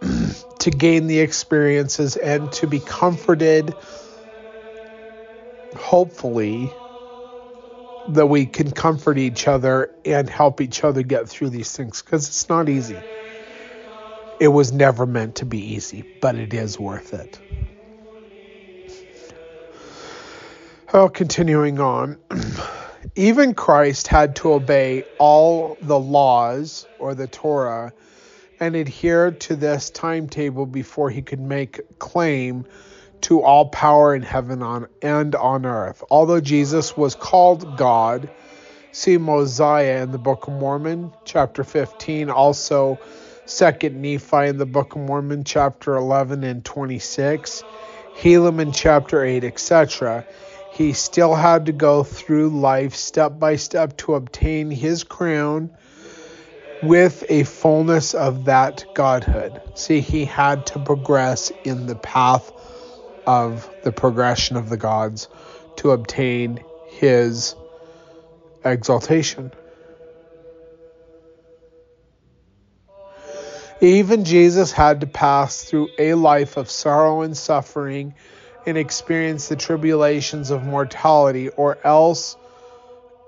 to 0.58 0.70
gain 0.70 1.06
the 1.06 1.20
experiences 1.20 2.16
and 2.16 2.50
to 2.52 2.66
be 2.66 2.80
comforted, 2.80 3.74
hopefully, 5.76 6.72
that 8.14 8.26
we 8.26 8.46
can 8.46 8.70
comfort 8.70 9.18
each 9.18 9.46
other 9.46 9.90
and 10.04 10.28
help 10.28 10.60
each 10.60 10.82
other 10.82 11.02
get 11.02 11.28
through 11.28 11.50
these 11.50 11.76
things 11.76 12.02
because 12.02 12.26
it's 12.26 12.48
not 12.48 12.68
easy. 12.68 12.96
It 14.40 14.48
was 14.48 14.72
never 14.72 15.04
meant 15.04 15.36
to 15.36 15.44
be 15.44 15.74
easy, 15.74 16.02
but 16.22 16.34
it 16.34 16.54
is 16.54 16.80
worth 16.80 17.12
it. 17.12 17.38
Oh, 20.92 21.08
continuing 21.08 21.78
on. 21.78 22.18
Even 23.16 23.54
Christ 23.54 24.06
had 24.06 24.36
to 24.36 24.52
obey 24.52 25.04
all 25.18 25.76
the 25.82 25.98
laws 25.98 26.86
or 26.98 27.14
the 27.14 27.26
Torah 27.26 27.92
and 28.60 28.76
adhere 28.76 29.32
to 29.32 29.56
this 29.56 29.90
timetable 29.90 30.66
before 30.66 31.10
he 31.10 31.22
could 31.22 31.40
make 31.40 31.80
claim 31.98 32.66
to 33.22 33.42
all 33.42 33.68
power 33.68 34.14
in 34.14 34.22
heaven 34.22 34.62
on, 34.62 34.86
and 35.02 35.34
on 35.34 35.66
earth. 35.66 36.04
Although 36.10 36.40
Jesus 36.40 36.96
was 36.96 37.14
called 37.14 37.76
God, 37.76 38.30
see 38.92 39.18
Mosiah 39.18 40.02
in 40.02 40.12
the 40.12 40.18
Book 40.18 40.46
of 40.46 40.54
Mormon, 40.54 41.12
chapter 41.24 41.64
15, 41.64 42.30
also 42.30 42.98
Second 43.44 44.00
Nephi 44.00 44.46
in 44.46 44.58
the 44.58 44.66
Book 44.66 44.94
of 44.94 45.02
Mormon, 45.02 45.44
chapter 45.44 45.96
11 45.96 46.44
and 46.44 46.64
26, 46.64 47.64
Helaman 48.16 48.72
chapter 48.74 49.24
8, 49.24 49.44
etc 49.44 50.24
he 50.80 50.94
still 50.94 51.34
had 51.34 51.66
to 51.66 51.72
go 51.72 52.02
through 52.02 52.48
life 52.48 52.94
step 52.94 53.38
by 53.38 53.56
step 53.56 53.94
to 53.98 54.14
obtain 54.14 54.70
his 54.70 55.04
crown 55.04 55.68
with 56.82 57.22
a 57.28 57.42
fullness 57.42 58.14
of 58.14 58.46
that 58.46 58.86
godhood. 58.94 59.60
See, 59.74 60.00
he 60.00 60.24
had 60.24 60.64
to 60.68 60.78
progress 60.78 61.52
in 61.64 61.84
the 61.84 61.96
path 61.96 62.50
of 63.26 63.68
the 63.82 63.92
progression 63.92 64.56
of 64.56 64.70
the 64.70 64.78
gods 64.78 65.28
to 65.76 65.90
obtain 65.90 66.64
his 66.88 67.54
exaltation. 68.64 69.52
Even 73.82 74.24
Jesus 74.24 74.72
had 74.72 75.02
to 75.02 75.06
pass 75.06 75.62
through 75.62 75.90
a 75.98 76.14
life 76.14 76.56
of 76.56 76.70
sorrow 76.70 77.20
and 77.20 77.36
suffering 77.36 78.14
and 78.66 78.76
experience 78.76 79.48
the 79.48 79.56
tribulations 79.56 80.50
of 80.50 80.64
mortality, 80.64 81.48
or 81.48 81.78
else 81.84 82.36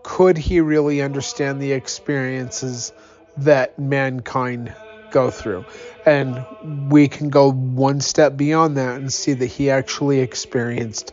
could 0.02 0.36
he 0.36 0.60
really 0.60 1.02
understand 1.02 1.60
the 1.60 1.72
experiences 1.72 2.92
that 3.38 3.78
mankind 3.78 4.74
go 5.10 5.30
through? 5.30 5.64
And 6.04 6.44
we 6.90 7.08
can 7.08 7.30
go 7.30 7.52
one 7.52 8.00
step 8.00 8.36
beyond 8.36 8.76
that 8.76 8.96
and 8.96 9.12
see 9.12 9.32
that 9.34 9.46
he 9.46 9.70
actually 9.70 10.20
experienced 10.20 11.12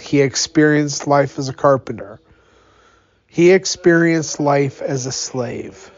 he 0.00 0.20
experienced 0.20 1.06
life 1.06 1.38
as 1.38 1.48
a 1.48 1.52
carpenter. 1.52 2.20
He 3.26 3.50
experienced 3.50 4.40
life 4.40 4.80
as 4.80 5.06
a 5.06 5.12
slave. 5.12 5.90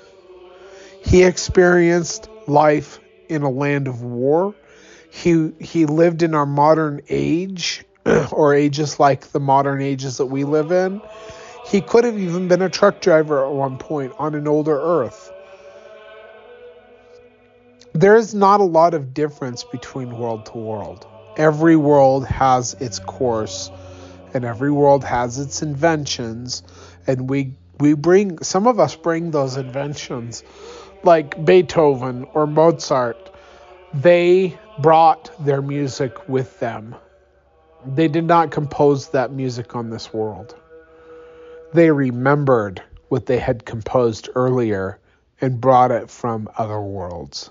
He 1.05 1.23
experienced 1.23 2.29
life 2.47 2.99
in 3.29 3.43
a 3.43 3.51
land 3.51 3.89
of 3.89 4.03
war. 4.03 4.55
He 5.11 5.53
he 5.61 5.87
lived 5.87 6.23
in 6.23 6.35
our 6.35 6.47
modern 6.47 7.01
age 7.09 7.85
or 8.33 8.55
ages 8.55 8.99
like 9.01 9.33
the 9.33 9.41
modern 9.41 9.83
ages 9.83 10.19
that 10.19 10.27
we 10.27 10.45
live 10.45 10.71
in. 10.71 11.03
He 11.67 11.81
could 11.81 12.05
have 12.05 12.19
even 12.19 12.49
been 12.49 12.63
a 12.63 12.71
truck 12.71 13.01
driver 13.01 13.45
at 13.45 13.53
one 13.53 13.77
point 13.77 14.13
on 14.19 14.35
an 14.35 14.49
older 14.49 14.79
earth. 14.81 15.33
There 17.93 18.17
is 18.17 18.35
not 18.35 18.61
a 18.61 18.65
lot 18.65 18.95
of 18.95 19.13
difference 19.13 19.65
between 19.65 20.17
world 20.17 20.47
to 20.47 20.59
world. 20.59 21.07
Every 21.37 21.77
world 21.77 22.27
has 22.27 22.75
its 22.75 22.99
course 22.99 23.71
and 24.33 24.45
every 24.45 24.71
world 24.71 25.05
has 25.05 25.39
its 25.39 25.63
inventions 25.63 26.63
and 27.07 27.29
we 27.29 27.55
we 27.79 27.95
bring 27.95 28.39
some 28.43 28.67
of 28.67 28.79
us 28.79 28.95
bring 28.95 29.31
those 29.31 29.57
inventions 29.57 30.45
like 31.03 31.45
Beethoven 31.45 32.27
or 32.35 32.47
Mozart 32.47 33.31
they 33.93 34.59
brought 34.83 35.31
their 35.45 35.62
music 35.62 36.28
with 36.28 36.59
them. 36.61 36.95
They 37.87 38.09
did 38.09 38.24
not 38.24 38.51
compose 38.51 39.09
that 39.11 39.33
music 39.33 39.74
on 39.74 39.91
this 39.91 40.12
world. 40.12 40.55
They 41.72 41.91
remembered 41.91 42.83
what 43.09 43.26
they 43.26 43.39
had 43.39 43.64
composed 43.64 44.28
earlier 44.35 44.99
and 45.41 45.61
brought 45.61 45.91
it 45.91 46.11
from 46.11 46.49
other 46.57 46.81
worlds. 46.81 47.51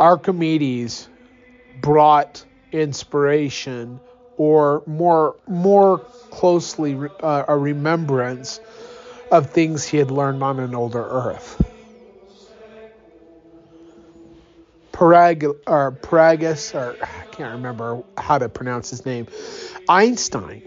Archimedes 0.00 1.08
brought 1.80 2.44
inspiration 2.72 4.00
or 4.36 4.82
more 4.86 5.36
more 5.46 5.98
closely 6.30 6.98
uh, 7.20 7.44
a 7.46 7.56
remembrance 7.56 8.60
of 9.30 9.50
things 9.50 9.84
he 9.86 9.98
had 9.98 10.10
learned 10.10 10.42
on 10.42 10.58
an 10.58 10.74
older 10.74 11.04
earth. 11.04 11.71
Parag 15.02 15.52
or 15.66 15.90
Paragus 15.90 16.76
or 16.76 16.96
I 17.02 17.24
can't 17.32 17.54
remember 17.54 18.04
how 18.16 18.38
to 18.38 18.48
pronounce 18.48 18.90
his 18.90 19.04
name. 19.04 19.26
Einstein. 19.88 20.62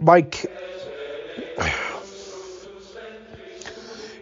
Like 0.00 0.46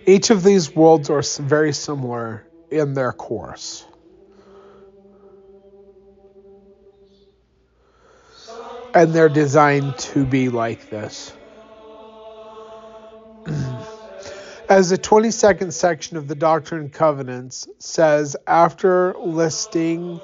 each 0.04 0.30
of 0.30 0.42
these 0.42 0.74
worlds 0.74 1.08
are 1.10 1.22
very 1.40 1.72
similar 1.72 2.44
in 2.72 2.94
their 2.94 3.12
course. 3.12 3.84
And 8.94 9.12
they're 9.12 9.28
designed 9.28 9.96
to 9.98 10.26
be 10.26 10.48
like 10.48 10.90
this. 10.90 11.32
As 14.74 14.90
the 14.90 14.98
22nd 14.98 15.72
section 15.72 16.16
of 16.16 16.26
the 16.26 16.34
Doctrine 16.34 16.80
and 16.80 16.92
Covenants 16.92 17.68
says, 17.78 18.36
after 18.44 19.14
listing 19.16 20.20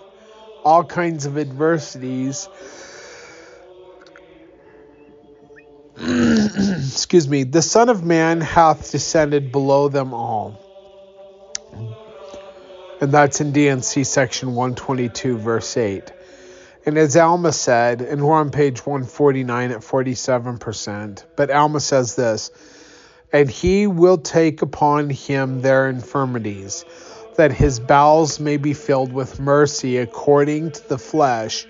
all 0.65 0.83
kinds 0.83 1.25
of 1.25 1.39
adversities, 1.39 2.49
excuse 6.01 7.29
me, 7.29 7.45
the 7.45 7.63
Son 7.63 7.89
of 7.89 8.05
Man 8.05 8.41
hath 8.41 8.91
descended 8.91 9.53
below 9.53 9.89
them 9.89 10.13
all. 10.13 10.59
And 13.01 13.13
that's 13.13 13.41
in 13.41 13.53
D&C 13.53 14.03
section 14.03 14.57
122, 14.57 15.39
verse 15.39 15.77
8. 15.77 16.13
And 16.87 16.99
as 16.99 17.17
Alma 17.17 17.53
said, 17.53 18.03
and 18.03 18.27
we're 18.27 18.35
on 18.35 18.51
page 18.51 18.85
149 18.85 19.71
at 19.71 19.79
47%, 19.83 21.25
but 21.37 21.53
Alma 21.53 21.79
says 21.79 22.17
this, 22.17 22.51
and 23.33 23.51
he 23.51 23.87
will 23.87 24.19
take 24.19 24.63
upon 24.63 25.11
him 25.11 25.61
their 25.61 25.89
infirmities, 25.89 26.85
that 27.37 27.53
his 27.53 27.79
bowels 27.81 28.41
may 28.41 28.57
be 28.57 28.75
filled 28.75 29.13
with 29.13 29.41
mercy 29.41 29.99
according 29.99 30.73
to 30.73 30.89
the 30.89 30.99
flesh 30.99 31.67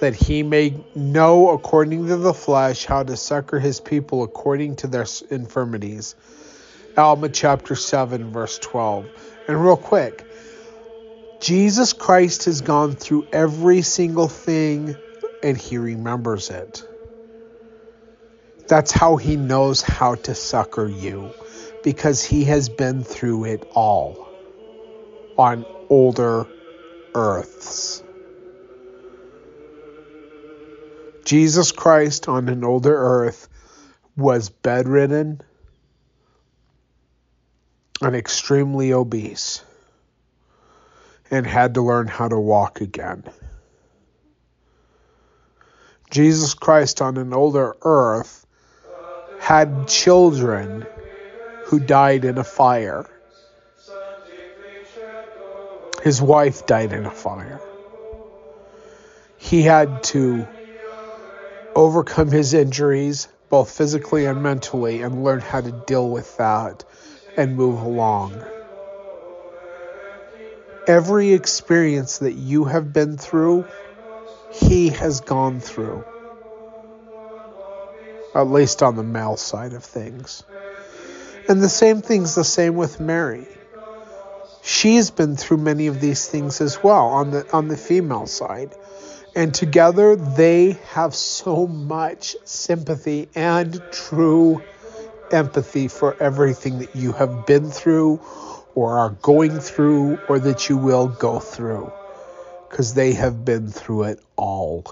that 0.00 0.14
he 0.14 0.42
may 0.42 0.74
know 0.94 1.50
according 1.50 2.06
to 2.06 2.16
the 2.16 2.34
flesh 2.34 2.86
how 2.86 3.02
to 3.02 3.16
succor 3.16 3.60
his 3.60 3.80
people 3.80 4.22
according 4.22 4.76
to 4.76 4.86
their 4.86 5.06
infirmities. 5.30 6.14
Alma 6.96 7.28
chapter 7.28 7.76
7, 7.76 8.32
verse 8.32 8.58
12. 8.58 9.10
And 9.46 9.62
real 9.62 9.76
quick, 9.76 10.24
Jesus 11.38 11.92
Christ 11.92 12.46
has 12.46 12.62
gone 12.62 12.92
through 12.92 13.28
every 13.32 13.82
single 13.82 14.28
thing 14.28 14.96
and 15.42 15.56
he 15.56 15.78
remembers 15.78 16.50
it. 16.50 16.82
That's 18.70 18.92
how 18.92 19.16
he 19.16 19.36
knows 19.36 19.82
how 19.82 20.14
to 20.14 20.32
succor 20.32 20.86
you 20.86 21.34
because 21.82 22.22
he 22.22 22.44
has 22.44 22.68
been 22.68 23.02
through 23.02 23.46
it 23.46 23.66
all 23.72 24.32
on 25.36 25.66
older 25.88 26.46
earths. 27.12 28.04
Jesus 31.24 31.72
Christ 31.72 32.28
on 32.28 32.48
an 32.48 32.62
older 32.62 32.96
earth 32.96 33.48
was 34.16 34.50
bedridden 34.50 35.40
and 38.00 38.14
extremely 38.14 38.92
obese 38.92 39.64
and 41.28 41.44
had 41.44 41.74
to 41.74 41.82
learn 41.82 42.06
how 42.06 42.28
to 42.28 42.38
walk 42.38 42.80
again. 42.80 43.24
Jesus 46.12 46.54
Christ 46.54 47.02
on 47.02 47.16
an 47.16 47.34
older 47.34 47.74
earth 47.82 48.39
had 49.40 49.88
children 49.88 50.86
who 51.64 51.80
died 51.80 52.24
in 52.24 52.38
a 52.38 52.44
fire. 52.44 53.06
His 56.02 56.22
wife 56.22 56.66
died 56.66 56.92
in 56.92 57.06
a 57.06 57.10
fire. 57.10 57.60
He 59.38 59.62
had 59.62 60.02
to 60.04 60.46
overcome 61.74 62.30
his 62.30 62.54
injuries, 62.54 63.28
both 63.48 63.70
physically 63.70 64.26
and 64.26 64.42
mentally, 64.42 65.02
and 65.02 65.24
learn 65.24 65.40
how 65.40 65.62
to 65.62 65.72
deal 65.86 66.08
with 66.08 66.36
that 66.36 66.84
and 67.36 67.56
move 67.56 67.80
along. 67.80 68.44
Every 70.86 71.32
experience 71.32 72.18
that 72.18 72.34
you 72.34 72.64
have 72.64 72.92
been 72.92 73.16
through, 73.16 73.66
he 74.52 74.90
has 74.90 75.20
gone 75.22 75.60
through. 75.60 76.04
At 78.34 78.48
least 78.48 78.82
on 78.82 78.96
the 78.96 79.02
male 79.02 79.36
side 79.36 79.72
of 79.72 79.84
things. 79.84 80.42
And 81.48 81.60
the 81.60 81.68
same 81.68 82.00
thing's 82.00 82.34
the 82.34 82.44
same 82.44 82.76
with 82.76 83.00
Mary. 83.00 83.46
She's 84.62 85.10
been 85.10 85.36
through 85.36 85.56
many 85.56 85.88
of 85.88 86.00
these 86.00 86.28
things 86.28 86.60
as 86.60 86.82
well 86.82 87.06
on 87.06 87.30
the 87.30 87.50
on 87.52 87.68
the 87.68 87.76
female 87.76 88.26
side. 88.26 88.70
And 89.34 89.54
together 89.54 90.16
they 90.16 90.78
have 90.90 91.14
so 91.14 91.66
much 91.66 92.36
sympathy 92.44 93.28
and 93.34 93.82
true 93.90 94.62
empathy 95.32 95.88
for 95.88 96.20
everything 96.20 96.80
that 96.80 96.94
you 96.94 97.12
have 97.12 97.46
been 97.46 97.70
through 97.70 98.20
or 98.74 98.98
are 98.98 99.10
going 99.22 99.60
through 99.60 100.18
or 100.28 100.38
that 100.38 100.68
you 100.68 100.76
will 100.76 101.08
go 101.08 101.38
through 101.38 101.92
because 102.68 102.94
they 102.94 103.12
have 103.12 103.44
been 103.44 103.68
through 103.68 104.04
it 104.04 104.20
all. 104.36 104.84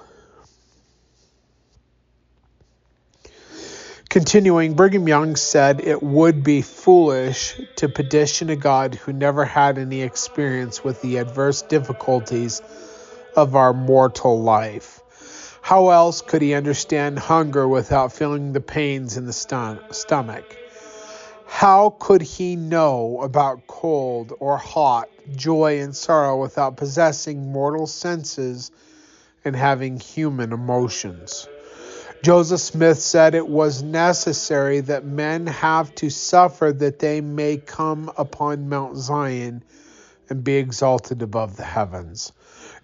Continuing, 4.09 4.73
Brigham 4.73 5.07
Young 5.07 5.37
said 5.37 5.83
it 5.83 6.03
would 6.03 6.43
be 6.43 6.63
foolish 6.63 7.61
to 7.77 7.91
petition 7.91 8.49
a 8.49 8.57
God 8.57 8.95
who 8.95 9.13
never 9.13 9.45
had 9.45 9.77
any 9.77 10.01
experience 10.01 10.83
with 10.83 11.03
the 11.03 11.19
adverse 11.19 11.61
difficulties 11.61 12.63
of 13.37 13.55
our 13.55 13.75
mortal 13.75 14.41
life. 14.41 15.03
How 15.61 15.91
else 15.91 16.23
could 16.23 16.41
he 16.41 16.55
understand 16.55 17.19
hunger 17.19 17.69
without 17.69 18.15
feeling 18.15 18.55
the 18.55 18.63
pains 18.63 19.19
in 19.19 19.27
the 19.27 19.33
stomach? 19.35 20.57
How 21.47 21.95
could 21.99 22.23
he 22.23 22.57
know 22.57 23.21
about 23.21 23.67
cold 23.67 24.33
or 24.41 24.57
hot, 24.57 25.11
joy 25.37 25.81
and 25.81 25.95
sorrow 25.95 26.41
without 26.41 26.79
possessing 26.79 27.53
mortal 27.53 27.87
senses 27.87 28.71
and 29.45 29.55
having 29.55 30.01
human 30.01 30.55
emotions? 30.55 31.47
Joseph 32.23 32.61
Smith 32.61 32.99
said 32.99 33.35
it 33.35 33.49
was 33.49 33.83
necessary 33.83 34.81
that 34.81 35.05
men 35.05 35.47
have 35.47 35.95
to 35.97 36.11
suffer 36.11 36.73
that 36.73 36.99
they 36.99 37.21
may 37.21 37.59
come 37.59 38.11
upon 38.19 38.69
Mount 38.69 38.97
Zion 38.97 39.63
and 40.29 40.43
be 40.43 40.57
exalted 40.57 41.23
above 41.23 41.57
the 41.57 41.65
heavens. 41.65 42.33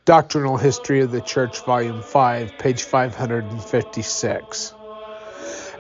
Doctrinal 0.05 0.57
History 0.57 1.01
of 1.01 1.11
the 1.11 1.21
Church, 1.21 1.59
Volume 1.61 2.01
5, 2.01 2.59
page 2.59 2.85
556. 2.85 4.73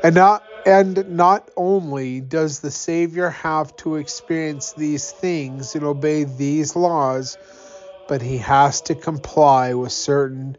And 0.03 0.15
not, 0.17 0.43
and 0.67 1.17
not 1.17 1.49
only 1.57 2.21
does 2.21 2.59
the 2.59 2.73
Savior 2.73 3.31
have 3.31 3.77
to 3.77 3.97
experience 3.97 4.73
these 4.73 5.13
things 5.13 5.77
and 5.77 5.85
obey 5.85 6.25
these 6.25 6.75
laws, 6.75 7.39
but 8.09 8.21
he 8.21 8.39
has 8.39 8.81
to 8.83 8.95
comply 8.95 9.75
with 9.75 9.93
certain 9.93 10.57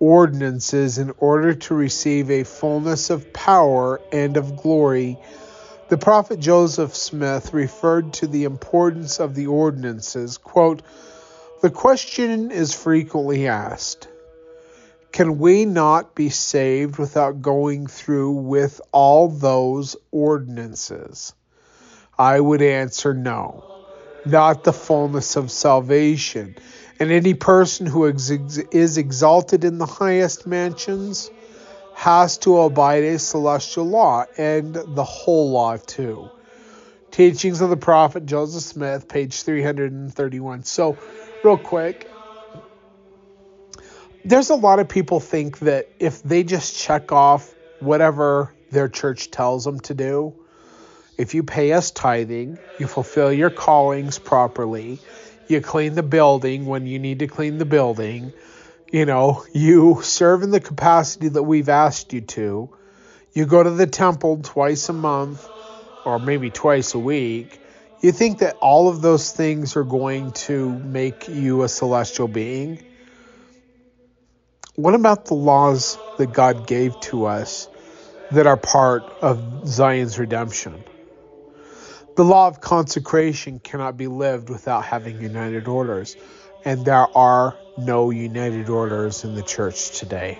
ordinances 0.00 0.98
in 0.98 1.12
order 1.18 1.54
to 1.54 1.74
receive 1.74 2.30
a 2.30 2.44
fullness 2.44 3.10
of 3.10 3.32
power 3.32 4.00
and 4.12 4.36
of 4.36 4.56
glory. 4.56 5.18
The 5.88 5.98
prophet 5.98 6.38
Joseph 6.38 6.94
Smith 6.94 7.52
referred 7.52 8.12
to 8.14 8.26
the 8.26 8.44
importance 8.44 9.20
of 9.20 9.34
the 9.34 9.46
ordinances. 9.46 10.38
Quote, 10.38 10.82
the 11.60 11.70
question 11.70 12.52
is 12.52 12.72
frequently 12.72 13.48
asked 13.48 14.06
Can 15.10 15.38
we 15.38 15.64
not 15.64 16.14
be 16.14 16.28
saved 16.28 16.98
without 16.98 17.42
going 17.42 17.88
through 17.88 18.32
with 18.32 18.80
all 18.92 19.28
those 19.28 19.96
ordinances? 20.12 21.32
I 22.16 22.38
would 22.38 22.62
answer 22.62 23.14
no, 23.14 23.64
not 24.24 24.62
the 24.62 24.72
fullness 24.72 25.36
of 25.36 25.50
salvation. 25.50 26.56
And 27.00 27.12
any 27.12 27.34
person 27.34 27.86
who 27.86 28.06
is 28.06 28.98
exalted 28.98 29.64
in 29.64 29.78
the 29.78 29.86
highest 29.86 30.46
mansions 30.46 31.30
has 31.94 32.38
to 32.38 32.58
abide 32.58 33.04
a 33.04 33.18
celestial 33.18 33.84
law 33.84 34.24
and 34.36 34.74
the 34.74 35.04
whole 35.04 35.50
law 35.50 35.76
too. 35.76 36.28
Teachings 37.10 37.60
of 37.60 37.70
the 37.70 37.76
Prophet 37.76 38.26
Joseph 38.26 38.62
Smith, 38.62 39.08
page 39.08 39.42
331. 39.42 40.64
So, 40.64 40.96
real 41.42 41.56
quick, 41.56 42.08
there's 44.24 44.50
a 44.50 44.54
lot 44.54 44.78
of 44.78 44.88
people 44.88 45.20
think 45.20 45.60
that 45.60 45.88
if 45.98 46.22
they 46.22 46.42
just 46.44 46.76
check 46.76 47.12
off 47.12 47.54
whatever 47.80 48.52
their 48.70 48.88
church 48.88 49.30
tells 49.30 49.64
them 49.64 49.80
to 49.80 49.94
do, 49.94 50.34
if 51.16 51.34
you 51.34 51.42
pay 51.42 51.72
us 51.72 51.90
tithing, 51.90 52.58
you 52.78 52.86
fulfill 52.86 53.32
your 53.32 53.50
callings 53.50 54.18
properly, 54.18 55.00
you 55.50 55.60
clean 55.60 55.94
the 55.94 56.02
building 56.02 56.66
when 56.66 56.86
you 56.86 56.98
need 56.98 57.20
to 57.20 57.26
clean 57.26 57.58
the 57.58 57.64
building, 57.64 58.32
you 58.90 59.04
know, 59.04 59.44
you 59.52 60.00
serve 60.02 60.42
in 60.42 60.50
the 60.50 60.60
capacity 60.60 61.28
that 61.28 61.42
we've 61.42 61.68
asked 61.68 62.12
you 62.12 62.20
to, 62.22 62.70
you 63.32 63.46
go 63.46 63.62
to 63.62 63.70
the 63.70 63.86
temple 63.86 64.40
twice 64.42 64.88
a 64.88 64.92
month 64.92 65.46
or 66.04 66.18
maybe 66.18 66.50
twice 66.50 66.94
a 66.94 66.98
week, 66.98 67.60
you 68.00 68.12
think 68.12 68.38
that 68.38 68.56
all 68.60 68.88
of 68.88 69.02
those 69.02 69.32
things 69.32 69.76
are 69.76 69.84
going 69.84 70.32
to 70.32 70.70
make 70.70 71.28
you 71.28 71.62
a 71.62 71.68
celestial 71.68 72.28
being? 72.28 72.82
What 74.76 74.94
about 74.94 75.26
the 75.26 75.34
laws 75.34 75.98
that 76.18 76.32
God 76.32 76.66
gave 76.66 76.98
to 77.00 77.26
us 77.26 77.68
that 78.30 78.46
are 78.46 78.56
part 78.56 79.02
of 79.20 79.66
Zion's 79.66 80.18
redemption? 80.18 80.84
The 82.18 82.24
law 82.24 82.48
of 82.48 82.60
consecration 82.60 83.60
cannot 83.60 83.96
be 83.96 84.08
lived 84.08 84.50
without 84.50 84.84
having 84.84 85.22
united 85.22 85.68
orders, 85.68 86.16
and 86.64 86.84
there 86.84 87.06
are 87.16 87.56
no 87.76 88.10
united 88.10 88.68
orders 88.68 89.22
in 89.22 89.36
the 89.36 89.42
church 89.44 89.96
today. 90.00 90.36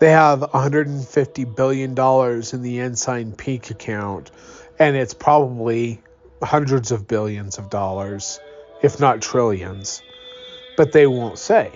They 0.00 0.10
have 0.10 0.40
$150 0.40 1.56
billion 1.56 1.92
in 1.92 2.62
the 2.62 2.80
Ensign 2.80 3.32
Peak 3.32 3.70
account, 3.70 4.30
and 4.78 4.96
it's 4.96 5.14
probably 5.14 6.02
hundreds 6.42 6.92
of 6.92 7.08
billions 7.08 7.56
of 7.56 7.70
dollars, 7.70 8.38
if 8.82 9.00
not 9.00 9.22
trillions. 9.22 10.02
But 10.76 10.92
they 10.92 11.06
won't 11.06 11.38
say. 11.38 11.72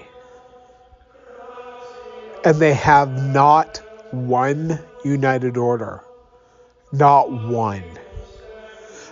And 2.45 2.57
they 2.57 2.75
have 2.75 3.11
not 3.33 3.79
one 4.11 4.79
united 5.03 5.57
order. 5.57 6.03
Not 6.93 7.31
one. 7.31 7.85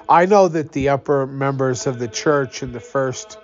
I 0.08 0.26
know 0.26 0.48
that 0.48 0.72
the 0.72 0.90
upper 0.90 1.26
members 1.26 1.86
of 1.86 1.98
the 1.98 2.08
church 2.08 2.62
in 2.62 2.72
the 2.72 2.80
first 2.80 3.38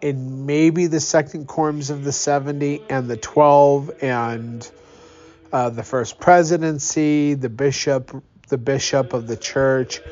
in 0.00 0.44
maybe 0.44 0.86
the 0.86 1.00
second 1.00 1.48
quorums 1.48 1.90
of 1.90 2.04
the 2.04 2.12
70 2.12 2.82
and 2.90 3.08
the 3.08 3.16
12 3.16 3.90
and 4.02 4.70
uh, 5.50 5.70
the 5.70 5.82
first 5.82 6.20
presidency, 6.20 7.32
the 7.32 7.48
bishop, 7.48 8.22
the 8.48 8.58
bishop 8.58 9.14
of 9.14 9.26
the 9.26 9.36
church. 9.36 10.02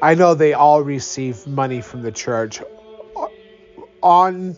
I 0.00 0.14
know 0.14 0.34
they 0.34 0.52
all 0.52 0.82
receive 0.82 1.46
money 1.48 1.80
from 1.80 2.02
the 2.02 2.12
church. 2.12 2.62
On 4.02 4.56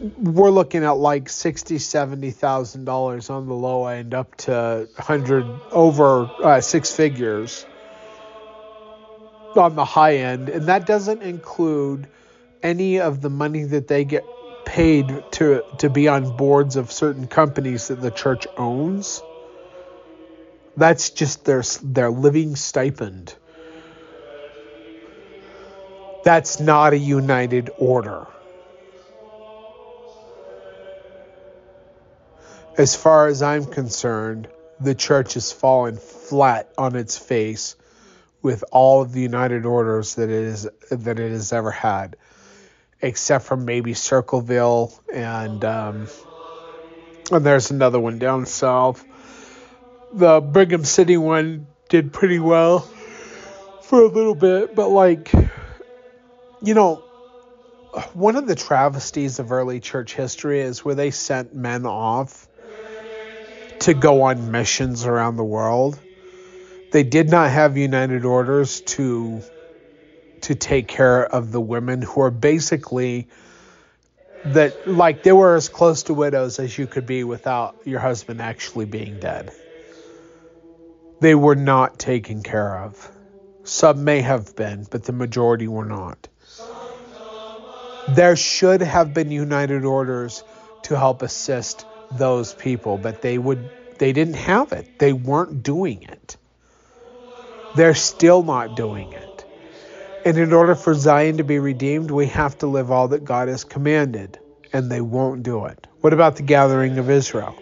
we're 0.00 0.50
looking 0.50 0.84
at 0.84 0.92
like 0.92 1.28
sixty, 1.28 1.78
seventy 1.78 2.30
thousand 2.30 2.84
dollars 2.84 3.30
on 3.30 3.46
the 3.48 3.54
low 3.54 3.86
end, 3.86 4.14
up 4.14 4.36
to 4.36 4.88
hundred 4.96 5.46
over 5.72 6.30
uh, 6.42 6.60
six 6.60 6.94
figures 6.94 7.66
on 9.56 9.74
the 9.74 9.84
high 9.84 10.16
end, 10.16 10.48
and 10.48 10.66
that 10.66 10.86
doesn't 10.86 11.22
include 11.22 12.06
any 12.62 13.00
of 13.00 13.20
the 13.20 13.30
money 13.30 13.64
that 13.64 13.88
they 13.88 14.04
get 14.04 14.24
paid 14.64 15.24
to 15.32 15.64
to 15.78 15.90
be 15.90 16.08
on 16.08 16.36
boards 16.36 16.76
of 16.76 16.92
certain 16.92 17.26
companies 17.26 17.88
that 17.88 18.00
the 18.00 18.10
church 18.10 18.46
owns. 18.56 19.22
That's 20.76 21.10
just 21.10 21.44
their 21.44 21.62
their 21.82 22.10
living 22.10 22.54
stipend. 22.54 23.34
That's 26.24 26.60
not 26.60 26.92
a 26.92 26.98
united 26.98 27.70
order. 27.78 28.26
As 32.78 32.94
far 32.94 33.26
as 33.26 33.42
I'm 33.42 33.64
concerned, 33.64 34.46
the 34.80 34.94
church 34.94 35.34
has 35.34 35.50
fallen 35.50 35.96
flat 35.96 36.72
on 36.78 36.94
its 36.94 37.18
face 37.18 37.74
with 38.40 38.62
all 38.70 39.02
of 39.02 39.12
the 39.12 39.20
united 39.20 39.66
orders 39.66 40.14
that 40.14 40.30
it 40.30 40.30
is 40.30 40.68
that 40.92 41.18
it 41.18 41.32
has 41.32 41.52
ever 41.52 41.72
had 41.72 42.14
except 43.02 43.46
for 43.46 43.56
maybe 43.56 43.94
Circleville 43.94 44.92
and 45.12 45.64
um, 45.64 46.06
and 47.32 47.44
there's 47.44 47.72
another 47.72 47.98
one 47.98 48.20
down 48.20 48.46
south. 48.46 49.04
The 50.12 50.40
Brigham 50.40 50.84
City 50.84 51.16
one 51.16 51.66
did 51.88 52.12
pretty 52.12 52.38
well 52.38 52.80
for 53.82 54.02
a 54.02 54.08
little 54.08 54.36
bit, 54.36 54.76
but 54.76 54.88
like 54.88 55.32
you 56.62 56.74
know, 56.74 56.96
one 58.12 58.36
of 58.36 58.46
the 58.46 58.54
travesties 58.54 59.40
of 59.40 59.50
early 59.50 59.80
church 59.80 60.14
history 60.14 60.60
is 60.60 60.84
where 60.84 60.94
they 60.94 61.10
sent 61.10 61.52
men 61.54 61.84
off 61.84 62.47
to 63.80 63.94
go 63.94 64.22
on 64.22 64.50
missions 64.50 65.06
around 65.06 65.36
the 65.36 65.44
world. 65.44 65.98
They 66.90 67.02
did 67.02 67.28
not 67.30 67.50
have 67.50 67.76
united 67.76 68.24
orders 68.24 68.80
to 68.82 69.42
to 70.42 70.54
take 70.54 70.86
care 70.88 71.26
of 71.26 71.50
the 71.50 71.60
women 71.60 72.00
who 72.00 72.20
are 72.22 72.30
basically 72.30 73.28
that 74.44 74.86
like 74.86 75.22
they 75.22 75.32
were 75.32 75.56
as 75.56 75.68
close 75.68 76.04
to 76.04 76.14
widows 76.14 76.58
as 76.58 76.78
you 76.78 76.86
could 76.86 77.06
be 77.06 77.24
without 77.24 77.76
your 77.84 78.00
husband 78.00 78.40
actually 78.40 78.86
being 78.86 79.18
dead. 79.20 79.50
They 81.20 81.34
were 81.34 81.56
not 81.56 81.98
taken 81.98 82.42
care 82.42 82.78
of. 82.78 83.10
Some 83.64 84.04
may 84.04 84.20
have 84.20 84.54
been, 84.56 84.86
but 84.90 85.04
the 85.04 85.12
majority 85.12 85.68
were 85.68 85.84
not. 85.84 86.28
There 88.08 88.36
should 88.36 88.80
have 88.80 89.12
been 89.12 89.30
united 89.30 89.84
orders 89.84 90.42
to 90.84 90.96
help 90.96 91.20
assist 91.22 91.84
those 92.10 92.54
people, 92.54 92.98
but 92.98 93.22
they 93.22 93.38
would 93.38 93.58
they 93.98 94.12
didn't 94.12 94.34
have 94.34 94.72
it. 94.72 94.86
They 94.98 95.12
weren't 95.12 95.62
doing 95.62 96.02
it. 96.04 96.36
They're 97.76 97.94
still 97.94 98.42
not 98.42 98.76
doing 98.76 99.12
it. 99.12 99.44
And 100.24 100.36
in 100.36 100.52
order 100.52 100.74
for 100.74 100.94
Zion 100.94 101.38
to 101.38 101.44
be 101.44 101.58
redeemed, 101.58 102.10
we 102.10 102.26
have 102.26 102.58
to 102.58 102.66
live 102.66 102.90
all 102.90 103.08
that 103.08 103.24
God 103.24 103.48
has 103.48 103.64
commanded, 103.64 104.38
and 104.72 104.90
they 104.90 105.00
won't 105.00 105.42
do 105.42 105.66
it. 105.66 105.86
What 106.00 106.12
about 106.12 106.36
the 106.36 106.42
gathering 106.42 106.98
of 106.98 107.10
Israel? 107.10 107.56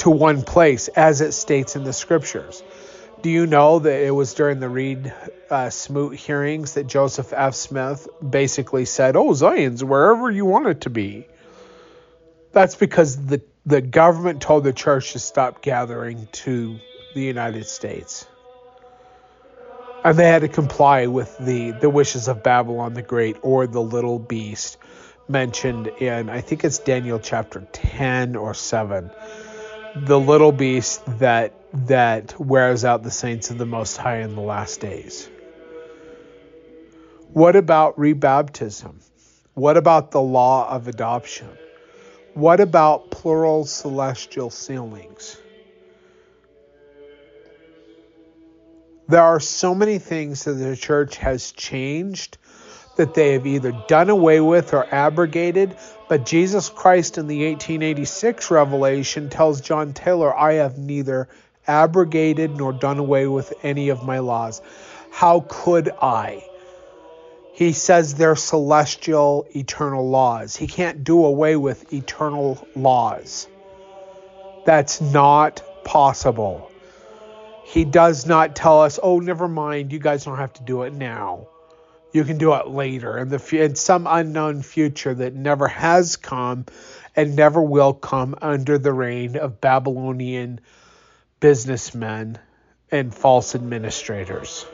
to 0.00 0.10
one 0.10 0.42
place, 0.42 0.88
as 0.88 1.20
it 1.20 1.32
states 1.32 1.76
in 1.76 1.84
the 1.84 1.92
scriptures. 1.92 2.62
Do 3.22 3.28
you 3.28 3.46
know 3.46 3.80
that 3.80 4.02
it 4.02 4.10
was 4.10 4.32
during 4.32 4.58
the 4.58 4.68
Reed 4.68 5.12
uh, 5.50 5.68
Smoot 5.68 6.16
hearings 6.16 6.74
that 6.74 6.86
Joseph 6.86 7.34
F. 7.34 7.54
Smith 7.54 8.08
basically 8.26 8.86
said, 8.86 9.14
"Oh, 9.14 9.34
Zion's 9.34 9.84
wherever 9.84 10.30
you 10.30 10.46
want 10.46 10.68
it 10.68 10.80
to 10.82 10.90
be." 10.90 11.26
That's 12.52 12.74
because 12.74 13.26
the 13.26 13.42
the 13.66 13.80
government 13.80 14.40
told 14.40 14.64
the 14.64 14.72
church 14.72 15.12
to 15.12 15.18
stop 15.18 15.62
gathering 15.62 16.26
to 16.32 16.78
the 17.14 17.22
United 17.22 17.66
States, 17.66 18.26
and 20.04 20.18
they 20.18 20.26
had 20.26 20.42
to 20.42 20.48
comply 20.48 21.06
with 21.06 21.36
the 21.38 21.70
the 21.72 21.90
wishes 21.90 22.26
of 22.28 22.42
Babylon 22.42 22.94
the 22.94 23.02
Great 23.02 23.36
or 23.42 23.66
the 23.66 23.82
little 23.82 24.18
beast 24.18 24.78
mentioned 25.28 25.86
in 25.86 26.28
I 26.28 26.40
think 26.40 26.64
it's 26.64 26.78
Daniel 26.78 27.20
chapter 27.20 27.66
ten 27.72 28.34
or 28.34 28.54
seven. 28.54 29.10
The 29.94 30.18
little 30.18 30.52
beast 30.52 31.02
that 31.18 31.52
that 31.86 32.40
wears 32.40 32.84
out 32.84 33.02
the 33.04 33.10
saints 33.10 33.50
of 33.50 33.58
the 33.58 33.66
most 33.66 33.96
high 33.96 34.18
in 34.18 34.34
the 34.34 34.40
last 34.40 34.80
days. 34.80 35.28
What 37.32 37.54
about 37.54 37.96
rebaptism? 37.96 38.94
What 39.54 39.76
about 39.76 40.10
the 40.10 40.20
law 40.20 40.68
of 40.68 40.88
adoption 40.88 41.48
what 42.40 42.60
about 42.60 43.10
plural 43.10 43.64
celestial 43.64 44.50
sealings 44.50 45.36
there 49.08 49.22
are 49.22 49.40
so 49.40 49.74
many 49.74 49.98
things 49.98 50.44
that 50.44 50.52
the 50.52 50.76
church 50.76 51.16
has 51.16 51.50
changed 51.52 52.38
that 52.96 53.14
they 53.14 53.32
have 53.32 53.46
either 53.46 53.72
done 53.88 54.10
away 54.10 54.40
with 54.40 54.72
or 54.72 54.86
abrogated. 54.94 55.76
But 56.08 56.26
Jesus 56.26 56.68
Christ 56.68 57.18
in 57.18 57.26
the 57.26 57.46
1886 57.50 58.50
revelation 58.50 59.30
tells 59.30 59.60
John 59.60 59.94
Taylor, 59.94 60.36
I 60.36 60.54
have 60.54 60.78
neither 60.78 61.28
abrogated 61.66 62.56
nor 62.56 62.72
done 62.72 62.98
away 62.98 63.26
with 63.26 63.52
any 63.62 63.88
of 63.88 64.04
my 64.04 64.18
laws. 64.18 64.60
How 65.10 65.44
could 65.48 65.90
I? 66.00 66.44
He 67.60 67.74
says 67.74 68.14
they're 68.14 68.36
celestial, 68.36 69.46
eternal 69.54 70.08
laws. 70.08 70.56
He 70.56 70.66
can't 70.66 71.04
do 71.04 71.26
away 71.26 71.56
with 71.56 71.92
eternal 71.92 72.66
laws. 72.74 73.48
That's 74.64 75.02
not 75.02 75.62
possible. 75.84 76.70
He 77.66 77.84
does 77.84 78.24
not 78.24 78.56
tell 78.56 78.80
us, 78.80 78.98
oh, 79.02 79.18
never 79.18 79.46
mind, 79.46 79.92
you 79.92 79.98
guys 79.98 80.24
don't 80.24 80.38
have 80.38 80.54
to 80.54 80.62
do 80.62 80.84
it 80.84 80.94
now 80.94 81.48
you 82.12 82.24
can 82.24 82.38
do 82.38 82.54
it 82.54 82.66
later 82.66 83.18
in 83.18 83.28
the 83.28 83.62
in 83.62 83.76
some 83.76 84.04
unknown 84.08 84.62
future 84.62 85.14
that 85.14 85.32
never 85.32 85.68
has 85.68 86.16
come 86.16 86.66
and 87.14 87.36
never 87.36 87.62
will 87.62 87.94
come 87.94 88.34
under 88.42 88.78
the 88.78 88.92
reign 88.92 89.36
of 89.36 89.60
Babylonian 89.60 90.58
businessmen 91.38 92.36
and 92.90 93.14
false 93.14 93.54
administrators 93.54 94.66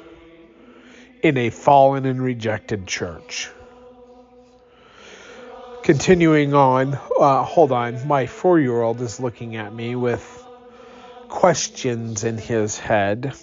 in 1.26 1.36
a 1.36 1.50
fallen 1.50 2.06
and 2.06 2.22
rejected 2.22 2.86
church. 2.86 3.50
Continuing 5.82 6.54
on, 6.54 6.98
uh, 7.18 7.42
hold 7.42 7.72
on, 7.72 8.06
my 8.06 8.26
four 8.26 8.58
year 8.58 8.80
old 8.80 9.00
is 9.00 9.20
looking 9.20 9.56
at 9.56 9.72
me 9.72 9.94
with 9.94 10.24
questions 11.28 12.24
in 12.24 12.38
his 12.38 12.78
head. 12.78 13.34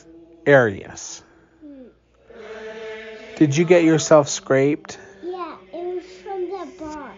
Arius. 0.45 1.23
Did 3.35 3.57
you 3.57 3.65
get 3.65 3.83
yourself 3.83 4.29
scraped? 4.29 4.97
Yeah, 5.23 5.55
it 5.73 5.95
was 5.95 6.03
from 6.21 6.49
the 6.49 6.71
box. 6.79 7.17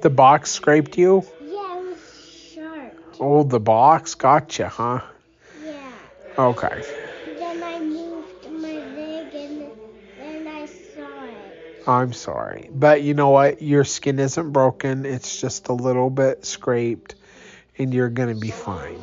The 0.00 0.10
box 0.10 0.50
scraped 0.50 0.96
you? 0.96 1.24
Yeah, 1.40 1.78
it 1.78 1.84
was 1.84 2.50
sharp. 2.54 2.98
Oh, 3.20 3.42
the 3.42 3.60
box 3.60 4.14
gotcha, 4.14 4.68
huh? 4.68 5.00
Yeah. 5.64 5.92
Okay. 6.38 6.82
Then 7.38 7.62
I 7.62 7.80
moved 7.80 8.50
my 8.50 8.72
leg 8.72 9.34
and 9.34 9.70
then 10.18 10.46
I 10.46 10.66
saw 10.66 11.24
it. 11.26 11.71
I'm 11.86 12.12
sorry. 12.12 12.68
But 12.72 13.02
you 13.02 13.14
know 13.14 13.30
what? 13.30 13.62
Your 13.62 13.84
skin 13.84 14.18
isn't 14.18 14.52
broken. 14.52 15.04
It's 15.04 15.40
just 15.40 15.68
a 15.68 15.72
little 15.72 16.10
bit 16.10 16.44
scraped 16.44 17.14
and 17.78 17.92
you're 17.92 18.08
going 18.08 18.34
to 18.34 18.40
be 18.40 18.50
fine. 18.50 19.00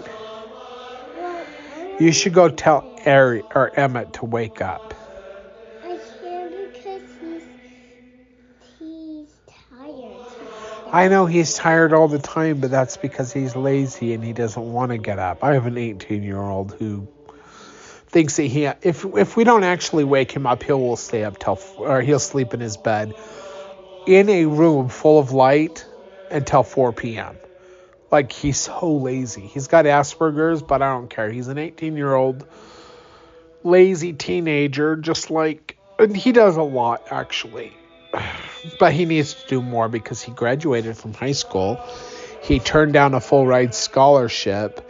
You 2.00 2.14
should 2.14 2.34
go 2.34 2.48
tell 2.48 2.98
Ari 3.06 3.44
or 3.54 3.78
Emmett 3.78 4.14
to 4.14 4.26
wake 4.26 4.62
up. 4.62 4.94
I 5.84 6.00
can't 6.22 6.74
because 6.74 7.02
he's 7.20 7.44
he's 8.80 9.28
tired. 9.70 10.94
I 10.94 11.10
know 11.10 11.26
he's 11.26 11.56
tired 11.56 11.92
all 11.92 12.08
the 12.08 12.20
time, 12.20 12.62
but 12.62 12.72
that's 12.72 12.96
because 12.96 13.34
he's 13.34 13.56
lazy 13.56 14.14
and 14.14 14.24
he 14.24 14.32
doesn't 14.32 14.72
want 14.72 14.92
to 14.92 14.98
get 14.98 15.20
up. 15.20 15.44
I 15.44 15.56
have 15.56 15.66
an 15.66 15.78
18 15.78 16.24
year 16.24 16.40
old 16.40 16.74
who 16.80 17.06
thinks 18.10 18.38
that 18.38 18.44
he 18.44 18.66
if 18.66 19.06
if 19.06 19.38
we 19.38 19.44
don't 19.44 19.64
actually 19.64 20.04
wake 20.04 20.32
him 20.32 20.46
up, 20.46 20.64
he 20.64 20.72
will 20.74 20.96
stay 20.96 21.24
up 21.24 21.40
till 21.40 21.60
or 21.78 22.02
he'll 22.02 22.20
sleep 22.20 22.54
in 22.54 22.60
his 22.60 22.78
bed 22.78 23.14
in 24.08 24.30
a 24.30 24.46
room 24.46 24.90
full 24.90 25.20
of 25.20 25.32
light 25.32 25.86
until 26.32 26.64
4 26.64 26.94
p.m. 26.94 27.38
Like 28.12 28.32
he's 28.32 28.60
so 28.60 28.92
lazy. 28.98 29.42
He's 29.42 29.68
got 29.68 29.86
Asperger's, 29.86 30.62
but 30.62 30.82
I 30.82 30.94
don't 30.94 31.10
care. 31.10 31.32
He's 31.32 31.48
an 31.48 31.58
18 31.58 31.96
year 31.96 32.14
old 32.14 32.46
lazy 33.64 34.14
teenager, 34.14 34.96
just 34.96 35.30
like 35.30 35.78
he 36.16 36.32
does 36.32 36.58
a 36.58 36.64
lot 36.64 37.08
actually 37.12 37.74
but 38.80 38.94
he 38.94 39.06
needs 39.06 39.34
to 39.34 39.48
do 39.48 39.62
more 39.62 39.90
because 39.90 40.22
he 40.22 40.32
graduated 40.32 40.98
from 40.98 41.14
high 41.14 41.32
school. 41.32 41.80
He 42.42 42.60
turned 42.60 42.94
down 42.94 43.14
a 43.14 43.20
full 43.20 43.46
ride 43.46 43.76
scholarship 43.76 44.89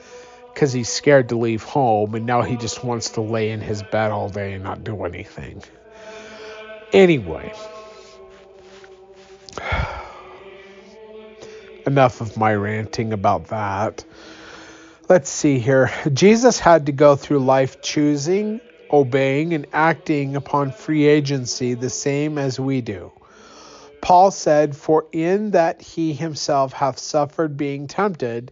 because 0.60 0.74
he's 0.74 0.90
scared 0.90 1.30
to 1.30 1.38
leave 1.38 1.64
home, 1.64 2.14
and 2.16 2.26
now 2.26 2.42
he 2.42 2.58
just 2.58 2.84
wants 2.84 3.12
to 3.12 3.22
lay 3.22 3.52
in 3.52 3.62
his 3.62 3.82
bed 3.82 4.12
all 4.12 4.28
day 4.28 4.52
and 4.52 4.62
not 4.62 4.84
do 4.84 5.06
anything. 5.06 5.64
Anyway, 6.92 7.54
enough 11.88 12.20
of 12.20 12.36
my 12.36 12.54
ranting 12.54 13.14
about 13.14 13.48
that. 13.48 14.04
Let's 15.08 15.30
see 15.30 15.60
here. 15.60 15.90
Jesus 16.12 16.60
had 16.60 16.88
to 16.88 16.92
go 16.92 17.16
through 17.16 17.40
life 17.40 17.82
choosing, 17.82 18.60
obeying, 18.92 19.54
and 19.54 19.66
acting 19.72 20.36
upon 20.36 20.74
free 20.74 21.06
agency 21.06 21.74
the 21.76 21.90
same 21.90 22.38
as 22.38 22.60
we 22.60 22.82
do. 22.82 23.14
Paul 24.02 24.30
said, 24.30 24.76
For 24.76 25.06
in 25.14 25.52
that 25.52 25.82
he 25.82 26.12
himself 26.12 26.74
hath 26.74 27.00
suffered 27.00 27.56
being 27.56 27.88
tempted, 27.88 28.52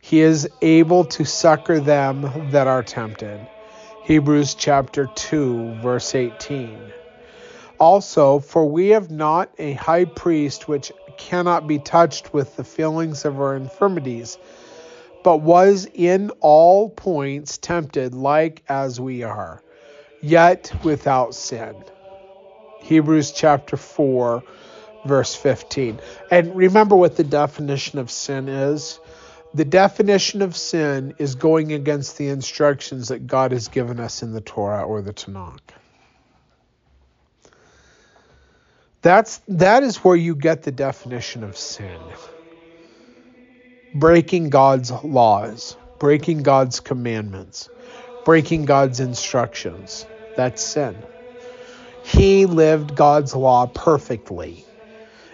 he 0.00 0.20
is 0.20 0.48
able 0.62 1.04
to 1.04 1.24
succor 1.24 1.80
them 1.80 2.50
that 2.50 2.66
are 2.66 2.82
tempted. 2.82 3.40
Hebrews 4.04 4.54
chapter 4.54 5.06
2, 5.14 5.74
verse 5.82 6.14
18. 6.14 6.92
Also, 7.78 8.40
for 8.40 8.66
we 8.66 8.88
have 8.88 9.10
not 9.10 9.50
a 9.58 9.74
high 9.74 10.04
priest 10.04 10.68
which 10.68 10.92
cannot 11.16 11.66
be 11.66 11.78
touched 11.78 12.32
with 12.32 12.56
the 12.56 12.64
feelings 12.64 13.24
of 13.24 13.40
our 13.40 13.54
infirmities, 13.54 14.38
but 15.22 15.38
was 15.38 15.86
in 15.94 16.30
all 16.40 16.90
points 16.90 17.58
tempted 17.58 18.14
like 18.14 18.62
as 18.68 18.98
we 18.98 19.22
are, 19.22 19.62
yet 20.22 20.72
without 20.82 21.34
sin. 21.34 21.74
Hebrews 22.80 23.32
chapter 23.32 23.76
4, 23.76 24.42
verse 25.04 25.34
15. 25.34 26.00
And 26.30 26.56
remember 26.56 26.96
what 26.96 27.16
the 27.16 27.24
definition 27.24 27.98
of 27.98 28.10
sin 28.10 28.48
is? 28.48 28.98
The 29.52 29.64
definition 29.64 30.42
of 30.42 30.56
sin 30.56 31.14
is 31.18 31.34
going 31.34 31.72
against 31.72 32.18
the 32.18 32.28
instructions 32.28 33.08
that 33.08 33.26
God 33.26 33.50
has 33.50 33.68
given 33.68 33.98
us 33.98 34.22
in 34.22 34.32
the 34.32 34.40
Torah 34.40 34.84
or 34.84 35.02
the 35.02 35.12
Tanakh. 35.12 35.58
That's 39.02 39.38
that 39.48 39.82
is 39.82 39.96
where 39.98 40.16
you 40.16 40.36
get 40.36 40.62
the 40.62 40.70
definition 40.70 41.42
of 41.42 41.56
sin. 41.56 41.98
Breaking 43.94 44.50
God's 44.50 44.92
laws, 45.02 45.76
breaking 45.98 46.42
God's 46.42 46.78
commandments, 46.80 47.68
breaking 48.24 48.66
God's 48.66 49.00
instructions. 49.00 50.06
That's 50.36 50.62
sin. 50.62 50.96
He 52.04 52.46
lived 52.46 52.94
God's 52.94 53.34
law 53.34 53.66
perfectly. 53.66 54.64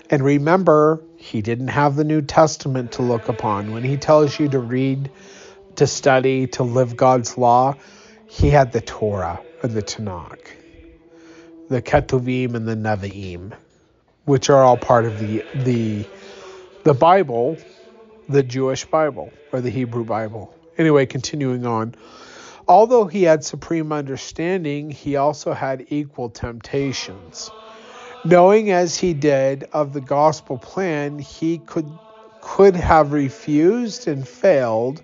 And 0.08 0.24
remember, 0.24 1.02
he 1.16 1.42
didn't 1.42 1.68
have 1.68 1.96
the 1.96 2.04
New 2.04 2.22
Testament 2.22 2.92
to 2.92 3.02
look 3.02 3.28
upon. 3.28 3.72
When 3.72 3.84
he 3.84 3.96
tells 3.96 4.38
you 4.38 4.48
to 4.48 4.58
read, 4.58 5.10
to 5.76 5.86
study, 5.86 6.46
to 6.48 6.62
live 6.62 6.96
God's 6.96 7.36
law, 7.38 7.76
he 8.26 8.50
had 8.50 8.72
the 8.72 8.80
Torah 8.80 9.40
and 9.62 9.72
the 9.72 9.82
Tanakh, 9.82 10.50
the 11.68 11.82
Ketuvim 11.82 12.54
and 12.54 12.66
the 12.66 12.76
Nevi'im, 12.76 13.52
which 14.24 14.50
are 14.50 14.62
all 14.62 14.76
part 14.76 15.06
of 15.06 15.18
the 15.18 15.44
the 15.54 16.06
the 16.84 16.94
Bible, 16.94 17.58
the 18.28 18.42
Jewish 18.42 18.84
Bible 18.84 19.32
or 19.52 19.60
the 19.60 19.70
Hebrew 19.70 20.04
Bible. 20.04 20.54
Anyway, 20.78 21.06
continuing 21.06 21.64
on. 21.66 21.94
Although 22.68 23.06
he 23.06 23.22
had 23.22 23.44
supreme 23.44 23.92
understanding, 23.92 24.90
he 24.90 25.16
also 25.16 25.52
had 25.52 25.86
equal 25.88 26.30
temptations. 26.30 27.50
Knowing 28.28 28.72
as 28.72 28.98
he 28.98 29.14
did 29.14 29.68
of 29.72 29.92
the 29.92 30.00
gospel 30.00 30.58
plan, 30.58 31.16
he 31.16 31.58
could 31.58 31.88
could 32.40 32.74
have 32.74 33.12
refused 33.12 34.08
and 34.08 34.26
failed, 34.26 35.00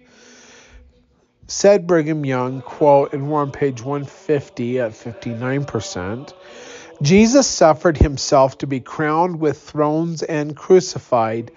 Said 1.47 1.87
Brigham 1.87 2.25
Young, 2.25 2.63
quote, 2.63 3.13
and 3.13 3.29
we're 3.29 3.43
on 3.43 3.53
page 3.53 3.81
150 3.81 4.81
at 4.81 4.91
59%. 4.91 6.33
Jesus 7.01 7.47
suffered 7.47 7.97
himself 7.97 8.59
to 8.59 8.67
be 8.67 8.81
crowned 8.81 9.39
with 9.39 9.61
thrones 9.61 10.25
and 10.25 10.57
crucified, 10.57 11.53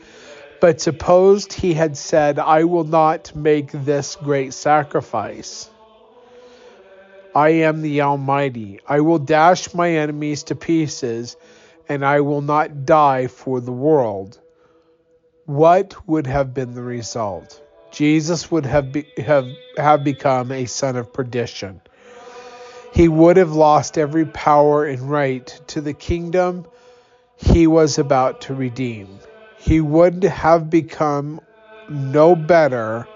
but 0.60 0.82
supposed 0.82 1.54
he 1.54 1.74
had 1.74 1.98
said, 1.98 2.38
I 2.38 2.66
will 2.66 2.84
not 2.84 3.36
make 3.36 3.72
this 3.72 4.16
great 4.18 4.54
sacrifice. 4.54 5.68
I 7.36 7.50
am 7.50 7.82
the 7.82 8.02
Almighty. 8.02 8.80
I 8.88 9.02
will 9.02 9.20
dash 9.20 9.74
my 9.74 9.92
enemies 9.92 10.44
to 10.44 10.56
pieces, 10.56 11.36
and 11.88 12.06
I 12.06 12.22
will 12.22 12.42
not 12.42 12.86
die 12.86 13.28
for 13.28 13.60
the 13.62 13.72
world. 13.72 14.40
What 15.46 16.08
would 16.08 16.28
have 16.28 16.54
been 16.54 16.74
the 16.74 16.82
result? 16.82 17.62
Jesus 17.92 18.52
would 18.52 18.66
have, 18.66 18.92
be, 18.92 19.08
have, 19.18 19.48
have 19.78 20.04
become 20.04 20.52
a 20.52 20.66
son 20.66 20.96
of 20.96 21.14
perdition. 21.14 21.82
He 22.94 23.08
would 23.08 23.38
have 23.38 23.54
lost 23.54 23.98
every 23.98 24.26
power 24.26 24.86
and 24.86 25.10
right 25.10 25.48
to 25.68 25.82
the 25.82 25.94
kingdom 25.94 26.66
he 27.38 27.68
was 27.68 27.98
about 27.98 28.42
to 28.42 28.56
redeem. 28.56 29.20
He 29.58 29.82
would 29.82 30.24
have 30.24 30.70
become 30.70 31.42
no 31.90 32.36
better 32.36 33.08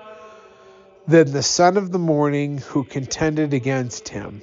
than 1.07 1.31
the 1.31 1.43
son 1.43 1.77
of 1.77 1.91
the 1.91 1.99
morning 1.99 2.59
who 2.59 2.83
contended 2.83 3.53
against 3.53 4.09
him, 4.09 4.41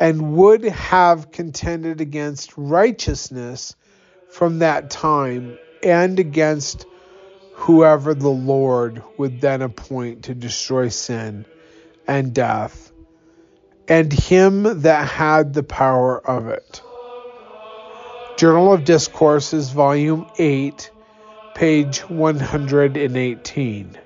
and 0.00 0.34
would 0.34 0.64
have 0.64 1.30
contended 1.30 2.00
against 2.00 2.56
righteousness 2.56 3.76
from 4.28 4.58
that 4.60 4.90
time 4.90 5.58
and 5.82 6.18
against 6.18 6.86
whoever 7.52 8.14
the 8.14 8.28
Lord 8.28 9.02
would 9.16 9.40
then 9.40 9.62
appoint 9.62 10.24
to 10.24 10.34
destroy 10.34 10.88
sin 10.88 11.46
and 12.06 12.34
death, 12.34 12.92
and 13.88 14.12
him 14.12 14.82
that 14.82 15.08
had 15.08 15.54
the 15.54 15.62
power 15.62 16.18
of 16.26 16.48
it. 16.48 16.82
Journal 18.36 18.72
of 18.72 18.84
Discourses, 18.84 19.70
Volume 19.70 20.26
8, 20.38 20.90
page 21.54 22.00
118. 22.00 23.98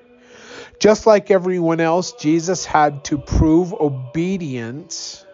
Just 0.78 1.06
like 1.06 1.30
everyone 1.30 1.80
else, 1.80 2.12
Jesus 2.12 2.64
had 2.66 3.04
to 3.04 3.18
prove 3.18 3.72
obedience 3.72 5.24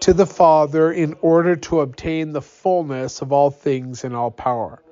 to 0.00 0.12
the 0.12 0.26
Father 0.26 0.92
in 0.92 1.16
order 1.20 1.56
to 1.56 1.80
obtain 1.80 2.32
the 2.32 2.42
fullness 2.42 3.20
of 3.22 3.32
all 3.32 3.50
things 3.50 4.04
and 4.04 4.14
all 4.14 4.30
power. 4.30 4.82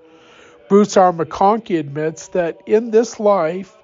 Bruce 0.68 0.96
R. 0.96 1.12
McConkie 1.12 1.78
admits 1.78 2.28
that 2.28 2.60
in 2.66 2.90
this 2.90 3.20
life 3.20 3.76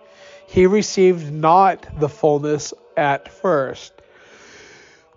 he 0.46 0.66
received 0.66 1.32
not 1.32 1.86
the 2.00 2.08
fullness 2.08 2.74
at 2.96 3.32
first, 3.32 3.92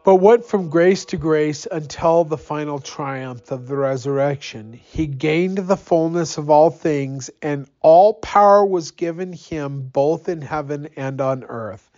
but 0.04 0.16
went 0.16 0.46
from 0.46 0.70
grace 0.70 1.06
to 1.06 1.18
grace 1.18 1.68
until 1.70 2.24
the 2.24 2.38
final 2.38 2.80
triumph 2.80 3.50
of 3.50 3.68
the 3.68 3.76
resurrection. 3.76 4.74
He 4.74 5.08
gained 5.08 5.58
the 5.58 5.76
fullness 5.76 6.38
of 6.38 6.52
all 6.52 6.70
things, 6.70 7.32
and 7.42 7.68
all 7.82 8.14
power 8.14 8.64
was 8.64 8.92
given 8.92 9.34
him 9.34 9.90
both 9.92 10.30
in 10.30 10.42
heaven 10.42 10.90
and 10.96 11.20
on 11.20 11.44
earth. 11.44 11.90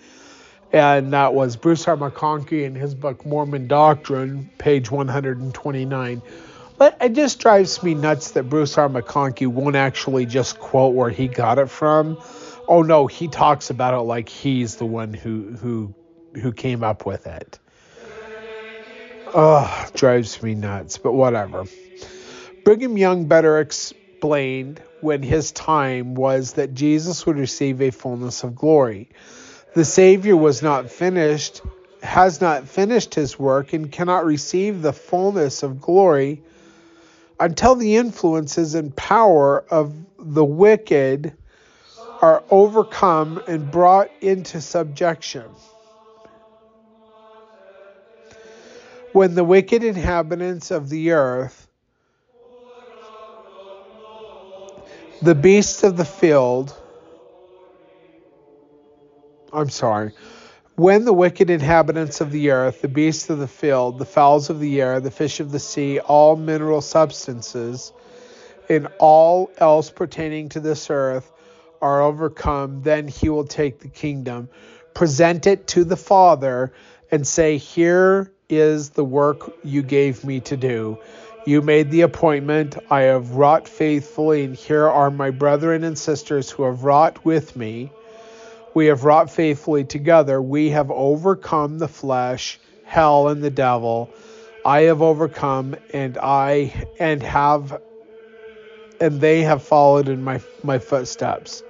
And 0.71 1.13
that 1.13 1.33
was 1.33 1.55
Bruce 1.55 1.87
R. 1.87 1.95
McConkie 1.95 2.63
in 2.63 2.75
his 2.75 2.93
book 2.93 3.25
Mormon 3.25 3.67
Doctrine, 3.67 4.49
page 4.57 4.91
129. 4.91 6.21
But 6.77 6.97
it 7.01 7.13
just 7.13 7.39
drives 7.39 7.81
me 7.81 7.95
nuts 7.95 8.31
that 8.31 8.43
Bruce 8.43 8.77
R. 8.77 8.89
McConkie 8.89 9.47
won't 9.47 9.75
actually 9.75 10.25
just 10.25 10.59
quote 10.59 10.93
where 10.93 11.09
he 11.09 11.27
got 11.27 11.57
it 11.57 11.69
from. 11.69 12.17
Oh 12.67 12.81
no, 12.83 13.07
he 13.07 13.27
talks 13.27 13.69
about 13.69 13.93
it 13.93 14.01
like 14.03 14.29
he's 14.29 14.75
the 14.75 14.85
one 14.85 15.13
who 15.13 15.55
who 15.55 15.93
who 16.39 16.51
came 16.51 16.83
up 16.83 17.05
with 17.05 17.25
it. 17.25 17.59
Ugh, 19.33 19.93
drives 19.93 20.41
me 20.43 20.53
nuts, 20.53 20.97
but 20.97 21.13
whatever. 21.13 21.65
Brigham 22.63 22.97
Young 22.97 23.25
better 23.25 23.59
explained 23.59 24.81
when 25.01 25.23
his 25.23 25.51
time 25.51 26.15
was 26.15 26.53
that 26.53 26.73
Jesus 26.73 27.25
would 27.25 27.37
receive 27.37 27.81
a 27.81 27.91
fullness 27.91 28.43
of 28.43 28.55
glory. 28.55 29.09
The 29.77 29.85
Savior 29.85 30.35
was 30.35 30.63
not 30.63 30.89
finished, 30.89 31.61
has 32.01 32.41
not 32.41 32.67
finished 32.67 33.13
his 33.13 33.37
work, 33.37 33.73
and 33.73 33.91
cannot 33.91 34.25
receive 34.25 34.81
the 34.81 34.91
fullness 34.91 35.61
of 35.61 35.79
glory 35.79 36.41
until 37.39 37.75
the 37.75 37.95
influences 37.95 38.73
and 38.73 38.95
power 38.95 39.63
of 39.69 39.93
the 40.17 40.43
wicked 40.43 41.31
are 42.23 42.43
overcome 42.49 43.39
and 43.47 43.69
brought 43.69 44.09
into 44.19 44.61
subjection. 44.61 45.45
When 49.13 49.35
the 49.35 49.43
wicked 49.43 49.83
inhabitants 49.83 50.71
of 50.71 50.89
the 50.89 51.11
earth, 51.11 51.67
the 55.21 55.35
beasts 55.35 55.83
of 55.83 55.97
the 55.97 56.05
field, 56.05 56.75
I'm 59.53 59.69
sorry, 59.69 60.11
when 60.75 61.05
the 61.05 61.13
wicked 61.13 61.49
inhabitants 61.49 62.21
of 62.21 62.31
the 62.31 62.51
earth, 62.51 62.81
the 62.81 62.87
beasts 62.87 63.29
of 63.29 63.39
the 63.39 63.47
field, 63.47 63.97
the 63.97 64.05
fowls 64.05 64.49
of 64.49 64.59
the 64.59 64.81
air, 64.81 64.99
the 64.99 65.11
fish 65.11 65.39
of 65.39 65.51
the 65.51 65.59
sea, 65.59 65.99
all 65.99 66.35
mineral 66.35 66.81
substances, 66.81 67.91
and 68.69 68.87
all 68.99 69.49
else 69.57 69.89
pertaining 69.89 70.49
to 70.49 70.59
this 70.59 70.89
earth 70.89 71.31
are 71.81 72.01
overcome, 72.01 72.81
then 72.81 73.07
he 73.07 73.29
will 73.29 73.45
take 73.45 73.79
the 73.79 73.87
kingdom, 73.87 74.49
present 74.93 75.47
it 75.47 75.67
to 75.67 75.83
the 75.83 75.95
Father, 75.95 76.73
and 77.11 77.25
say, 77.25 77.57
Here 77.57 78.31
is 78.49 78.91
the 78.91 79.05
work 79.05 79.53
you 79.63 79.81
gave 79.81 80.23
me 80.23 80.39
to 80.41 80.57
do. 80.57 80.97
You 81.45 81.61
made 81.61 81.91
the 81.91 82.01
appointment. 82.01 82.77
I 82.89 83.01
have 83.01 83.31
wrought 83.31 83.67
faithfully, 83.67 84.43
and 84.43 84.55
here 84.55 84.87
are 84.87 85.09
my 85.09 85.29
brethren 85.29 85.83
and 85.83 85.97
sisters 85.97 86.51
who 86.51 86.63
have 86.63 86.83
wrought 86.83 87.23
with 87.23 87.55
me. 87.55 87.91
We 88.77 88.85
have 88.85 89.05
wrought 89.05 89.31
faithfully 89.31 89.85
together. 89.85 90.39
We 90.39 90.69
have 90.69 90.91
overcome 90.91 91.79
the 91.79 91.87
flesh, 91.87 92.59
hell, 92.83 93.27
and 93.29 93.43
the 93.43 93.49
devil. 93.49 94.11
I 94.63 94.81
have 94.81 95.01
overcome, 95.01 95.75
and 95.93 96.15
I 96.21 96.85
and 96.99 97.23
have 97.23 97.81
and 99.01 99.19
they 99.19 99.41
have 99.41 99.63
followed 99.63 100.09
in 100.09 100.23
my 100.23 100.41
my 100.61 100.77
footsteps. 100.77 101.63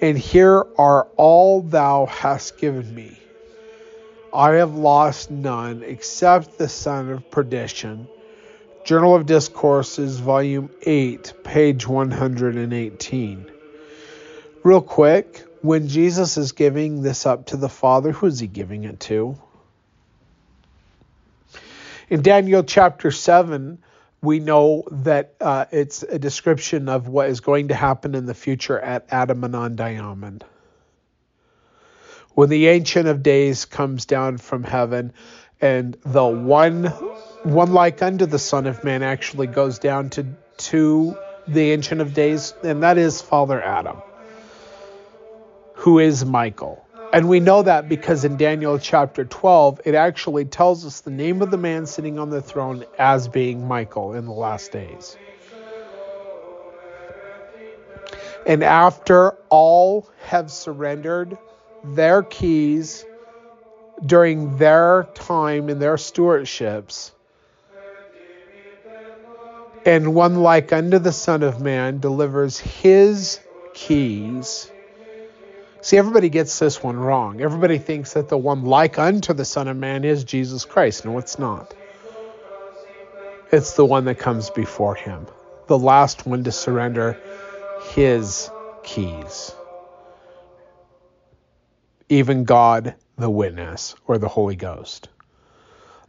And 0.00 0.16
here 0.16 0.64
are 0.78 1.08
all 1.16 1.62
thou 1.62 2.06
hast 2.06 2.58
given 2.58 2.94
me. 2.94 3.18
I 4.32 4.52
have 4.52 4.76
lost 4.76 5.32
none 5.32 5.82
except 5.82 6.58
the 6.58 6.68
son 6.68 7.10
of 7.10 7.28
perdition. 7.32 8.06
Journal 8.84 9.16
of 9.16 9.26
Discourses, 9.26 10.20
Volume 10.20 10.70
8, 10.82 11.32
page 11.42 11.88
118. 11.88 13.50
Real 14.62 14.80
quick, 14.80 15.44
when 15.64 15.88
Jesus 15.88 16.36
is 16.36 16.52
giving 16.52 17.00
this 17.00 17.24
up 17.24 17.46
to 17.46 17.56
the 17.56 17.70
Father, 17.70 18.12
who 18.12 18.26
is 18.26 18.38
he 18.38 18.46
giving 18.46 18.84
it 18.84 19.00
to? 19.00 19.38
In 22.10 22.20
Daniel 22.20 22.62
chapter 22.62 23.10
7, 23.10 23.78
we 24.20 24.40
know 24.40 24.84
that 24.90 25.36
uh, 25.40 25.64
it's 25.70 26.02
a 26.02 26.18
description 26.18 26.90
of 26.90 27.08
what 27.08 27.30
is 27.30 27.40
going 27.40 27.68
to 27.68 27.74
happen 27.74 28.14
in 28.14 28.26
the 28.26 28.34
future 28.34 28.78
at 28.78 29.06
Adam-ondi-Ahman. 29.10 30.42
When 32.34 32.50
the 32.50 32.66
Ancient 32.66 33.08
of 33.08 33.22
Days 33.22 33.64
comes 33.64 34.04
down 34.04 34.36
from 34.36 34.64
heaven, 34.64 35.14
and 35.62 35.96
the 36.04 36.26
one 36.26 36.84
one 37.42 37.72
like 37.72 38.02
unto 38.02 38.26
the 38.26 38.38
Son 38.38 38.66
of 38.66 38.84
Man 38.84 39.02
actually 39.02 39.46
goes 39.46 39.78
down 39.78 40.10
to 40.10 40.26
to 40.58 41.16
the 41.48 41.70
Ancient 41.72 42.02
of 42.02 42.12
Days, 42.12 42.52
and 42.62 42.82
that 42.82 42.98
is 42.98 43.22
Father 43.22 43.62
Adam, 43.62 44.02
who 45.74 45.98
is 45.98 46.24
Michael. 46.24 46.86
And 47.12 47.28
we 47.28 47.38
know 47.38 47.62
that 47.62 47.88
because 47.88 48.24
in 48.24 48.36
Daniel 48.36 48.78
chapter 48.78 49.24
12, 49.24 49.82
it 49.84 49.94
actually 49.94 50.46
tells 50.46 50.84
us 50.84 51.00
the 51.00 51.10
name 51.10 51.42
of 51.42 51.50
the 51.50 51.56
man 51.56 51.86
sitting 51.86 52.18
on 52.18 52.30
the 52.30 52.42
throne 52.42 52.84
as 52.98 53.28
being 53.28 53.68
Michael 53.68 54.14
in 54.14 54.24
the 54.24 54.32
last 54.32 54.72
days. 54.72 55.16
And 58.46 58.64
after 58.64 59.36
all 59.48 60.08
have 60.24 60.50
surrendered 60.50 61.38
their 61.84 62.22
keys 62.22 63.04
during 64.04 64.56
their 64.56 65.08
time 65.14 65.68
in 65.68 65.78
their 65.78 65.96
stewardships, 65.96 67.12
and 69.86 70.14
one 70.14 70.36
like 70.36 70.72
unto 70.72 70.98
the 70.98 71.12
Son 71.12 71.42
of 71.42 71.60
Man 71.60 72.00
delivers 72.00 72.58
his 72.58 73.38
keys 73.74 74.70
See, 75.84 75.98
everybody 75.98 76.30
gets 76.30 76.58
this 76.58 76.82
one 76.82 76.96
wrong. 76.96 77.42
Everybody 77.42 77.76
thinks 77.76 78.14
that 78.14 78.30
the 78.30 78.38
one 78.38 78.64
like 78.64 78.98
unto 78.98 79.34
the 79.34 79.44
Son 79.44 79.68
of 79.68 79.76
Man 79.76 80.02
is 80.02 80.24
Jesus 80.24 80.64
Christ. 80.64 81.04
No, 81.04 81.18
it's 81.18 81.38
not. 81.38 81.74
It's 83.52 83.74
the 83.74 83.84
one 83.84 84.06
that 84.06 84.18
comes 84.18 84.48
before 84.48 84.94
him, 84.94 85.26
the 85.66 85.78
last 85.78 86.26
one 86.26 86.44
to 86.44 86.52
surrender 86.52 87.20
his 87.94 88.50
keys. 88.82 89.52
even 92.08 92.44
God 92.44 92.94
the 93.16 93.30
witness, 93.30 93.94
or 94.06 94.18
the 94.18 94.28
Holy 94.28 94.56
Ghost. 94.56 95.08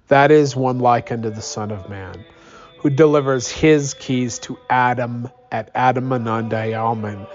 That 0.08 0.32
is 0.32 0.56
one 0.56 0.80
like 0.80 1.12
unto 1.12 1.30
the 1.30 1.42
Son 1.42 1.72
of 1.72 1.90
Man, 1.90 2.26
who 2.78 2.90
delivers 2.90 3.50
his 3.50 3.94
keys 3.94 4.40
to 4.40 4.58
Adam 4.70 5.30
at 5.52 5.72
Adam-ondi-Ahman, 5.76 7.28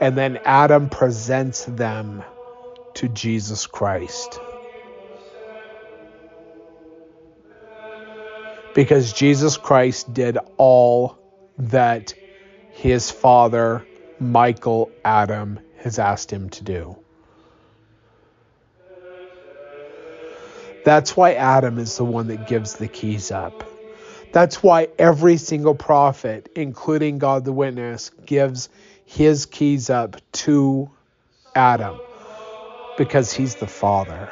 and 0.00 0.16
then 0.16 0.38
Adam 0.44 0.88
presents 0.88 1.64
them 1.64 2.22
to 2.94 3.08
Jesus 3.08 3.66
Christ. 3.66 4.40
Because 8.74 9.12
Jesus 9.12 9.56
Christ 9.56 10.12
did 10.12 10.38
all 10.56 11.18
that 11.58 12.14
his 12.72 13.10
father, 13.10 13.84
Michael 14.20 14.90
Adam, 15.04 15.58
has 15.78 15.98
asked 15.98 16.32
him 16.32 16.48
to 16.50 16.64
do. 16.64 16.96
That's 20.84 21.16
why 21.16 21.34
Adam 21.34 21.78
is 21.78 21.96
the 21.96 22.04
one 22.04 22.28
that 22.28 22.46
gives 22.46 22.74
the 22.74 22.88
keys 22.88 23.30
up. 23.30 23.64
That's 24.32 24.62
why 24.62 24.88
every 24.98 25.36
single 25.38 25.74
prophet, 25.74 26.50
including 26.54 27.18
God 27.18 27.44
the 27.44 27.52
witness, 27.52 28.10
gives 28.24 28.68
his 29.08 29.46
keys 29.46 29.88
up 29.88 30.16
to 30.32 30.90
Adam 31.54 31.98
because 32.98 33.32
he's 33.32 33.54
the 33.54 33.66
father. 33.66 34.28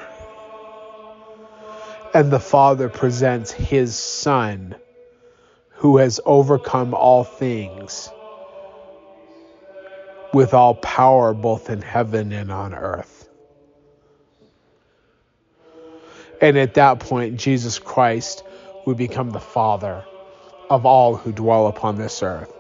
And 2.13 2.31
the 2.31 2.39
father 2.39 2.91
presents 2.91 3.51
his 3.51 3.97
son 3.97 4.77
who 5.77 5.97
has 5.97 6.21
overcome 6.27 6.93
all 6.93 7.25
things 7.25 8.11
with 10.35 10.53
all 10.53 10.75
power 10.75 11.33
both 11.33 11.71
in 11.71 11.81
heaven 11.81 12.31
and 12.33 12.53
on 12.53 12.75
earth. 12.75 13.31
And 16.43 16.59
at 16.59 16.75
that 16.75 17.01
point, 17.01 17.39
Jesus 17.39 17.79
Christ 17.79 18.45
would 18.85 18.99
become 18.99 19.31
the 19.31 19.41
Father 19.41 20.05
of 20.69 20.85
all 20.85 21.17
who 21.17 21.33
dwell 21.33 21.67
upon 21.67 21.97
this 21.97 22.23
earth 22.23 22.53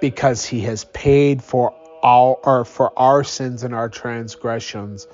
because 0.00 0.44
he 0.44 0.60
has 0.62 0.84
paid 0.84 1.42
for 1.42 1.74
all 2.02 2.40
or 2.44 2.64
for 2.64 2.96
our 2.98 3.24
sins 3.24 3.62
and 3.62 3.74
our 3.74 3.88
transgressions 3.88 5.06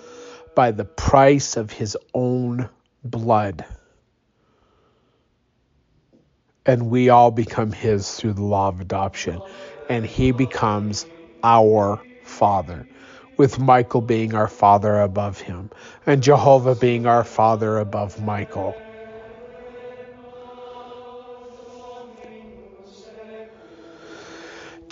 by 0.54 0.70
the 0.70 0.84
price 0.84 1.56
of 1.56 1.70
his 1.70 1.96
own 2.14 2.68
blood. 3.02 3.64
And 6.64 6.90
we 6.90 7.08
all 7.08 7.30
become 7.30 7.72
his 7.72 8.14
through 8.14 8.34
the 8.34 8.44
law 8.44 8.68
of 8.68 8.80
adoption. 8.80 9.40
And 9.88 10.06
he 10.06 10.30
becomes 10.30 11.06
our 11.42 12.00
Father 12.22 12.86
with 13.36 13.58
Michael 13.58 14.00
being 14.00 14.34
our 14.34 14.48
father 14.48 15.00
above 15.00 15.40
him, 15.40 15.70
and 16.06 16.22
Jehovah 16.22 16.74
being 16.74 17.06
our 17.06 17.24
father 17.24 17.78
above 17.78 18.22
Michael. 18.22 18.76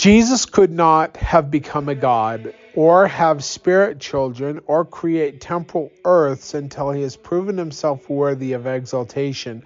Jesus 0.00 0.46
could 0.46 0.70
not 0.70 1.18
have 1.18 1.50
become 1.50 1.90
a 1.90 1.94
god 1.94 2.54
or 2.74 3.06
have 3.06 3.44
spirit 3.44 4.00
children 4.00 4.62
or 4.64 4.86
create 4.86 5.42
temporal 5.42 5.92
earths 6.06 6.54
until 6.54 6.90
he 6.90 7.02
has 7.02 7.18
proven 7.18 7.58
himself 7.58 8.08
worthy 8.08 8.54
of 8.54 8.66
exaltation 8.66 9.62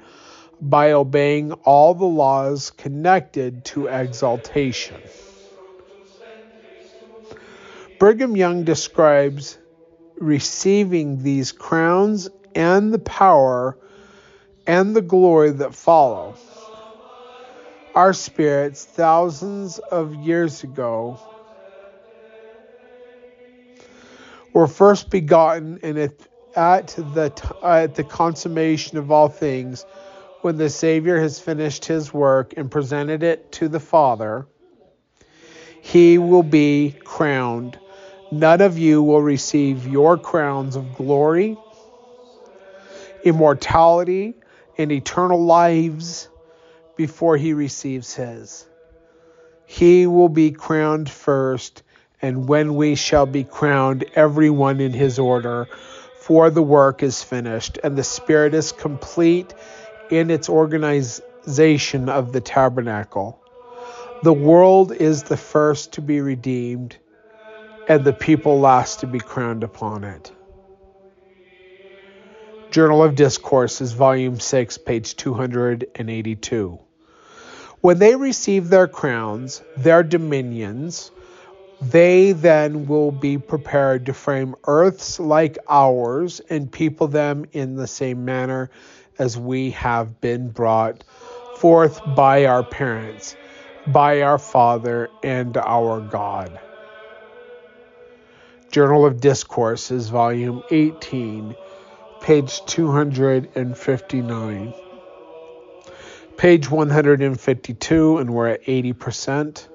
by 0.61 0.91
obeying 0.91 1.53
all 1.53 1.95
the 1.95 2.05
laws 2.05 2.73
connected 2.73 3.65
to 3.67 3.87
exaltation. 3.87 5.01
Brigham 8.01 8.35
Young 8.35 8.65
describes 8.65 9.57
receiving 10.17 11.23
these 11.23 11.53
crowns 11.53 12.29
and 12.57 12.93
the 12.93 12.99
power 12.99 13.79
and 14.67 14.97
the 14.97 15.03
glory 15.03 15.53
that 15.53 15.77
follow. 15.77 16.35
Our 17.95 18.13
spirits, 18.13 18.85
thousands 18.85 19.79
of 19.79 20.17
years 20.17 20.65
ago, 20.65 21.17
were 24.53 24.67
first 24.67 25.11
begotten 25.11 25.79
and 25.83 25.97
at 26.57 26.89
the, 26.89 27.33
at 27.63 27.95
the 27.95 28.03
consummation 28.03 28.99
of 28.99 29.13
all 29.13 29.29
things, 29.29 29.87
when 30.41 30.57
the 30.57 30.71
Savior 30.71 31.21
has 31.21 31.39
finished 31.39 31.85
his 31.85 32.13
work 32.13 32.55
and 32.57 32.69
presented 32.69 33.23
it 33.23 33.53
to 33.53 33.69
the 33.69 33.81
Father, 33.81 34.47
he 35.81 36.19
will 36.19 36.43
be 36.43 36.97
crowned. 37.05 37.79
None 38.33 38.61
of 38.61 38.77
you 38.77 39.05
will 39.05 39.23
receive 39.23 39.87
your 39.87 40.19
crowns 40.19 40.75
of 40.75 40.97
glory, 40.97 41.57
immortality, 43.25 44.35
and 44.77 44.91
eternal 44.91 45.45
lives 45.45 46.29
before 46.97 47.37
he 47.37 47.55
receives 47.55 48.15
his. 48.15 48.67
He 49.67 50.07
will 50.07 50.29
be 50.29 50.51
crowned 50.51 51.11
first, 51.11 51.83
and 52.21 52.49
when 52.49 52.75
we 52.75 52.95
shall 52.95 53.27
be 53.27 53.45
crowned, 53.45 54.05
everyone 54.15 54.81
in 54.81 54.93
his 54.93 55.19
order, 55.19 55.69
for 56.21 56.51
the 56.51 56.63
work 56.63 57.03
is 57.03 57.23
finished, 57.23 57.79
and 57.83 57.97
the 57.97 58.05
Spirit 58.05 58.55
is 58.55 58.73
complete 58.73 59.53
in 60.11 60.31
its 60.31 60.49
organization 60.49 62.09
of 62.09 62.33
the 62.33 62.41
tabernacle. 62.41 63.41
The 64.23 64.33
world 64.33 64.93
is 64.93 65.25
the 65.25 65.37
first 65.37 65.95
to 65.95 66.01
be 66.01 66.21
redeemed 66.21 66.97
and 67.89 68.05
the 68.05 68.13
people 68.13 68.61
last 68.61 69.01
to 69.01 69.07
be 69.07 69.19
crowned 69.19 69.63
upon 69.63 70.05
it. 70.05 70.33
Journal 72.71 73.05
of 73.05 73.15
Discourses, 73.15 73.93
Volume 73.93 74.41
6, 74.41 74.79
page 74.79 75.15
282. 75.17 76.79
When 77.85 77.99
they 77.99 78.17
receive 78.17 78.71
their 78.71 78.89
crowns, 78.89 79.61
their 79.77 80.03
dominions, 80.03 81.11
they 81.83 82.33
then 82.33 82.87
will 82.87 83.13
be 83.13 83.37
prepared 83.37 84.07
to 84.07 84.15
frame 84.15 84.55
earths 84.67 85.21
like 85.21 85.59
ours 85.69 86.41
and 86.49 86.73
people 86.73 87.09
them 87.09 87.45
in 87.53 87.77
the 87.77 87.87
same 87.87 88.25
manner 88.25 88.71
as 89.19 89.37
we 89.37 89.73
have 89.73 90.19
been 90.23 90.49
brought 90.49 91.05
forth 91.59 92.01
by 92.17 92.47
our 92.47 92.63
parents, 92.63 93.37
by 93.89 94.23
our 94.23 94.39
Father 94.39 95.11
and 95.23 95.55
our 95.59 96.01
God. 96.01 96.59
Journal 98.71 99.05
of 99.05 99.21
Discourses, 99.21 100.09
Volume 100.09 100.63
18, 100.71 101.55
page 102.23 102.65
259. 102.65 104.84
Page 106.45 106.71
152, 106.71 108.19
and 108.19 108.35
we're 108.35 108.49
at 108.49 108.65
80%. 108.65 109.67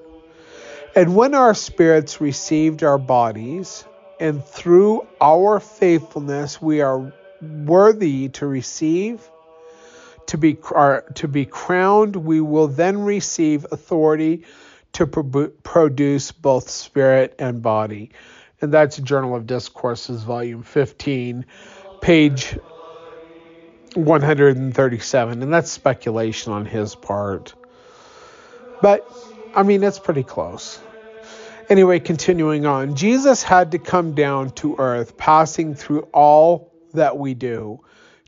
And 0.94 1.16
when 1.16 1.34
our 1.34 1.52
spirits 1.52 2.20
received 2.20 2.84
our 2.84 2.96
bodies, 2.96 3.84
and 4.20 4.44
through 4.44 5.04
our 5.20 5.58
faithfulness 5.58 6.62
we 6.62 6.80
are 6.80 7.12
worthy 7.42 8.28
to 8.28 8.46
receive, 8.46 9.28
to 10.26 10.38
be, 10.38 10.56
to 11.14 11.26
be 11.26 11.44
crowned, 11.44 12.14
we 12.14 12.40
will 12.40 12.68
then 12.68 13.00
receive 13.00 13.66
authority 13.72 14.44
to 14.92 15.08
pro- 15.08 15.48
produce 15.48 16.30
both 16.30 16.70
spirit 16.70 17.34
and 17.40 17.62
body 17.62 18.12
and 18.60 18.72
that's 18.72 18.98
Journal 18.98 19.34
of 19.34 19.46
Discourses, 19.46 20.22
Volume 20.22 20.62
15, 20.62 21.46
page 22.00 22.58
137. 23.94 25.42
And 25.42 25.52
that's 25.52 25.70
speculation 25.70 26.52
on 26.52 26.66
his 26.66 26.94
part. 26.94 27.54
But, 28.82 29.06
I 29.54 29.62
mean, 29.62 29.82
it's 29.82 29.98
pretty 29.98 30.22
close. 30.22 30.80
Anyway, 31.68 32.00
continuing 32.00 32.66
on, 32.66 32.96
Jesus 32.96 33.42
had 33.42 33.72
to 33.72 33.78
come 33.78 34.14
down 34.14 34.50
to 34.50 34.76
earth, 34.78 35.16
passing 35.16 35.74
through 35.74 36.08
all 36.12 36.72
that 36.94 37.16
we 37.16 37.34
do, 37.34 37.80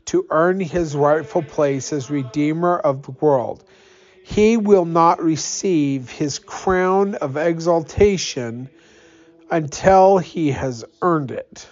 to 0.05 0.25
earn 0.29 0.59
his 0.59 0.95
rightful 0.95 1.43
place 1.43 1.91
as 1.91 2.09
Redeemer 2.09 2.77
of 2.77 3.03
the 3.03 3.11
world. 3.11 3.63
He 4.23 4.55
will 4.55 4.85
not 4.85 5.21
receive 5.21 6.09
his 6.09 6.39
crown 6.39 7.15
of 7.15 7.35
exaltation 7.35 8.69
until 9.51 10.17
he 10.17 10.51
has 10.51 10.85
earned 11.01 11.31
it. 11.31 11.67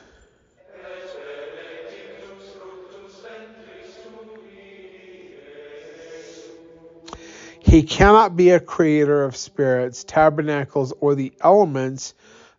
He 7.72 7.84
cannot 7.84 8.36
be 8.36 8.50
a 8.50 8.60
creator 8.60 9.24
of 9.24 9.38
spirits, 9.38 10.04
tabernacles, 10.04 10.92
or 11.00 11.16
the 11.16 11.32
elements 11.40 12.14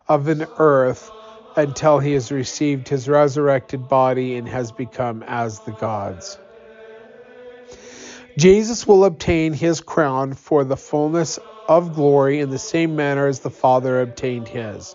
of 0.07 0.27
an 0.27 0.47
earth 0.57 1.11
until 1.55 1.99
he 1.99 2.13
has 2.13 2.31
received 2.31 2.87
his 2.87 3.07
resurrected 3.07 3.87
body 3.87 4.37
and 4.37 4.47
has 4.47 4.71
become 4.71 5.21
as 5.27 5.59
the 5.59 5.71
gods. 5.73 6.39
Jesus 8.39 8.87
will 8.87 9.05
obtain 9.05 9.53
his 9.53 9.81
crown 9.81 10.33
for 10.33 10.63
the 10.63 10.77
fullness 10.77 11.37
of 11.69 11.93
glory 11.93 12.39
in 12.39 12.49
the 12.49 12.57
same 12.57 12.95
manner 12.95 13.27
as 13.27 13.41
the 13.41 13.51
Father 13.51 14.01
obtained 14.01 14.47
his. 14.47 14.93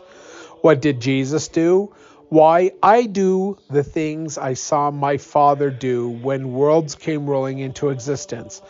What 0.62 0.82
did 0.82 0.98
Jesus 1.00 1.46
do? 1.46 1.94
Why 2.28 2.72
I 2.82 3.06
do 3.06 3.56
the 3.70 3.84
things 3.84 4.36
I 4.36 4.54
saw 4.54 4.90
my 4.90 5.18
Father 5.18 5.70
do 5.70 6.08
when 6.08 6.54
worlds 6.54 6.96
came 6.96 7.26
rolling 7.26 7.60
into 7.60 7.90
existence. 7.90 8.60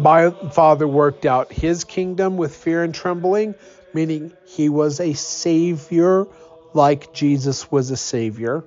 My 0.00 0.30
Father 0.30 0.88
worked 0.88 1.26
out 1.26 1.52
his 1.52 1.84
kingdom 1.84 2.38
with 2.38 2.56
fear 2.56 2.82
and 2.82 2.94
trembling, 2.94 3.54
meaning 3.92 4.32
he 4.46 4.70
was 4.70 4.98
a 4.98 5.12
savior 5.12 6.26
like 6.72 7.12
Jesus 7.12 7.70
was 7.70 7.90
a 7.90 7.98
savior. 7.98 8.64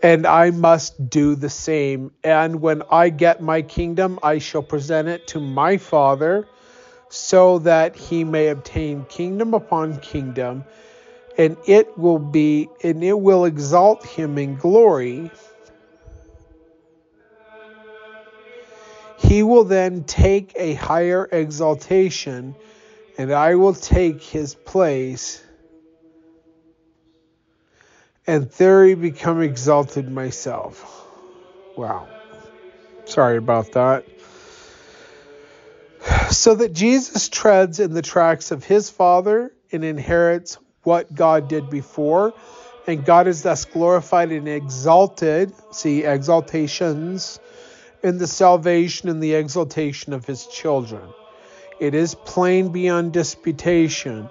And 0.00 0.28
I 0.28 0.50
must 0.50 1.10
do 1.10 1.34
the 1.34 1.50
same. 1.50 2.12
And 2.22 2.60
when 2.60 2.82
I 2.88 3.08
get 3.08 3.42
my 3.42 3.62
kingdom, 3.62 4.20
I 4.22 4.38
shall 4.38 4.62
present 4.62 5.08
it 5.08 5.26
to 5.28 5.40
my 5.40 5.78
Father 5.78 6.46
so 7.08 7.58
that 7.60 7.96
he 7.96 8.22
may 8.22 8.48
obtain 8.48 9.04
kingdom 9.06 9.54
upon 9.54 9.98
kingdom, 9.98 10.64
and 11.36 11.56
it 11.66 11.98
will 11.98 12.20
be 12.20 12.68
and 12.84 13.02
it 13.02 13.18
will 13.18 13.44
exalt 13.44 14.06
him 14.06 14.38
in 14.38 14.54
glory. 14.54 15.32
He 19.18 19.42
will 19.42 19.64
then 19.64 20.04
take 20.04 20.52
a 20.56 20.74
higher 20.74 21.28
exaltation, 21.30 22.54
and 23.16 23.32
I 23.32 23.54
will 23.54 23.74
take 23.74 24.22
his 24.22 24.54
place, 24.54 25.42
and 28.26 28.50
there 28.52 28.96
become 28.96 29.42
exalted 29.42 30.10
myself. 30.10 31.06
Wow. 31.76 32.08
Sorry 33.06 33.36
about 33.36 33.72
that 33.72 34.04
so 36.34 36.54
that 36.54 36.72
Jesus 36.72 37.28
treads 37.28 37.80
in 37.80 37.94
the 37.94 38.02
tracks 38.02 38.50
of 38.50 38.64
his 38.64 38.90
Father 38.90 39.52
and 39.72 39.84
inherits 39.84 40.58
what 40.82 41.14
God 41.14 41.48
did 41.48 41.70
before. 41.70 42.34
And 42.86 43.04
God 43.04 43.26
is 43.28 43.42
thus 43.42 43.64
glorified 43.64 44.30
and 44.30 44.46
exalted, 44.46 45.52
see, 45.72 46.04
exaltations, 46.04 47.38
in 48.04 48.18
the 48.18 48.26
salvation 48.26 49.08
and 49.08 49.22
the 49.22 49.32
exaltation 49.32 50.12
of 50.12 50.26
his 50.26 50.46
children. 50.46 51.08
It 51.80 51.94
is 51.94 52.14
plain 52.14 52.68
beyond 52.68 53.14
disputation, 53.14 54.28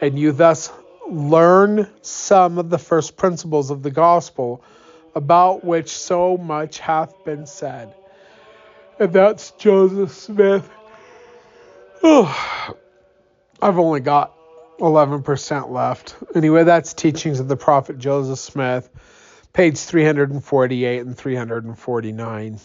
and 0.00 0.18
you 0.18 0.32
thus 0.32 0.72
learn 1.08 1.88
some 2.02 2.58
of 2.58 2.70
the 2.70 2.78
first 2.78 3.16
principles 3.16 3.70
of 3.70 3.84
the 3.84 3.92
gospel 3.92 4.64
about 5.14 5.64
which 5.64 5.90
so 5.90 6.36
much 6.36 6.80
hath 6.80 7.24
been 7.24 7.46
said. 7.46 7.94
And 8.98 9.12
that's 9.12 9.52
Joseph 9.52 10.12
Smith. 10.12 10.68
Oh, 12.02 12.76
I've 13.62 13.78
only 13.78 14.00
got 14.00 14.34
11% 14.80 15.70
left. 15.70 16.16
Anyway, 16.34 16.64
that's 16.64 16.92
Teachings 16.94 17.38
of 17.38 17.46
the 17.46 17.56
Prophet 17.56 17.96
Joseph 17.96 18.40
Smith, 18.40 18.90
page 19.52 19.78
348 19.78 20.98
and 20.98 21.16
349. 21.16 22.60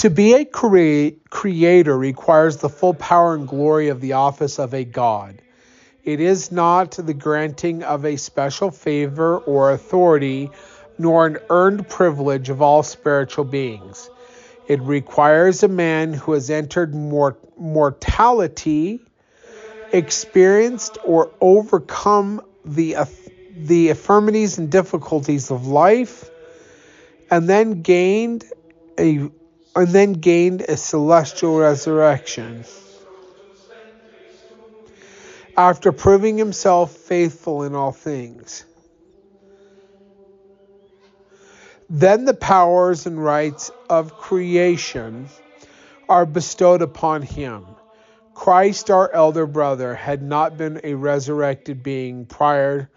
To 0.00 0.08
be 0.08 0.32
a 0.32 0.46
crea- 0.46 1.18
creator 1.28 1.94
requires 1.94 2.56
the 2.56 2.70
full 2.70 2.94
power 2.94 3.34
and 3.34 3.46
glory 3.46 3.88
of 3.88 4.00
the 4.00 4.14
office 4.14 4.58
of 4.58 4.72
a 4.72 4.82
God. 4.82 5.42
It 6.04 6.20
is 6.20 6.50
not 6.50 6.92
the 6.92 7.12
granting 7.12 7.82
of 7.82 8.06
a 8.06 8.16
special 8.16 8.70
favor 8.70 9.36
or 9.36 9.72
authority, 9.72 10.52
nor 10.96 11.26
an 11.26 11.36
earned 11.50 11.86
privilege 11.86 12.48
of 12.48 12.62
all 12.62 12.82
spiritual 12.82 13.44
beings. 13.44 14.08
It 14.68 14.80
requires 14.80 15.62
a 15.62 15.68
man 15.68 16.14
who 16.14 16.32
has 16.32 16.48
entered 16.48 16.94
mort- 16.94 17.58
mortality, 17.58 19.02
experienced 19.92 20.96
or 21.04 21.30
overcome 21.42 22.40
the, 22.64 22.96
the 23.54 23.90
infirmities 23.90 24.56
and 24.56 24.70
difficulties 24.70 25.50
of 25.50 25.66
life, 25.66 26.30
and 27.30 27.46
then 27.46 27.82
gained 27.82 28.46
a 28.98 29.30
and 29.74 29.88
then 29.88 30.14
gained 30.14 30.62
a 30.62 30.76
celestial 30.76 31.56
resurrection. 31.58 32.64
After 35.56 35.92
proving 35.92 36.38
himself 36.38 36.92
faithful 36.92 37.64
in 37.64 37.74
all 37.74 37.92
things. 37.92 38.64
Then 41.88 42.24
the 42.24 42.34
powers 42.34 43.06
and 43.06 43.22
rights 43.22 43.70
of 43.88 44.16
creation 44.16 45.28
are 46.08 46.24
bestowed 46.24 46.82
upon 46.82 47.22
him. 47.22 47.66
Christ, 48.34 48.90
our 48.90 49.12
elder 49.12 49.46
brother, 49.46 49.94
had 49.94 50.22
not 50.22 50.56
been 50.56 50.80
a 50.84 50.94
resurrected 50.94 51.82
being 51.82 52.26
prior 52.26 52.88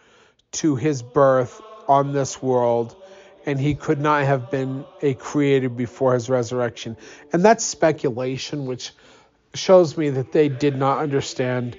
to 0.53 0.75
his 0.75 1.01
birth 1.01 1.59
on 1.87 2.13
this 2.13 2.41
world, 2.41 2.95
and 3.45 3.59
he 3.59 3.75
could 3.75 3.99
not 3.99 4.23
have 4.23 4.49
been 4.49 4.85
a 5.01 5.13
creator 5.13 5.69
before 5.69 6.13
his 6.13 6.29
resurrection. 6.29 6.97
And 7.31 7.43
that's 7.43 7.63
speculation, 7.63 8.65
which 8.65 8.91
shows 9.53 9.97
me 9.97 10.09
that 10.09 10.31
they 10.31 10.49
did 10.49 10.77
not 10.77 10.99
understand 10.99 11.77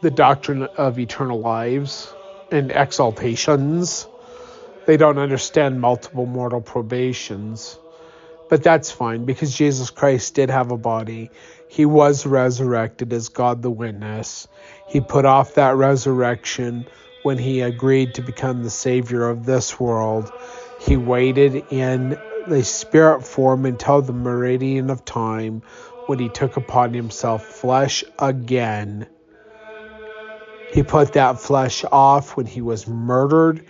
the 0.00 0.10
doctrine 0.10 0.64
of 0.64 0.98
eternal 0.98 1.40
lives 1.40 2.12
and 2.50 2.72
exaltations. 2.72 4.06
They 4.86 4.96
don't 4.96 5.18
understand 5.18 5.80
multiple 5.80 6.26
mortal 6.26 6.60
probations. 6.60 7.78
But 8.48 8.62
that's 8.62 8.90
fine 8.90 9.24
because 9.24 9.54
Jesus 9.54 9.90
Christ 9.90 10.34
did 10.34 10.50
have 10.50 10.72
a 10.72 10.76
body. 10.76 11.30
He 11.68 11.86
was 11.86 12.26
resurrected 12.26 13.12
as 13.12 13.30
God 13.30 13.62
the 13.62 13.70
witness. 13.70 14.48
He 14.88 15.00
put 15.00 15.24
off 15.24 15.54
that 15.54 15.76
resurrection 15.76 16.86
when 17.22 17.38
he 17.38 17.60
agreed 17.60 18.14
to 18.14 18.22
become 18.22 18.62
the 18.62 18.70
Savior 18.70 19.28
of 19.28 19.46
this 19.46 19.80
world. 19.80 20.30
He 20.84 20.96
waited 20.96 21.64
in 21.70 22.18
the 22.48 22.64
spirit 22.64 23.24
form 23.24 23.66
until 23.66 24.02
the 24.02 24.12
meridian 24.12 24.90
of 24.90 25.04
time 25.04 25.62
when 26.06 26.18
he 26.18 26.28
took 26.28 26.56
upon 26.56 26.92
himself 26.92 27.44
flesh 27.44 28.02
again. 28.18 29.06
He 30.72 30.82
put 30.82 31.12
that 31.12 31.38
flesh 31.38 31.84
off 31.92 32.36
when 32.36 32.46
he 32.46 32.60
was 32.62 32.88
murdered 32.88 33.64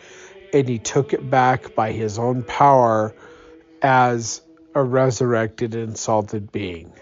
and 0.54 0.68
he 0.68 0.78
took 0.78 1.12
it 1.12 1.28
back 1.28 1.74
by 1.74 1.92
his 1.92 2.18
own 2.18 2.44
power 2.44 3.14
as 3.82 4.40
a 4.74 4.82
resurrected 4.82 5.74
and 5.74 5.90
exalted 5.90 6.50
being. 6.50 6.92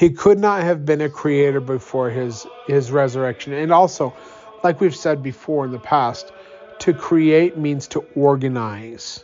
He 0.00 0.08
could 0.08 0.38
not 0.38 0.62
have 0.62 0.86
been 0.86 1.02
a 1.02 1.10
creator 1.10 1.60
before 1.60 2.08
his 2.08 2.46
his 2.66 2.90
resurrection. 2.90 3.52
And 3.52 3.70
also 3.70 4.14
like 4.64 4.80
we've 4.80 4.96
said 4.96 5.22
before 5.22 5.66
in 5.66 5.72
the 5.72 5.78
past 5.78 6.32
to 6.78 6.94
create 6.94 7.58
means 7.58 7.86
to 7.88 8.00
organize. 8.14 9.22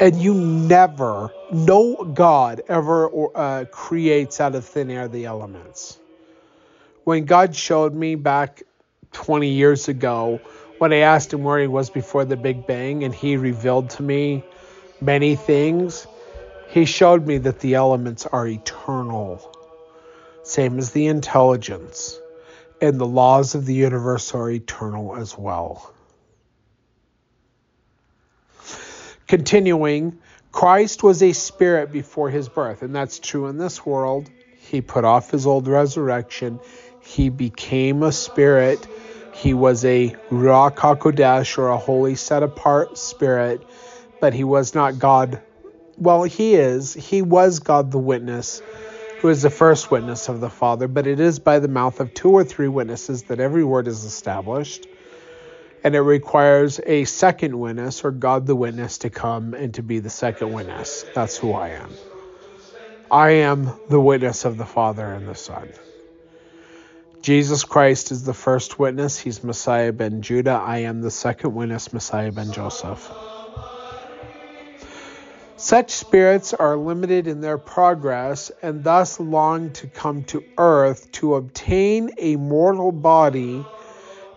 And 0.00 0.16
you 0.16 0.34
never, 0.34 1.32
no 1.52 1.94
God 1.94 2.62
ever 2.68 3.08
uh, 3.36 3.66
creates 3.70 4.40
out 4.40 4.56
of 4.56 4.64
thin 4.64 4.90
air 4.90 5.06
the 5.06 5.26
elements. 5.26 5.98
When 7.04 7.24
God 7.24 7.54
showed 7.54 7.94
me 7.94 8.16
back 8.16 8.64
20 9.12 9.48
years 9.48 9.86
ago, 9.86 10.40
when 10.78 10.92
I 10.92 10.98
asked 10.98 11.32
him 11.32 11.44
where 11.44 11.60
he 11.60 11.68
was 11.68 11.88
before 11.88 12.24
the 12.24 12.36
Big 12.36 12.66
Bang, 12.66 13.04
and 13.04 13.14
he 13.14 13.36
revealed 13.36 13.90
to 13.90 14.02
me 14.02 14.44
many 15.00 15.36
things, 15.36 16.06
he 16.68 16.84
showed 16.84 17.26
me 17.26 17.38
that 17.38 17.60
the 17.60 17.74
elements 17.74 18.26
are 18.26 18.46
eternal, 18.46 19.52
same 20.48 20.78
as 20.78 20.92
the 20.92 21.06
intelligence, 21.06 22.18
and 22.80 22.98
the 22.98 23.06
laws 23.06 23.54
of 23.54 23.66
the 23.66 23.74
universe 23.74 24.34
are 24.34 24.50
eternal 24.50 25.16
as 25.16 25.36
well. 25.36 25.92
Continuing, 29.26 30.18
Christ 30.52 31.02
was 31.02 31.22
a 31.22 31.32
spirit 31.34 31.92
before 31.92 32.30
his 32.30 32.48
birth, 32.48 32.82
and 32.82 32.94
that's 32.94 33.18
true 33.18 33.46
in 33.48 33.58
this 33.58 33.84
world. 33.84 34.30
He 34.56 34.80
put 34.80 35.04
off 35.04 35.30
his 35.30 35.46
old 35.46 35.68
resurrection. 35.68 36.60
He 37.02 37.28
became 37.28 38.02
a 38.02 38.10
spirit. 38.10 38.86
He 39.34 39.52
was 39.52 39.84
a 39.84 40.16
Ruach 40.30 40.76
HaKodesh 40.76 41.58
or 41.58 41.68
a 41.68 41.76
holy 41.76 42.14
set 42.14 42.42
apart 42.42 42.96
spirit, 42.96 43.62
but 44.20 44.32
he 44.32 44.44
was 44.44 44.74
not 44.74 44.98
God. 44.98 45.42
Well, 45.98 46.22
he 46.22 46.54
is. 46.54 46.94
He 46.94 47.20
was 47.22 47.58
God 47.58 47.90
the 47.90 47.98
witness, 47.98 48.62
who 49.20 49.28
is 49.28 49.42
the 49.42 49.50
first 49.50 49.90
witness 49.90 50.28
of 50.28 50.40
the 50.40 50.50
Father, 50.50 50.88
but 50.88 51.06
it 51.06 51.20
is 51.20 51.38
by 51.38 51.58
the 51.58 51.68
mouth 51.68 52.00
of 52.00 52.14
two 52.14 52.30
or 52.30 52.44
three 52.44 52.68
witnesses 52.68 53.24
that 53.24 53.40
every 53.40 53.64
word 53.64 53.88
is 53.88 54.04
established 54.04 54.86
and 55.84 55.94
it 55.94 56.00
requires 56.00 56.80
a 56.84 57.04
second 57.04 57.58
witness 57.58 58.04
or 58.04 58.10
God 58.10 58.46
the 58.46 58.56
witness 58.56 58.98
to 58.98 59.10
come 59.10 59.54
and 59.54 59.74
to 59.74 59.82
be 59.82 60.00
the 60.00 60.10
second 60.10 60.52
witness. 60.52 61.04
That's 61.14 61.36
who 61.36 61.52
I 61.52 61.68
am. 61.70 61.90
I 63.10 63.30
am 63.30 63.72
the 63.88 64.00
witness 64.00 64.44
of 64.44 64.56
the 64.56 64.66
Father 64.66 65.06
and 65.06 65.26
the 65.26 65.34
Son. 65.34 65.72
Jesus 67.22 67.64
Christ 67.64 68.12
is 68.12 68.24
the 68.24 68.34
first 68.34 68.78
witness. 68.78 69.18
He's 69.18 69.42
Messiah 69.42 69.92
ben 69.92 70.22
Judah. 70.22 70.62
I 70.64 70.78
am 70.78 71.00
the 71.00 71.10
second 71.10 71.54
witness, 71.54 71.92
Messiah 71.92 72.32
ben 72.32 72.52
Joseph. 72.52 73.10
Such 75.60 75.90
spirits 75.90 76.54
are 76.54 76.76
limited 76.76 77.26
in 77.26 77.40
their 77.40 77.58
progress 77.58 78.52
and 78.62 78.84
thus 78.84 79.18
long 79.18 79.72
to 79.72 79.88
come 79.88 80.22
to 80.26 80.44
earth 80.56 81.10
to 81.14 81.34
obtain 81.34 82.12
a 82.16 82.36
mortal 82.36 82.92
body 82.92 83.66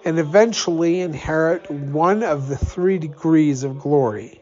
and 0.04 0.18
eventually 0.18 1.00
inherit 1.00 1.70
one 1.70 2.24
of 2.24 2.50
the 2.50 2.58
three 2.58 2.98
degrees 2.98 3.64
of 3.64 3.78
glory. 3.78 4.42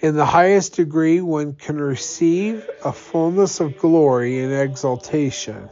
In 0.00 0.16
the 0.16 0.24
highest 0.24 0.74
degree, 0.74 1.20
one 1.20 1.52
can 1.52 1.80
receive 1.80 2.68
a 2.84 2.92
fullness 2.92 3.60
of 3.60 3.78
glory 3.78 4.40
and 4.40 4.52
exaltation, 4.52 5.68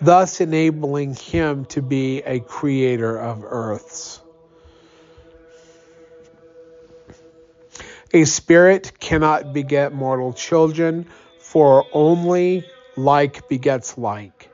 thus 0.00 0.40
enabling 0.40 1.14
him 1.14 1.66
to 1.66 1.82
be 1.82 2.18
a 2.22 2.40
creator 2.40 3.16
of 3.16 3.44
earths. 3.44 4.17
A 8.12 8.24
spirit 8.24 8.92
cannot 8.98 9.52
beget 9.52 9.92
mortal 9.92 10.32
children, 10.32 11.06
for 11.38 11.84
only 11.92 12.64
like 12.96 13.48
begets 13.48 13.98
like. 13.98 14.50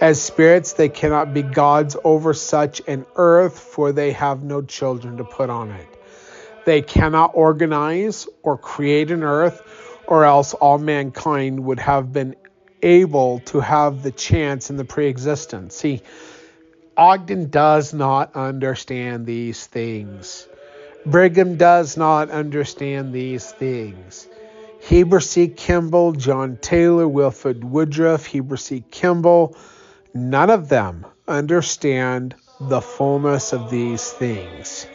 As 0.00 0.20
spirits, 0.20 0.72
they 0.72 0.88
cannot 0.88 1.32
be 1.32 1.42
gods 1.42 1.96
over 2.02 2.34
such 2.34 2.82
an 2.88 3.06
earth, 3.14 3.58
for 3.60 3.92
they 3.92 4.10
have 4.12 4.42
no 4.42 4.60
children 4.60 5.18
to 5.18 5.24
put 5.24 5.50
on 5.50 5.70
it. 5.70 5.86
They 6.64 6.82
cannot 6.82 7.32
organize 7.34 8.26
or 8.42 8.58
create 8.58 9.12
an 9.12 9.22
earth, 9.22 9.62
or 10.08 10.24
else 10.24 10.52
all 10.52 10.78
mankind 10.78 11.64
would 11.64 11.78
have 11.78 12.12
been 12.12 12.34
able 12.82 13.38
to 13.40 13.60
have 13.60 14.02
the 14.02 14.10
chance 14.10 14.70
in 14.70 14.76
the 14.76 14.84
pre 14.84 15.06
existence. 15.06 15.76
See, 15.76 16.02
Ogden 16.96 17.50
does 17.50 17.94
not 17.94 18.34
understand 18.34 19.26
these 19.26 19.64
things. 19.64 20.48
Brigham 21.06 21.56
does 21.56 21.96
not 21.96 22.30
understand 22.30 23.12
these 23.12 23.50
things. 23.50 24.26
Heber 24.80 25.20
C. 25.20 25.48
Kimball, 25.48 26.12
John 26.12 26.58
Taylor, 26.60 27.06
Wilford 27.08 27.64
Woodruff, 27.64 28.26
Heber 28.26 28.56
C. 28.56 28.84
Kimball, 28.90 29.56
none 30.12 30.50
of 30.50 30.68
them 30.68 31.06
understand 31.26 32.34
the 32.60 32.80
fullness 32.80 33.52
of 33.52 33.70
these 33.70 34.10
things. 34.12 34.86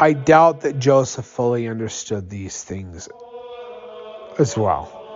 I 0.00 0.12
doubt 0.12 0.60
that 0.60 0.78
Joseph 0.78 1.24
fully 1.24 1.66
understood 1.68 2.30
these 2.30 2.62
things 2.62 3.08
as 4.38 4.56
well. 4.56 5.07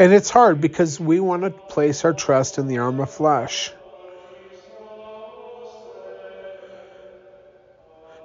And 0.00 0.14
it's 0.14 0.30
hard 0.30 0.62
because 0.62 0.98
we 0.98 1.20
want 1.20 1.42
to 1.42 1.50
place 1.50 2.06
our 2.06 2.14
trust 2.14 2.56
in 2.56 2.68
the 2.68 2.78
arm 2.78 3.00
of 3.00 3.10
flesh. 3.10 3.70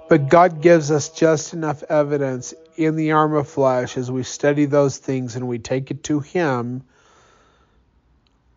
But 0.08 0.30
God 0.30 0.62
gives 0.62 0.90
us 0.90 1.10
just 1.10 1.52
enough 1.52 1.82
evidence 1.82 2.54
in 2.76 2.96
the 2.96 3.12
arm 3.12 3.34
of 3.34 3.46
flesh 3.46 3.98
as 3.98 4.10
we 4.10 4.22
study 4.22 4.64
those 4.64 4.96
things 4.96 5.36
and 5.36 5.48
we 5.48 5.58
take 5.58 5.90
it 5.90 6.02
to 6.04 6.20
Him 6.20 6.82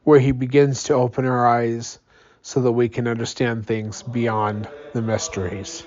where 0.06 0.20
He 0.22 0.32
begins 0.32 0.84
to 0.84 0.94
open 0.94 1.26
our 1.26 1.46
eyes 1.46 2.00
so 2.42 2.62
that 2.62 2.72
we 2.72 2.88
can 2.88 3.06
understand 3.06 3.68
things 3.68 4.02
beyond 4.02 4.70
the 4.94 5.02
mysteries. 5.02 5.84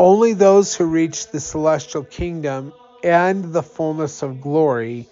Only 0.00 0.32
those 0.32 0.74
who 0.74 0.86
reach 0.86 1.26
the 1.26 1.40
celestial 1.40 2.04
kingdom 2.04 2.72
and 3.04 3.52
the 3.52 3.62
fullness 3.62 4.22
of 4.22 4.40
glory 4.40 5.06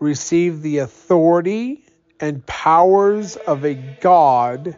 receive 0.00 0.60
the 0.60 0.78
authority 0.78 1.82
and 2.20 2.44
powers 2.44 3.36
of 3.36 3.64
a 3.64 3.72
God 3.72 4.76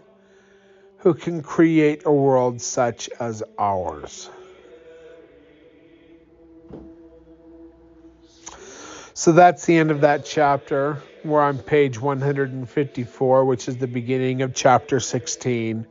who 0.98 1.14
can 1.14 1.42
create 1.42 2.02
a 2.06 2.12
world 2.12 2.62
such 2.62 3.10
as 3.18 3.42
ours. 3.58 4.30
So 9.14 9.32
that's 9.32 9.66
the 9.66 9.78
end 9.78 9.90
of 9.90 10.02
that 10.02 10.24
chapter. 10.24 11.02
We're 11.24 11.42
on 11.42 11.58
page 11.58 12.00
154, 12.00 13.44
which 13.44 13.66
is 13.66 13.78
the 13.78 13.88
beginning 13.88 14.42
of 14.42 14.54
chapter 14.54 15.00
16. 15.00 15.88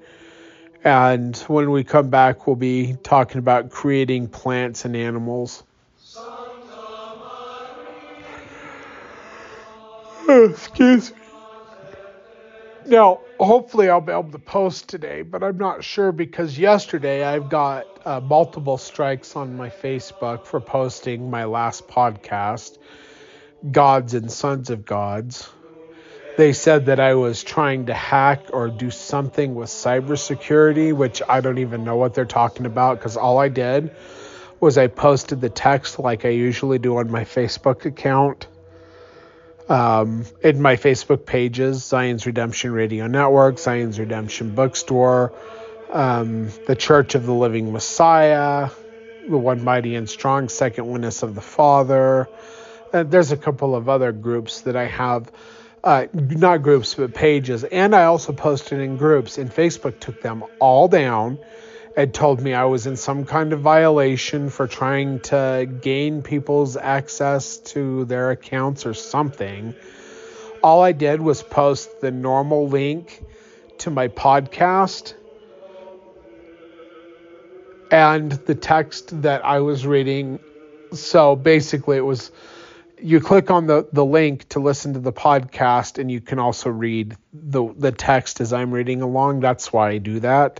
And 0.83 1.35
when 1.47 1.71
we 1.71 1.83
come 1.83 2.09
back, 2.09 2.47
we'll 2.47 2.55
be 2.55 2.95
talking 3.03 3.39
about 3.39 3.69
creating 3.69 4.29
plants 4.29 4.85
and 4.85 4.95
animals. 4.95 5.63
Excuse 10.29 11.11
me. 11.11 11.17
Now, 12.85 13.19
hopefully, 13.39 13.89
I'll 13.89 13.99
be 13.99 14.11
able 14.13 14.31
to 14.31 14.39
post 14.39 14.87
today, 14.87 15.21
but 15.21 15.43
I'm 15.43 15.57
not 15.57 15.83
sure 15.83 16.11
because 16.11 16.57
yesterday 16.57 17.23
I've 17.23 17.49
got 17.49 17.85
uh, 18.05 18.19
multiple 18.19 18.77
strikes 18.77 19.35
on 19.35 19.57
my 19.57 19.69
Facebook 19.69 20.45
for 20.45 20.61
posting 20.61 21.29
my 21.29 21.43
last 21.43 21.87
podcast, 21.87 22.77
Gods 23.71 24.13
and 24.13 24.31
Sons 24.31 24.69
of 24.69 24.85
Gods 24.85 25.49
they 26.37 26.53
said 26.53 26.85
that 26.85 26.99
I 26.99 27.15
was 27.15 27.43
trying 27.43 27.87
to 27.87 27.93
hack 27.93 28.45
or 28.53 28.69
do 28.69 28.91
something 28.91 29.55
with 29.55 29.69
cybersecurity, 29.69 30.93
which 30.93 31.21
I 31.27 31.41
don't 31.41 31.57
even 31.57 31.83
know 31.83 31.97
what 31.97 32.13
they're 32.13 32.25
talking 32.25 32.65
about 32.65 32.99
because 32.99 33.17
all 33.17 33.37
I 33.37 33.49
did 33.49 33.91
was 34.59 34.77
I 34.77 34.87
posted 34.87 35.41
the 35.41 35.49
text 35.49 35.99
like 35.99 36.25
I 36.25 36.29
usually 36.29 36.79
do 36.79 36.97
on 36.97 37.11
my 37.11 37.23
Facebook 37.23 37.85
account. 37.85 38.47
Um, 39.67 40.25
in 40.41 40.61
my 40.61 40.77
Facebook 40.77 41.25
pages, 41.25 41.85
Zion's 41.85 42.25
Redemption 42.25 42.71
Radio 42.71 43.07
Network, 43.07 43.59
Zion's 43.59 43.99
Redemption 43.99 44.55
Bookstore, 44.55 45.31
um, 45.91 46.49
the 46.65 46.75
Church 46.75 47.15
of 47.15 47.25
the 47.25 47.33
Living 47.33 47.71
Messiah, 47.71 48.69
the 49.27 49.37
One 49.37 49.63
Mighty 49.63 49.95
and 49.95 50.09
Strong, 50.09 50.49
Second 50.49 50.89
Witness 50.89 51.21
of 51.21 51.35
the 51.35 51.41
Father. 51.41 52.27
Uh, 52.91 53.03
there's 53.03 53.31
a 53.31 53.37
couple 53.37 53.75
of 53.75 53.87
other 53.87 54.11
groups 54.11 54.61
that 54.61 54.75
I 54.75 54.85
have 54.87 55.31
uh, 55.83 56.07
not 56.13 56.61
groups, 56.61 56.95
but 56.95 57.13
pages. 57.13 57.63
And 57.63 57.95
I 57.95 58.05
also 58.05 58.33
posted 58.33 58.79
in 58.79 58.97
groups, 58.97 59.37
and 59.37 59.49
Facebook 59.49 59.99
took 59.99 60.21
them 60.21 60.43
all 60.59 60.87
down 60.87 61.39
and 61.95 62.13
told 62.13 62.41
me 62.41 62.53
I 62.53 62.65
was 62.65 62.87
in 62.87 62.95
some 62.95 63.25
kind 63.25 63.53
of 63.53 63.61
violation 63.61 64.49
for 64.49 64.67
trying 64.67 65.19
to 65.21 65.67
gain 65.81 66.21
people's 66.21 66.77
access 66.77 67.57
to 67.57 68.05
their 68.05 68.31
accounts 68.31 68.85
or 68.85 68.93
something. 68.93 69.75
All 70.63 70.81
I 70.83 70.91
did 70.91 71.21
was 71.21 71.41
post 71.41 72.01
the 72.01 72.11
normal 72.11 72.67
link 72.67 73.23
to 73.79 73.89
my 73.89 74.09
podcast 74.09 75.13
and 77.91 78.31
the 78.31 78.55
text 78.55 79.21
that 79.23 79.43
I 79.45 79.59
was 79.59 79.85
reading. 79.85 80.39
So 80.93 81.35
basically, 81.35 81.97
it 81.97 82.05
was 82.05 82.31
you 83.01 83.19
click 83.19 83.51
on 83.51 83.67
the, 83.67 83.87
the 83.91 84.05
link 84.05 84.49
to 84.49 84.59
listen 84.59 84.93
to 84.93 84.99
the 84.99 85.13
podcast 85.13 85.97
and 85.97 86.11
you 86.11 86.21
can 86.21 86.39
also 86.39 86.69
read 86.69 87.15
the 87.33 87.73
the 87.77 87.91
text 87.91 88.41
as 88.41 88.53
I'm 88.53 88.71
reading 88.71 89.01
along. 89.01 89.39
That's 89.39 89.71
why 89.71 89.91
I 89.91 89.97
do 89.97 90.19
that. 90.21 90.59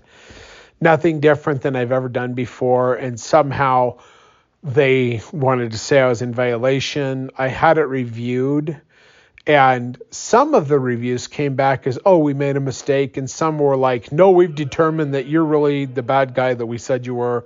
Nothing 0.82 1.20
different 1.20 1.62
than 1.62 1.76
I've 1.76 1.92
ever 1.92 2.10
done 2.10 2.34
before 2.34 2.96
and 2.96 3.20
somehow 3.20 4.00
they 4.64 5.22
wanted 5.32 5.72
to 5.72 5.78
say 5.78 6.00
I 6.00 6.10
was 6.10 6.22
in 6.22 6.34
violation. 6.34 7.32
I 7.38 7.48
had 7.48 7.78
it 7.78 7.86
reviewed 7.86 8.80
and 9.48 10.02
some 10.12 10.54
of 10.54 10.68
the 10.68 10.80
reviews 10.80 11.28
came 11.28 11.56
back 11.56 11.88
as 11.88 11.98
oh 12.06 12.20
we 12.20 12.34
made 12.34 12.56
a 12.56 12.62
mistake 12.62 13.18
and 13.18 13.30
some 13.30 13.58
were 13.58 13.78
like 13.78 14.12
no 14.12 14.32
we've 14.32 14.54
determined 14.54 15.14
that 15.14 15.28
you're 15.28 15.46
really 15.46 15.86
the 15.86 16.04
bad 16.04 16.34
guy 16.34 16.54
that 16.54 16.66
we 16.66 16.78
said 16.78 17.06
you 17.06 17.16
were. 17.16 17.46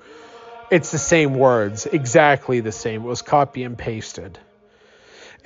It's 0.71 0.91
the 0.91 0.97
same 0.97 1.35
words, 1.35 1.85
exactly 1.85 2.59
the 2.59 2.71
same. 2.71 3.03
It 3.03 3.07
was 3.07 3.21
copy 3.21 3.63
and 3.63 3.77
pasted. 3.77 4.39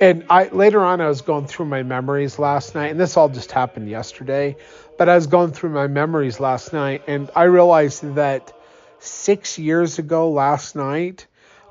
And 0.00 0.24
I 0.30 0.48
later 0.48 0.84
on 0.84 1.00
I 1.00 1.08
was 1.08 1.22
going 1.22 1.46
through 1.46 1.66
my 1.66 1.82
memories 1.82 2.38
last 2.38 2.74
night, 2.74 2.90
and 2.92 3.00
this 3.00 3.16
all 3.16 3.28
just 3.28 3.50
happened 3.50 3.88
yesterday. 3.88 4.56
But 4.96 5.08
I 5.08 5.16
was 5.16 5.26
going 5.26 5.52
through 5.52 5.70
my 5.70 5.88
memories 5.88 6.38
last 6.38 6.72
night, 6.72 7.02
and 7.08 7.30
I 7.34 7.44
realized 7.44 8.14
that 8.14 8.52
six 9.00 9.58
years 9.58 9.98
ago 9.98 10.30
last 10.30 10.76
night, 10.76 11.26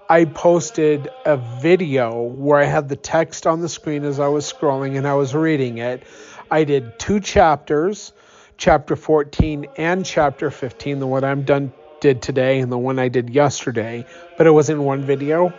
I 0.10 0.26
posted 0.26 1.10
a 1.26 1.38
video 1.38 2.22
where 2.22 2.60
I 2.60 2.66
had 2.66 2.90
the 2.90 2.96
text 2.96 3.48
on 3.48 3.62
the 3.62 3.70
screen 3.70 4.04
as 4.04 4.20
I 4.20 4.28
was 4.28 4.52
scrolling 4.52 4.98
and 4.98 5.06
I 5.06 5.16
was 5.16 5.36
reading 5.36 5.80
it. 5.80 6.04
I 6.50 6.64
did 6.64 6.98
two 6.98 7.20
chapters, 7.20 8.14
chapter 8.56 8.96
14 8.96 9.68
and 9.76 10.06
chapter 10.06 10.50
15, 10.50 11.00
the 11.00 11.08
one 11.08 11.26
I'm 11.26 11.44
done 11.44 11.74
did 12.00 12.22
today 12.22 12.60
and 12.60 12.72
the 12.72 12.78
one 12.78 13.00
I 13.00 13.10
did 13.10 13.30
yesterday, 13.30 14.06
but 14.38 14.48
it 14.48 14.52
was 14.52 14.70
in 14.70 14.82
one 14.82 15.04
video 15.04 15.54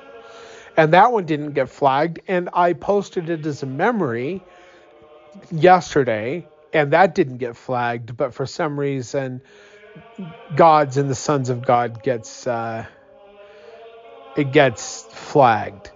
and 0.78 0.92
that 0.94 1.10
one 1.10 1.26
didn't 1.26 1.52
get 1.54 1.68
flagged. 1.68 2.20
And 2.28 2.48
I 2.52 2.72
posted 2.72 3.28
it 3.28 3.44
as 3.44 3.64
a 3.64 3.66
memory 3.66 4.44
yesterday, 5.50 6.46
and 6.72 6.92
that 6.92 7.16
didn't 7.16 7.38
get 7.38 7.56
flagged. 7.56 8.16
But 8.16 8.32
for 8.32 8.46
some 8.46 8.78
reason, 8.78 9.42
gods 10.54 10.96
and 10.96 11.10
the 11.10 11.16
sons 11.16 11.50
of 11.50 11.66
God 11.66 12.00
gets 12.04 12.46
uh, 12.46 12.86
it 14.36 14.52
gets 14.52 15.02
flagged. 15.12 15.90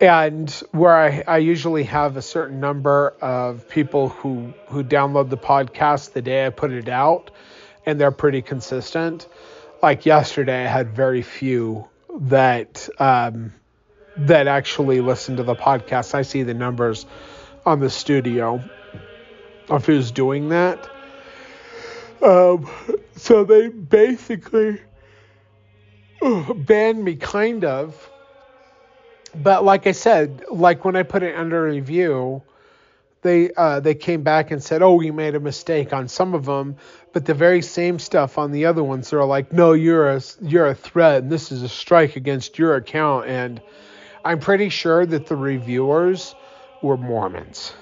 And 0.00 0.50
where 0.72 0.96
I, 0.96 1.22
I 1.28 1.38
usually 1.38 1.84
have 1.84 2.16
a 2.16 2.22
certain 2.22 2.58
number 2.58 3.14
of 3.20 3.68
people 3.68 4.08
who 4.08 4.52
who 4.66 4.82
download 4.82 5.30
the 5.30 5.38
podcast 5.38 6.14
the 6.14 6.22
day 6.22 6.46
I 6.46 6.50
put 6.50 6.72
it 6.72 6.88
out, 6.88 7.30
and 7.86 8.00
they're 8.00 8.10
pretty 8.10 8.42
consistent. 8.42 9.28
Like 9.84 10.04
yesterday, 10.04 10.64
I 10.64 10.68
had 10.68 10.96
very 10.96 11.22
few 11.22 11.88
that 12.22 12.88
um, 12.98 13.52
that 14.26 14.46
actually 14.46 15.00
listen 15.00 15.36
to 15.36 15.42
the 15.42 15.54
podcast. 15.54 16.14
I 16.14 16.22
see 16.22 16.42
the 16.42 16.54
numbers 16.54 17.06
on 17.64 17.80
the 17.80 17.90
studio 17.90 18.62
of 19.68 19.86
who's 19.86 20.10
doing 20.10 20.50
that. 20.50 20.88
Um, 22.22 22.68
so 23.16 23.44
they 23.44 23.68
basically 23.68 24.80
uh, 26.20 26.52
banned 26.52 27.02
me, 27.02 27.16
kind 27.16 27.64
of. 27.64 28.10
But 29.34 29.64
like 29.64 29.86
I 29.86 29.92
said, 29.92 30.44
like 30.50 30.84
when 30.84 30.96
I 30.96 31.02
put 31.02 31.22
it 31.22 31.36
under 31.36 31.62
review, 31.62 32.42
they 33.22 33.52
uh, 33.54 33.80
they 33.80 33.94
came 33.94 34.22
back 34.22 34.50
and 34.50 34.62
said, 34.62 34.82
"Oh, 34.82 34.94
we 34.94 35.10
made 35.10 35.34
a 35.34 35.40
mistake 35.40 35.92
on 35.92 36.08
some 36.08 36.34
of 36.34 36.46
them," 36.46 36.76
but 37.12 37.24
the 37.24 37.34
very 37.34 37.62
same 37.62 37.98
stuff 37.98 38.38
on 38.38 38.50
the 38.50 38.66
other 38.66 38.82
ones, 38.82 39.10
they're 39.10 39.24
like, 39.24 39.52
"No, 39.52 39.72
you're 39.72 40.10
a 40.10 40.20
you're 40.40 40.66
a 40.66 40.74
threat, 40.74 41.22
and 41.22 41.30
this 41.30 41.52
is 41.52 41.62
a 41.62 41.68
strike 41.68 42.16
against 42.16 42.58
your 42.58 42.74
account." 42.74 43.26
And 43.28 43.60
I'm 44.24 44.38
pretty 44.38 44.68
sure 44.68 45.06
that 45.06 45.26
the 45.26 45.36
reviewers 45.36 46.34
were 46.82 46.96
Mormons 46.96 47.72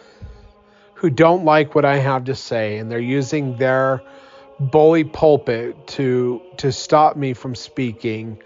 who 0.94 1.10
don't 1.10 1.44
like 1.44 1.76
what 1.76 1.84
I 1.84 1.98
have 1.98 2.24
to 2.24 2.34
say, 2.34 2.78
and 2.78 2.90
they're 2.90 2.98
using 2.98 3.56
their 3.56 4.02
bully 4.58 5.04
pulpit 5.04 5.86
to 5.86 6.42
to 6.56 6.72
stop 6.72 7.16
me 7.16 7.34
from 7.34 7.54
speaking 7.54 8.42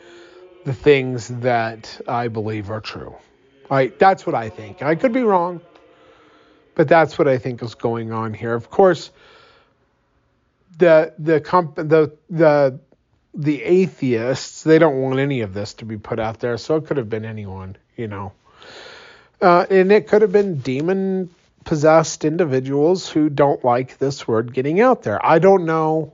the 0.64 0.74
things 0.74 1.28
that 1.28 2.00
I 2.06 2.28
believe 2.28 2.70
are 2.70 2.80
true. 2.80 3.14
Right? 3.70 3.98
That's 3.98 4.26
what 4.26 4.34
I 4.34 4.50
think. 4.50 4.82
I 4.82 4.94
could 4.94 5.14
be 5.14 5.22
wrong, 5.22 5.62
but 6.74 6.88
that's 6.88 7.18
what 7.18 7.26
I 7.26 7.38
think 7.38 7.62
is 7.62 7.74
going 7.74 8.12
on 8.12 8.34
here. 8.34 8.52
Of 8.52 8.68
course, 8.68 9.10
the 10.78 11.14
the 11.18 11.40
comp 11.40 11.76
the 11.76 12.12
the 12.28 12.78
the 13.34 13.62
atheists 13.62 14.62
they 14.62 14.78
don't 14.78 15.00
want 15.00 15.18
any 15.18 15.40
of 15.40 15.54
this 15.54 15.74
to 15.74 15.84
be 15.84 15.96
put 15.96 16.18
out 16.18 16.40
there, 16.40 16.58
so 16.58 16.76
it 16.76 16.86
could 16.86 16.96
have 16.96 17.08
been 17.08 17.24
anyone, 17.24 17.76
you 17.96 18.08
know. 18.08 18.32
Uh, 19.40 19.66
and 19.70 19.90
it 19.90 20.06
could 20.06 20.22
have 20.22 20.32
been 20.32 20.58
demon 20.58 21.30
possessed 21.64 22.24
individuals 22.24 23.08
who 23.08 23.28
don't 23.28 23.64
like 23.64 23.98
this 23.98 24.26
word 24.26 24.52
getting 24.52 24.80
out 24.80 25.02
there. 25.02 25.24
I 25.24 25.38
don't 25.38 25.64
know 25.64 26.12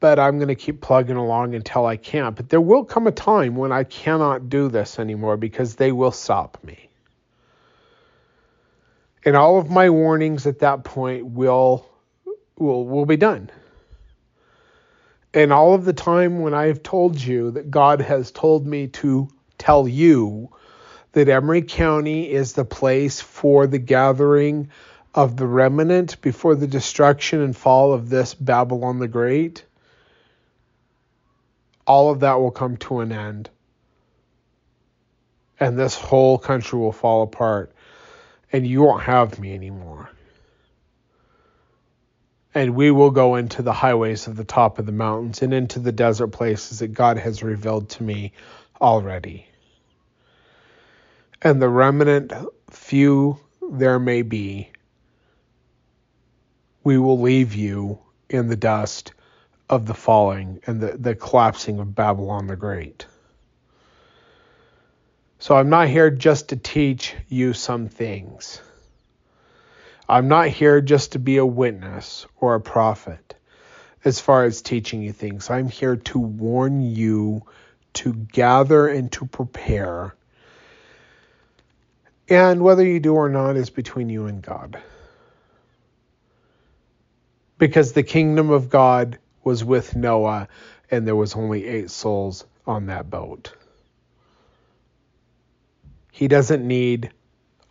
but 0.00 0.18
I'm 0.18 0.38
going 0.38 0.48
to 0.48 0.54
keep 0.54 0.80
plugging 0.80 1.16
along 1.16 1.54
until 1.54 1.84
I 1.84 1.96
can't. 1.96 2.36
But 2.36 2.48
there 2.48 2.60
will 2.60 2.84
come 2.84 3.06
a 3.06 3.12
time 3.12 3.56
when 3.56 3.72
I 3.72 3.84
cannot 3.84 4.48
do 4.48 4.68
this 4.68 4.98
anymore 4.98 5.36
because 5.36 5.74
they 5.74 5.92
will 5.92 6.12
stop 6.12 6.58
me. 6.62 6.88
And 9.24 9.36
all 9.36 9.58
of 9.58 9.70
my 9.70 9.90
warnings 9.90 10.46
at 10.46 10.60
that 10.60 10.84
point 10.84 11.26
will 11.26 11.88
will 12.56 12.84
will 12.86 13.06
be 13.06 13.16
done. 13.16 13.50
And 15.34 15.52
all 15.52 15.74
of 15.74 15.84
the 15.84 15.92
time 15.92 16.40
when 16.40 16.54
I 16.54 16.66
have 16.66 16.82
told 16.82 17.20
you 17.20 17.50
that 17.52 17.70
God 17.70 18.00
has 18.00 18.30
told 18.30 18.66
me 18.66 18.88
to 18.88 19.28
tell 19.58 19.86
you 19.86 20.50
that 21.12 21.28
Emery 21.28 21.62
County 21.62 22.30
is 22.30 22.52
the 22.52 22.64
place 22.64 23.20
for 23.20 23.66
the 23.66 23.78
gathering 23.78 24.70
of 25.14 25.36
the 25.36 25.46
remnant 25.46 26.20
before 26.20 26.54
the 26.54 26.66
destruction 26.66 27.40
and 27.40 27.56
fall 27.56 27.92
of 27.92 28.08
this 28.08 28.34
Babylon 28.34 28.98
the 28.98 29.08
Great, 29.08 29.64
all 31.86 32.10
of 32.10 32.20
that 32.20 32.34
will 32.34 32.50
come 32.50 32.76
to 32.76 33.00
an 33.00 33.12
end. 33.12 33.50
And 35.58 35.78
this 35.78 35.96
whole 35.96 36.38
country 36.38 36.78
will 36.78 36.92
fall 36.92 37.22
apart. 37.22 37.72
And 38.52 38.66
you 38.66 38.82
won't 38.82 39.02
have 39.02 39.38
me 39.38 39.54
anymore. 39.54 40.08
And 42.54 42.74
we 42.74 42.90
will 42.90 43.10
go 43.10 43.36
into 43.36 43.62
the 43.62 43.72
highways 43.72 44.26
of 44.26 44.36
the 44.36 44.44
top 44.44 44.78
of 44.78 44.86
the 44.86 44.92
mountains 44.92 45.42
and 45.42 45.52
into 45.52 45.78
the 45.78 45.92
desert 45.92 46.28
places 46.28 46.78
that 46.78 46.88
God 46.88 47.18
has 47.18 47.42
revealed 47.42 47.90
to 47.90 48.02
me 48.02 48.32
already. 48.80 49.46
And 51.42 51.62
the 51.62 51.68
remnant 51.68 52.32
few 52.70 53.38
there 53.70 53.98
may 53.98 54.22
be, 54.22 54.70
we 56.82 56.98
will 56.98 57.20
leave 57.20 57.54
you 57.54 57.98
in 58.30 58.48
the 58.48 58.56
dust 58.56 59.12
of 59.68 59.86
the 59.86 59.94
falling 59.94 60.60
and 60.66 60.80
the, 60.80 60.96
the 60.96 61.14
collapsing 61.14 61.78
of 61.78 61.94
Babylon 61.94 62.46
the 62.46 62.56
Great. 62.56 63.06
So 65.38 65.54
I'm 65.56 65.68
not 65.68 65.88
here 65.88 66.10
just 66.10 66.48
to 66.48 66.56
teach 66.56 67.14
you 67.28 67.52
some 67.52 67.88
things. 67.88 68.60
I'm 70.08 70.28
not 70.28 70.48
here 70.48 70.80
just 70.80 71.12
to 71.12 71.18
be 71.18 71.36
a 71.36 71.44
witness 71.44 72.26
or 72.40 72.54
a 72.54 72.60
prophet 72.60 73.34
as 74.04 74.20
far 74.20 74.44
as 74.44 74.62
teaching 74.62 75.02
you 75.02 75.12
things. 75.12 75.50
I'm 75.50 75.68
here 75.68 75.96
to 75.96 76.18
warn 76.18 76.80
you 76.80 77.42
to 77.94 78.14
gather 78.14 78.88
and 78.88 79.12
to 79.12 79.26
prepare. 79.26 80.14
And 82.28 82.62
whether 82.62 82.84
you 82.84 83.00
do 83.00 83.14
or 83.14 83.28
not 83.28 83.56
is 83.56 83.68
between 83.68 84.08
you 84.08 84.26
and 84.26 84.40
God. 84.40 84.80
Because 87.58 87.92
the 87.92 88.02
kingdom 88.02 88.50
of 88.50 88.70
God 88.70 89.18
was 89.44 89.64
with 89.64 89.96
Noah, 89.96 90.48
and 90.90 91.06
there 91.06 91.16
was 91.16 91.34
only 91.34 91.66
eight 91.66 91.90
souls 91.90 92.46
on 92.66 92.86
that 92.86 93.10
boat. 93.10 93.52
He 96.12 96.28
doesn't 96.28 96.66
need 96.66 97.10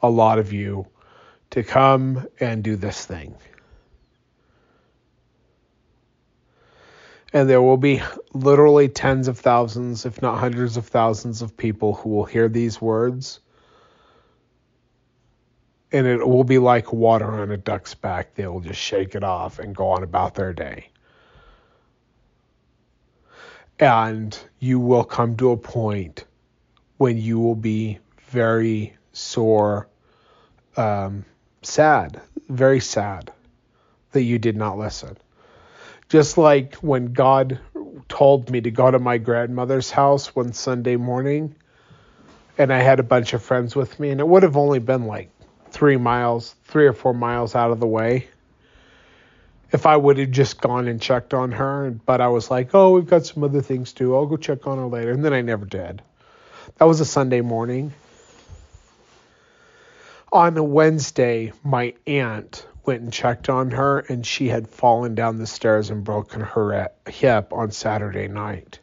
a 0.01 0.09
lot 0.09 0.39
of 0.39 0.53
you 0.53 0.88
to 1.51 1.63
come 1.63 2.27
and 2.39 2.63
do 2.63 2.75
this 2.75 3.05
thing. 3.05 3.35
And 7.33 7.49
there 7.49 7.61
will 7.61 7.77
be 7.77 8.01
literally 8.33 8.87
tens 8.87 9.27
of 9.27 9.37
thousands, 9.37 10.05
if 10.05 10.21
not 10.21 10.39
hundreds 10.39 10.77
of 10.77 10.87
thousands, 10.87 11.41
of 11.41 11.57
people 11.57 11.93
who 11.93 12.09
will 12.09 12.25
hear 12.25 12.47
these 12.47 12.81
words. 12.81 13.41
And 15.91 16.07
it 16.07 16.25
will 16.27 16.43
be 16.43 16.57
like 16.57 16.91
water 16.93 17.29
on 17.29 17.51
a 17.51 17.57
duck's 17.57 17.93
back. 17.93 18.35
They 18.35 18.47
will 18.47 18.61
just 18.61 18.79
shake 18.79 19.15
it 19.15 19.23
off 19.23 19.59
and 19.59 19.75
go 19.75 19.87
on 19.89 20.03
about 20.03 20.35
their 20.35 20.53
day. 20.53 20.89
And 23.79 24.37
you 24.59 24.79
will 24.79 25.03
come 25.03 25.37
to 25.37 25.51
a 25.51 25.57
point 25.57 26.25
when 26.97 27.17
you 27.17 27.39
will 27.39 27.55
be 27.55 27.99
very 28.29 28.97
sore, 29.13 29.87
um, 30.75 31.25
sad, 31.68 32.22
very 32.49 32.80
sad 32.80 33.31
that 34.11 34.23
you 34.23 34.39
did 34.39 34.56
not 34.56 34.77
listen. 34.77 35.18
Just 36.10 36.38
like 36.38 36.76
when 36.76 37.14
God 37.14 37.60
told 38.07 38.49
me 38.49 38.61
to 38.61 38.72
go 38.72 38.89
to 38.89 38.99
my 38.99 39.18
grandmother's 39.18 39.91
house 39.91 40.35
one 40.35 40.53
Sunday 40.53 40.95
morning, 40.95 41.56
and 42.57 42.72
I 42.72 42.80
had 42.80 42.99
a 42.99 43.03
bunch 43.03 43.34
of 43.34 43.44
friends 43.44 43.76
with 43.76 43.99
me, 43.99 44.10
and 44.10 44.19
it 44.19 44.27
would 44.27 44.44
have 44.44 44.57
only 44.57 44.80
been 44.80 45.06
like 45.06 45.30
three 45.69 45.98
miles, 45.98 46.56
three 46.65 46.88
or 46.88 46.94
four 46.94 47.14
miles 47.14 47.56
out 47.56 47.72
of 47.72 47.80
the 47.80 47.88
way 47.88 48.27
if 49.72 49.85
I 49.85 49.98
would 49.98 50.18
have 50.18 50.31
just 50.31 50.61
gone 50.61 50.88
and 50.88 51.02
checked 51.02 51.34
on 51.34 51.52
her, 51.52 51.91
but 52.06 52.22
I 52.22 52.30
was 52.30 52.49
like, 52.49 52.73
oh, 52.73 52.91
we've 52.91 53.06
got 53.06 53.26
some 53.26 53.44
other 53.44 53.61
things 53.61 53.91
to 53.94 54.03
do. 54.06 54.15
I'll 54.15 54.26
go 54.26 54.38
check 54.38 54.65
on 54.65 54.77
her 54.77 54.88
later. 54.88 55.11
And 55.11 55.23
then 55.23 55.34
I 55.34 55.41
never 55.41 55.65
did. 55.65 56.02
That 56.77 56.85
was 56.85 56.99
a 57.02 57.06
Sunday 57.06 57.41
morning. 57.41 57.94
On 60.31 60.57
a 60.57 60.63
Wednesday, 60.63 61.53
my 61.63 61.93
aunt 62.05 62.67
went 62.85 63.01
and 63.01 63.13
checked 63.13 63.49
on 63.49 63.71
her, 63.71 63.99
and 63.99 64.25
she 64.25 64.49
had 64.49 64.67
fallen 64.67 65.15
down 65.15 65.37
the 65.37 65.47
stairs 65.47 65.89
and 65.89 66.03
broken 66.03 66.41
her 66.41 66.73
uh, 66.73 66.87
hip 67.09 67.53
on 67.53 67.71
Saturday 67.71 68.27
night. 68.27 68.79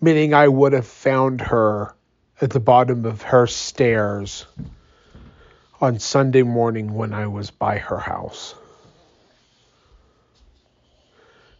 Meaning 0.00 0.34
I 0.34 0.48
would 0.48 0.74
have 0.74 0.86
found 0.86 1.40
her 1.40 1.94
at 2.40 2.50
the 2.50 2.60
bottom 2.60 3.04
of 3.04 3.22
her 3.22 3.46
stairs 3.46 4.46
on 5.80 5.98
Sunday 5.98 6.42
morning 6.42 6.94
when 6.94 7.12
I 7.12 7.26
was 7.26 7.50
by 7.50 7.78
her 7.78 7.98
house. 7.98 8.54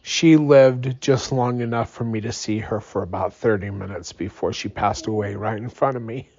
She 0.09 0.37
lived 0.37 0.99
just 0.99 1.31
long 1.31 1.61
enough 1.61 1.91
for 1.91 2.03
me 2.03 2.19
to 2.21 2.31
see 2.31 2.57
her 2.57 2.81
for 2.81 3.03
about 3.03 3.35
30 3.35 3.69
minutes 3.69 4.11
before 4.11 4.53
she 4.53 4.67
passed 4.67 5.05
away 5.05 5.35
right 5.35 5.55
in 5.55 5.69
front 5.69 5.97
of 5.97 6.01
me. 6.01 6.29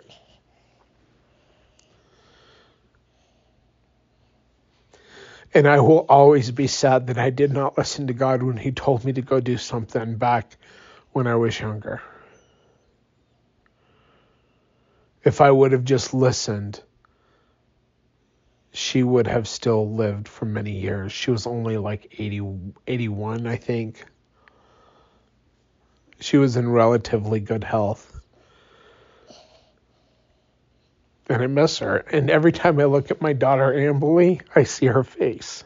And 5.54 5.68
I 5.68 5.78
will 5.78 6.04
always 6.08 6.50
be 6.50 6.66
sad 6.66 7.06
that 7.06 7.18
I 7.18 7.30
did 7.30 7.52
not 7.52 7.78
listen 7.78 8.08
to 8.08 8.12
God 8.12 8.42
when 8.42 8.56
He 8.56 8.72
told 8.72 9.04
me 9.04 9.12
to 9.12 9.22
go 9.22 9.38
do 9.38 9.56
something 9.56 10.16
back 10.16 10.56
when 11.12 11.28
I 11.28 11.36
was 11.36 11.60
younger. 11.60 12.02
If 15.22 15.40
I 15.40 15.52
would 15.52 15.70
have 15.70 15.84
just 15.84 16.12
listened, 16.12 16.82
she 18.72 19.02
would 19.02 19.26
have 19.26 19.48
still 19.48 19.94
lived 19.94 20.28
for 20.28 20.44
many 20.44 20.72
years. 20.72 21.12
She 21.12 21.30
was 21.30 21.46
only 21.46 21.76
like 21.76 22.14
80, 22.18 22.72
81, 22.86 23.46
I 23.46 23.56
think. 23.56 24.04
She 26.20 26.36
was 26.36 26.56
in 26.56 26.68
relatively 26.68 27.40
good 27.40 27.64
health. 27.64 28.20
And 31.28 31.42
I 31.42 31.46
miss 31.46 31.78
her. 31.78 31.96
And 31.96 32.30
every 32.30 32.52
time 32.52 32.78
I 32.78 32.84
look 32.84 33.10
at 33.10 33.20
my 33.20 33.32
daughter, 33.32 33.72
Amberly, 33.72 34.40
I 34.54 34.64
see 34.64 34.86
her 34.86 35.04
face. 35.04 35.64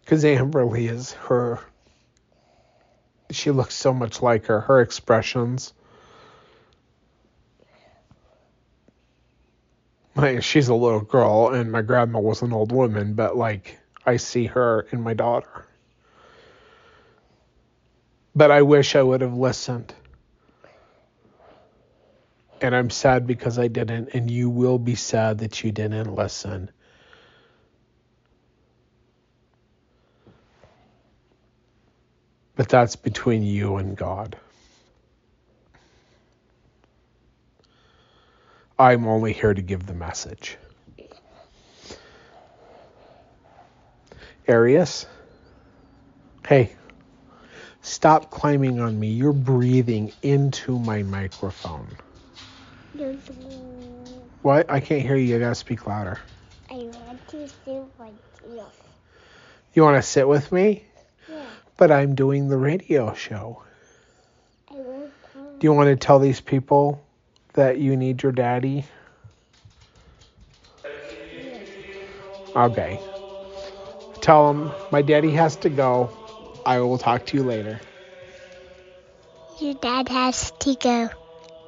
Because 0.00 0.24
Amberly 0.24 0.90
is 0.90 1.12
her. 1.12 1.60
She 3.30 3.50
looks 3.50 3.74
so 3.74 3.92
much 3.92 4.22
like 4.22 4.46
her. 4.46 4.60
Her 4.60 4.80
expressions. 4.80 5.72
My, 10.14 10.40
she's 10.40 10.68
a 10.68 10.74
little 10.74 11.00
girl, 11.00 11.48
and 11.48 11.72
my 11.72 11.82
grandma 11.82 12.20
was 12.20 12.42
an 12.42 12.52
old 12.52 12.72
woman, 12.72 13.14
but 13.14 13.36
like, 13.36 13.78
I 14.06 14.16
see 14.18 14.46
her 14.46 14.86
in 14.92 15.00
my 15.00 15.14
daughter. 15.14 15.66
But 18.34 18.50
I 18.50 18.62
wish 18.62 18.96
I 18.96 19.02
would 19.02 19.22
have 19.22 19.34
listened. 19.34 19.94
And 22.60 22.74
I'm 22.74 22.90
sad 22.90 23.26
because 23.26 23.58
I 23.58 23.68
didn't, 23.68 24.10
and 24.14 24.30
you 24.30 24.50
will 24.50 24.78
be 24.78 24.94
sad 24.94 25.38
that 25.38 25.64
you 25.64 25.72
didn't 25.72 26.14
listen. 26.14 26.70
But 32.56 32.68
that's 32.68 32.96
between 32.96 33.42
you 33.42 33.76
and 33.76 33.96
God. 33.96 34.36
I'm 38.78 39.06
only 39.06 39.32
here 39.32 39.54
to 39.54 39.62
give 39.62 39.86
the 39.86 39.94
message. 39.94 40.56
Arius? 44.48 45.06
Hey, 46.46 46.72
stop 47.82 48.30
climbing 48.30 48.80
on 48.80 48.98
me. 48.98 49.08
You're 49.08 49.32
breathing 49.32 50.12
into 50.22 50.78
my 50.78 51.02
microphone. 51.02 51.86
What? 54.42 54.70
I 54.70 54.80
can't 54.80 55.02
hear 55.02 55.16
you. 55.16 55.34
You 55.34 55.38
gotta 55.38 55.54
speak 55.54 55.86
louder. 55.86 56.18
I 56.70 56.74
want 56.74 57.28
to 57.28 57.48
sit 57.48 57.86
with 57.98 58.12
you. 58.46 58.64
You 59.72 59.82
wanna 59.82 60.02
sit 60.02 60.28
with 60.28 60.52
me? 60.52 60.84
Yeah, 61.28 61.46
But 61.76 61.90
I'm 61.90 62.14
doing 62.14 62.48
the 62.48 62.56
radio 62.56 63.14
show. 63.14 63.62
I. 64.70 64.74
Do 64.74 65.58
you 65.60 65.72
want 65.72 65.88
to 65.88 65.96
tell 65.96 66.18
these 66.18 66.40
people 66.40 67.03
that 67.54 67.78
you 67.78 67.96
need 67.96 68.22
your 68.22 68.32
daddy? 68.32 68.86
Okay. 72.54 73.00
Tell 74.20 74.50
him 74.50 74.72
my 74.90 75.02
daddy 75.02 75.30
has 75.32 75.56
to 75.58 75.70
go. 75.70 76.10
I 76.64 76.80
will 76.80 76.98
talk 76.98 77.26
to 77.26 77.36
you 77.36 77.42
later. 77.44 77.80
Your 79.58 79.74
dad 79.74 80.08
has 80.08 80.52
to 80.60 80.74
go. 80.76 81.10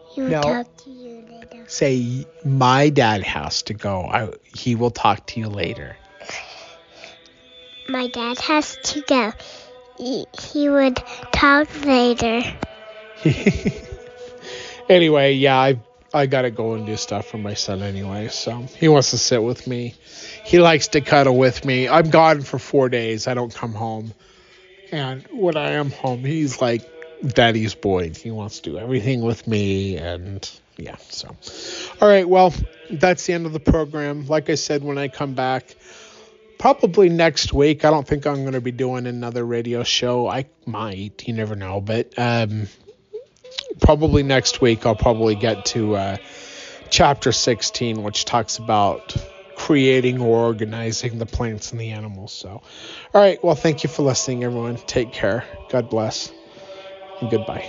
He 0.05 0.23
will 0.23 0.33
No. 0.33 0.41
talk 0.41 0.67
to 0.85 0.91
you 0.91 1.23
later. 1.29 1.67
Say 1.67 2.27
my 2.45 2.91
dad 2.91 3.23
has 3.23 3.63
to 3.65 3.75
go. 3.75 4.03
I, 4.03 4.31
he 4.45 4.75
will 4.75 4.91
talk 4.91 5.27
to 5.27 5.41
you 5.41 5.49
later. 5.49 5.97
My 7.89 8.09
dad 8.09 8.39
has 8.41 8.77
to 8.79 9.03
go. 9.03 9.33
He, 9.99 10.27
he 10.39 10.69
would 10.69 11.03
talk 11.33 11.69
later. 11.85 12.43
anyway, 14.89 15.35
yeah, 15.35 15.59
I 15.59 15.81
I 16.15 16.27
gotta 16.27 16.51
go 16.51 16.75
and 16.75 16.87
do 16.87 16.97
stuff 16.97 17.27
for 17.27 17.39
my 17.39 17.55
son 17.55 17.83
anyway. 17.83 18.29
So 18.29 18.63
he 18.79 18.89
wants 18.89 19.11
to 19.11 19.19
sit 19.19 19.43
with 19.43 19.67
me. 19.67 19.95
He 20.45 20.61
likes 20.61 20.89
to 20.89 21.01
cuddle 21.01 21.37
with 21.37 21.65
me. 21.65 21.89
I'm 21.89 22.11
gone 22.11 22.43
for 22.43 22.59
four 22.59 22.89
days. 22.89 23.27
I 23.27 23.35
don't 23.35 23.55
come 23.55 23.73
home, 23.73 24.15
and 24.93 25.27
when 25.31 25.57
I 25.57 25.73
am 25.73 25.91
home, 25.91 26.25
he's 26.25 26.61
like 26.61 26.89
daddy's 27.27 27.75
boy. 27.75 28.13
He 28.15 28.31
wants 28.31 28.61
to 28.61 28.71
do 28.71 28.79
everything 28.79 29.23
with 29.23 29.47
me, 29.47 29.97
and 29.97 30.49
yeah. 30.77 30.97
So, 31.09 31.35
all 32.01 32.09
right. 32.09 32.29
Well, 32.29 32.55
that's 32.91 33.27
the 33.27 33.33
end 33.33 33.47
of 33.47 33.53
the 33.53 33.61
program. 33.61 34.27
Like 34.27 34.51
I 34.51 34.55
said, 34.55 34.83
when 34.83 34.99
I 34.99 35.09
come 35.09 35.35
back. 35.35 35.75
Probably 36.59 37.11
next 37.11 37.53
week. 37.53 37.85
I 37.85 37.91
don't 37.91 38.09
think 38.09 38.27
I'm 38.27 38.37
going 38.37 38.55
to 38.55 38.63
be 38.63 38.73
doing 38.73 39.07
another 39.07 39.45
radio 39.45 39.83
show. 39.83 40.27
I 40.27 40.47
might. 40.65 41.29
You 41.29 41.35
never 41.35 41.55
know. 41.55 41.83
But 41.83 42.15
um, 42.17 42.69
probably 43.81 44.23
next 44.23 44.61
week 44.61 44.87
I'll 44.87 44.97
probably 44.97 45.35
get 45.35 45.65
to 45.67 45.97
uh, 45.97 46.17
chapter 46.91 47.33
16, 47.33 48.03
which 48.03 48.25
talks 48.25 48.59
about 48.59 49.15
creating 49.55 50.21
or 50.21 50.39
organizing 50.45 51.19
the 51.19 51.27
plants 51.27 51.73
and 51.73 51.81
the 51.81 51.91
animals. 51.91 52.33
So, 52.33 52.49
all 52.51 52.63
right. 53.15 53.43
Well, 53.43 53.55
thank 53.55 53.83
you 53.83 53.89
for 53.89 54.03
listening, 54.03 54.45
everyone. 54.45 54.77
Take 54.77 55.13
care. 55.13 55.45
God 55.69 55.89
bless. 55.89 56.33
And 57.21 57.31
goodbye. 57.31 57.67